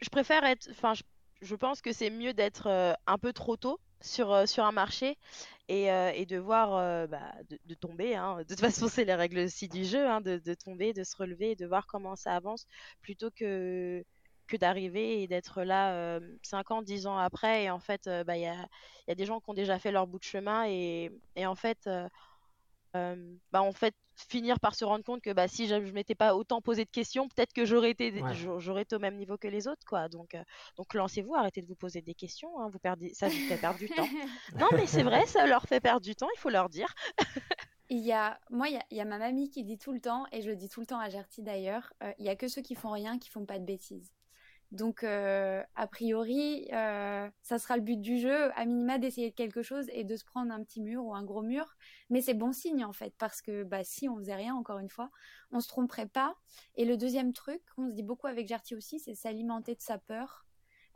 je 0.00 0.08
préfère 0.08 0.44
être, 0.44 0.68
enfin, 0.70 0.92
je, 1.40 1.54
pense 1.56 1.82
que 1.82 1.92
c'est 1.92 2.10
mieux 2.10 2.32
d'être 2.32 2.68
euh, 2.68 2.92
un 3.08 3.18
peu 3.18 3.32
trop 3.32 3.56
tôt 3.56 3.80
sur, 4.02 4.32
euh, 4.32 4.46
sur 4.46 4.64
un 4.64 4.72
marché 4.72 5.18
et, 5.68 6.26
de 6.26 6.36
voir, 6.36 7.08
bah, 7.08 7.32
de, 7.48 7.74
tomber. 7.74 8.14
Hein. 8.14 8.38
De 8.38 8.42
toute 8.44 8.60
façon, 8.60 8.88
c'est 8.88 9.04
les 9.04 9.14
règles 9.14 9.38
aussi 9.38 9.68
du 9.68 9.84
jeu, 9.84 10.06
hein, 10.06 10.20
de, 10.20 10.38
de, 10.38 10.54
tomber, 10.54 10.92
de 10.92 11.02
se 11.02 11.16
relever, 11.16 11.56
de 11.56 11.66
voir 11.66 11.86
comment 11.86 12.14
ça 12.14 12.36
avance, 12.36 12.66
plutôt 13.00 13.30
que 13.30 14.04
que 14.48 14.56
d'arriver 14.58 15.22
et 15.22 15.28
d'être 15.28 15.62
là 15.62 16.20
5 16.42 16.72
ans, 16.72 16.82
10 16.82 17.06
ans 17.06 17.16
après. 17.16 17.64
Et 17.64 17.70
en 17.70 17.78
fait, 17.78 18.06
bah, 18.26 18.36
il 18.36 18.42
y, 18.42 18.46
a, 18.46 18.68
y, 19.08 19.12
a, 19.12 19.14
des 19.14 19.24
gens 19.24 19.40
qui 19.40 19.48
ont 19.48 19.54
déjà 19.54 19.78
fait 19.78 19.92
leur 19.92 20.06
bout 20.06 20.18
de 20.18 20.24
chemin 20.24 20.66
et, 20.66 21.10
et 21.36 21.46
en 21.46 21.54
fait, 21.54 21.88
bah, 22.94 23.62
en 23.62 23.72
fait, 23.72 23.94
finir 24.14 24.60
par 24.60 24.74
se 24.74 24.84
rendre 24.84 25.04
compte 25.04 25.22
que 25.22 25.32
bah, 25.32 25.48
si 25.48 25.66
je 25.66 25.74
ne 25.74 25.90
m'étais 25.90 26.14
pas 26.14 26.34
autant 26.34 26.60
posé 26.60 26.84
de 26.84 26.90
questions, 26.90 27.28
peut-être 27.28 27.52
que 27.52 27.64
j'aurais 27.64 27.90
été, 27.90 28.22
j'aurais 28.58 28.82
été 28.82 28.96
au 28.96 28.98
même 28.98 29.16
niveau 29.16 29.36
que 29.36 29.48
les 29.48 29.68
autres. 29.68 29.84
quoi. 29.86 30.08
Donc, 30.08 30.36
donc 30.76 30.94
lancez-vous, 30.94 31.34
arrêtez 31.34 31.62
de 31.62 31.66
vous 31.66 31.74
poser 31.74 32.02
des 32.02 32.14
questions. 32.14 32.60
Hein, 32.60 32.68
vous 32.68 32.78
perdez, 32.78 33.14
ça 33.14 33.28
vous 33.28 33.48
fait 33.48 33.56
perdre 33.56 33.78
du 33.78 33.88
temps. 33.88 34.06
Non, 34.58 34.68
mais 34.72 34.86
c'est 34.86 35.02
vrai, 35.02 35.26
ça 35.26 35.46
leur 35.46 35.64
fait 35.64 35.80
perdre 35.80 36.02
du 36.02 36.14
temps, 36.14 36.28
il 36.34 36.38
faut 36.38 36.50
leur 36.50 36.68
dire. 36.68 36.94
Il 37.88 37.98
y 37.98 38.12
a, 38.12 38.40
moi, 38.48 38.68
il 38.68 38.74
y 38.74 38.78
a, 38.78 38.84
il 38.90 38.96
y 38.96 39.02
a, 39.02 39.04
ma 39.04 39.18
mamie 39.18 39.50
qui 39.50 39.64
dit 39.64 39.76
tout 39.76 39.92
le 39.92 40.00
temps, 40.00 40.24
et 40.32 40.40
je 40.40 40.48
le 40.48 40.56
dis 40.56 40.70
tout 40.70 40.80
le 40.80 40.86
temps 40.86 40.98
à 40.98 41.10
Gertie 41.10 41.42
d'ailleurs, 41.42 41.92
il 42.18 42.24
y 42.24 42.30
a 42.30 42.36
que 42.36 42.48
ceux 42.48 42.62
qui 42.62 42.74
font 42.74 42.90
rien 42.90 43.18
qui 43.18 43.28
font 43.28 43.44
pas 43.44 43.58
de 43.58 43.66
bêtises. 43.66 44.10
Donc, 44.72 45.04
euh, 45.04 45.62
a 45.74 45.86
priori, 45.86 46.66
euh, 46.72 47.28
ça 47.42 47.58
sera 47.58 47.76
le 47.76 47.82
but 47.82 48.00
du 48.00 48.18
jeu, 48.18 48.50
à 48.56 48.64
minima 48.64 48.96
d'essayer 48.96 49.30
quelque 49.30 49.62
chose 49.62 49.86
et 49.92 50.02
de 50.02 50.16
se 50.16 50.24
prendre 50.24 50.50
un 50.50 50.64
petit 50.64 50.80
mur 50.80 51.04
ou 51.04 51.14
un 51.14 51.22
gros 51.22 51.42
mur. 51.42 51.76
Mais 52.08 52.22
c'est 52.22 52.32
bon 52.32 52.52
signe 52.52 52.82
en 52.82 52.94
fait, 52.94 53.14
parce 53.18 53.42
que 53.42 53.64
bah, 53.64 53.84
si 53.84 54.08
on 54.08 54.16
faisait 54.16 54.34
rien, 54.34 54.54
encore 54.54 54.78
une 54.78 54.88
fois, 54.88 55.10
on 55.50 55.60
se 55.60 55.68
tromperait 55.68 56.06
pas. 56.06 56.36
Et 56.76 56.86
le 56.86 56.96
deuxième 56.96 57.34
truc, 57.34 57.60
qu'on 57.76 57.88
se 57.90 57.92
dit 57.92 58.02
beaucoup 58.02 58.28
avec 58.28 58.48
Gertie 58.48 58.74
aussi, 58.74 58.98
c'est 58.98 59.14
s'alimenter 59.14 59.74
de 59.74 59.82
sa 59.82 59.98
peur. 59.98 60.46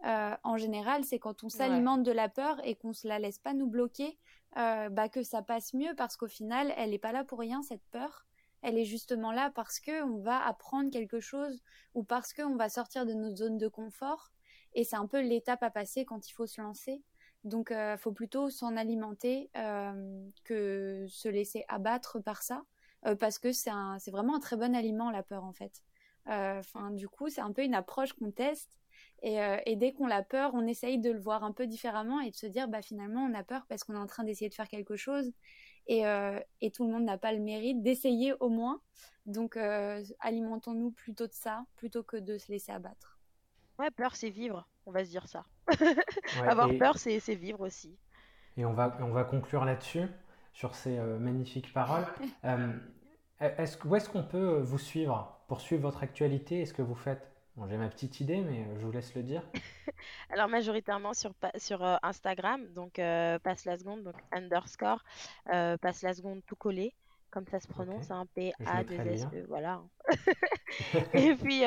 Euh, 0.07 0.35
en 0.43 0.57
général, 0.57 1.05
c'est 1.05 1.19
quand 1.19 1.45
on 1.45 1.51
s'alimente 1.51 2.03
de 2.03 2.13
la 2.13 2.31
peur 2.31 2.59
et 2.65 2.77
qu'on 2.77 2.95
se 2.95 3.07
la 3.07 3.19
laisse 3.19 3.39
pas 3.39 3.53
nous 3.53 3.69
bloquer, 3.69 4.19
bah, 4.55 5.11
que 5.11 5.23
ça 5.23 5.43
passe 5.43 5.75
mieux, 5.75 5.95
parce 5.99 6.17
qu'au 6.17 6.29
final, 6.29 6.73
elle 6.79 6.91
n'est 6.91 6.99
pas 6.99 7.13
là 7.13 7.25
pour 7.25 7.41
rien 7.41 7.61
cette 7.61 7.85
peur 7.91 8.27
elle 8.63 8.79
est 8.79 8.85
justement 8.85 9.33
là 9.33 9.51
parce 9.55 9.81
que 9.81 10.03
on 10.03 10.19
va 10.19 10.45
apprendre 10.45 10.91
quelque 10.91 11.21
chose 11.21 11.63
ou 11.95 12.03
parce 12.03 12.33
qu'on 12.33 12.57
va 12.57 12.69
sortir 12.69 13.07
de 13.07 13.13
notre 13.13 13.37
zone 13.37 13.59
de 13.59 13.69
confort. 13.69 14.31
Et 14.75 14.85
c'est 14.85 14.97
un 14.97 15.07
peu 15.07 15.21
l'étape 15.21 15.63
à 15.63 15.71
passer 15.71 16.05
quand 16.05 16.29
il 16.29 16.33
faut 16.33 16.47
se 16.47 16.61
lancer. 16.61 17.03
Donc, 17.45 17.69
il 17.71 17.77
euh, 17.77 17.97
faut 17.97 18.13
plutôt 18.13 18.51
s'en 18.51 18.77
alimenter 18.77 19.51
euh, 19.57 20.29
que 20.45 21.07
se 21.09 21.29
laisser 21.29 21.65
abattre 21.69 22.19
par 22.19 22.43
ça, 22.43 22.65
euh, 23.07 23.15
parce 23.15 23.39
que 23.39 23.53
c'est 23.53 23.71
vraiment 24.11 24.37
un 24.37 24.41
très 24.41 24.57
bon 24.57 24.75
aliment 24.75 25.11
la 25.11 25.23
peur 25.23 25.45
en 25.45 25.53
fait. 25.53 25.83
Enfin, 26.29 26.91
du 26.91 27.09
coup, 27.09 27.29
c'est 27.29 27.41
un 27.41 27.53
peu 27.53 27.63
une 27.63 27.75
approche 27.75 28.13
qu'on 28.15 28.33
teste. 28.33 28.69
Et, 29.23 29.37
et 29.65 29.77
dès 29.77 29.93
qu'on 29.93 30.11
a 30.11 30.25
peur, 30.25 30.51
on 30.55 30.67
essaye 30.67 30.99
de 30.99 31.13
le 31.13 31.21
voir 31.21 31.45
un 31.45 31.53
peu 31.53 31.69
différemment 31.69 32.19
et 32.21 32.31
de 32.31 32.35
se 32.35 32.47
dire, 32.47 32.67
bah 32.67 32.83
finalement, 32.83 33.23
on 33.23 33.33
a 33.33 33.45
peur 33.45 33.65
parce 33.69 33.85
qu'on 33.85 33.95
est 33.95 33.99
en 33.99 34.09
train 34.09 34.25
d'essayer 34.25 34.49
de 34.49 34.55
faire 34.55 34.67
quelque 34.67 34.97
chose 34.97 35.33
euh, 35.89 36.41
et, 36.61 36.71
tout 36.71 36.85
le 36.85 36.93
monde 36.93 37.05
n'a 37.05 37.19
pas 37.19 37.33
le 37.33 37.39
mérite 37.39 37.83
d'essayer 37.83 38.35
au 38.41 38.49
moins. 38.49 38.81
Donc, 39.27 39.57
euh, 39.57 40.03
alimentons-nous 40.21 40.91
plutôt 40.91 41.27
de 41.27 41.33
ça, 41.33 41.65
plutôt 41.77 42.03
que 42.03 42.17
de 42.17 42.39
se 42.39 42.51
laisser 42.51 42.73
abattre. 42.73 43.19
Ouais, 43.79 43.91
peur, 43.91 44.17
c'est 44.17 44.31
vivre, 44.31 44.69
on 44.87 44.91
va 44.91 45.05
se 45.05 45.11
dire 45.11 45.29
ça. 45.29 45.45
Avoir 46.47 46.71
peur, 46.79 46.99
c'est 46.99 47.19
vivre 47.35 47.61
aussi. 47.61 47.99
Et 48.57 48.65
on 48.65 48.73
va, 48.73 48.97
on 49.01 49.11
va 49.11 49.25
conclure 49.25 49.65
là-dessus, 49.65 50.07
sur 50.53 50.75
ces 50.75 50.99
euh, 50.99 51.19
magnifiques 51.19 51.73
paroles. 51.73 52.07
où 52.45 53.95
est-ce 53.97 54.09
qu'on 54.09 54.23
peut 54.23 54.61
vous 54.61 54.79
suivre 54.79 55.41
pour 55.49 55.61
suivre 55.61 55.83
votre 55.83 56.03
actualité? 56.03 56.61
Et 56.61 56.67
ce 56.67 56.73
que 56.73 56.83
vous 56.83 56.95
faites 56.95 57.36
j'ai 57.69 57.77
ma 57.79 57.89
petite 57.89 58.21
idée, 58.21 58.41
mais 58.41 58.61
euh, 58.61 58.79
je 58.79 58.85
vous 58.85 58.93
laisse 58.93 59.15
le 59.15 59.23
dire. 59.23 59.43
Alors, 60.31 60.49
majoritairement 60.49 61.15
sur, 61.15 61.33
sur 61.57 61.83
euh, 61.83 61.97
Instagram, 62.03 62.67
donc 62.75 62.99
euh, 62.99 63.39
passe 63.39 63.65
la 63.65 63.79
seconde, 63.79 64.03
donc 64.03 64.17
underscore, 64.33 65.03
passe 65.47 66.03
la 66.03 66.13
seconde 66.13 66.43
tout 66.47 66.57
collé, 66.57 66.95
comme 67.31 67.47
ça 67.47 67.59
se 67.59 67.67
prononce, 67.67 68.11
un 68.11 68.21
hein, 68.21 68.27
P-A-2-S-E, 68.35 69.47
voilà. 69.49 69.81
et 71.15 71.35
puis, 71.35 71.63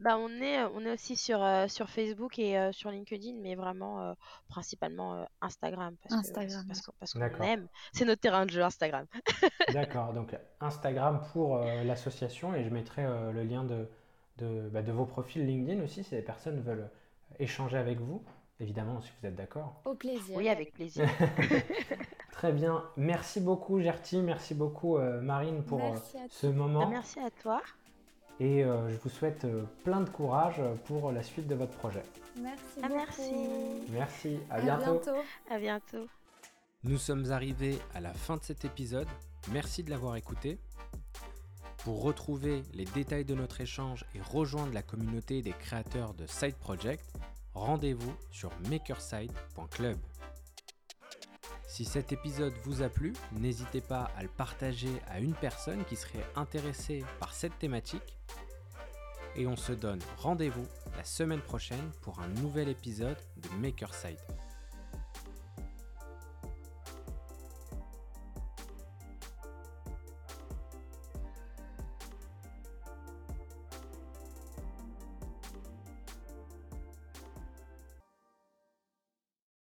bah, 0.00 0.16
on, 0.18 0.30
est, 0.40 0.64
on 0.64 0.80
est 0.86 0.92
aussi 0.92 1.16
sur, 1.16 1.46
sur 1.68 1.90
Facebook 1.90 2.38
et 2.38 2.70
sur 2.72 2.90
LinkedIn, 2.90 3.34
mais 3.42 3.54
vraiment 3.54 4.16
principalement 4.48 5.26
Instagram, 5.40 5.96
parce 6.02 6.14
Instagram. 6.14 6.64
parce, 6.98 7.12
qu'on 7.12 7.42
aime. 7.42 7.68
C'est 7.92 8.04
notre 8.04 8.20
terrain 8.20 8.46
de 8.46 8.50
jeu, 8.50 8.62
Instagram. 8.62 9.06
D'accord, 9.72 10.12
donc 10.12 10.34
Instagram 10.60 11.22
pour 11.32 11.58
l'association, 11.58 12.54
et 12.54 12.64
je 12.64 12.70
mettrai 12.70 13.04
le 13.32 13.42
lien 13.42 13.64
de 13.64 13.88
bah, 14.38 14.82
de, 14.82 14.92
vos 14.92 15.06
profils 15.06 15.44
LinkedIn 15.44 15.82
aussi, 15.82 16.04
si 16.04 16.14
les 16.14 16.22
personnes 16.22 16.60
veulent 16.60 16.90
échanger 17.38 17.76
avec 17.76 18.00
vous, 18.00 18.22
évidemment, 18.60 19.00
si 19.00 19.10
vous 19.20 19.28
êtes 19.28 19.36
d'accord. 19.36 19.80
Au 19.84 19.94
plaisir. 19.94 20.36
Oui, 20.36 20.48
avec 20.48 20.72
plaisir. 20.74 21.08
Très 22.32 22.52
bien. 22.52 22.84
Merci 22.96 23.40
beaucoup, 23.40 23.80
Gertie. 23.80 24.18
Merci 24.18 24.54
beaucoup, 24.54 24.98
euh, 24.98 25.20
Marine, 25.20 25.62
pour 25.62 25.80
euh, 25.82 25.94
ce 26.28 26.46
moment. 26.46 26.80
Bah, 26.80 26.88
merci 26.90 27.20
à 27.20 27.30
toi. 27.30 27.62
Et 28.40 28.64
euh, 28.64 28.88
je 28.90 28.96
vous 28.96 29.08
souhaite 29.08 29.46
plein 29.84 30.00
de 30.00 30.10
courage 30.10 30.60
pour 30.86 31.12
la 31.12 31.22
suite 31.22 31.46
de 31.46 31.54
votre 31.54 31.76
projet. 31.76 32.02
Merci. 32.40 32.80
Ah, 32.82 32.88
merci. 32.88 33.32
Merci. 33.92 34.38
À, 34.50 34.60
bientôt. 34.60 35.12
À 35.48 35.58
bientôt. 35.58 36.08
Nous 36.82 36.98
sommes 36.98 37.30
arrivés 37.30 37.78
à 37.94 38.00
la 38.00 38.12
fin 38.12 38.36
de 38.36 38.42
cet 38.42 38.64
épisode. 38.64 39.08
Merci 39.52 39.84
de 39.84 39.90
l'avoir 39.90 40.16
écouté. 40.16 40.58
Pour 41.84 42.02
retrouver 42.02 42.62
les 42.72 42.86
détails 42.86 43.26
de 43.26 43.34
notre 43.34 43.60
échange 43.60 44.06
et 44.14 44.20
rejoindre 44.22 44.72
la 44.72 44.82
communauté 44.82 45.42
des 45.42 45.52
créateurs 45.52 46.14
de 46.14 46.26
Side 46.26 46.56
Project, 46.56 47.04
rendez-vous 47.52 48.14
sur 48.30 48.50
makerside.club. 48.70 49.98
Si 51.68 51.84
cet 51.84 52.10
épisode 52.10 52.54
vous 52.62 52.80
a 52.80 52.88
plu, 52.88 53.12
n'hésitez 53.32 53.82
pas 53.82 54.10
à 54.16 54.22
le 54.22 54.30
partager 54.30 54.92
à 55.08 55.20
une 55.20 55.34
personne 55.34 55.84
qui 55.84 55.96
serait 55.96 56.24
intéressée 56.36 57.04
par 57.20 57.34
cette 57.34 57.58
thématique. 57.58 58.16
Et 59.36 59.46
on 59.46 59.56
se 59.56 59.72
donne 59.72 60.00
rendez-vous 60.16 60.66
la 60.96 61.04
semaine 61.04 61.42
prochaine 61.42 61.90
pour 62.00 62.18
un 62.20 62.28
nouvel 62.28 62.70
épisode 62.70 63.18
de 63.36 63.48
Makerside. 63.60 64.20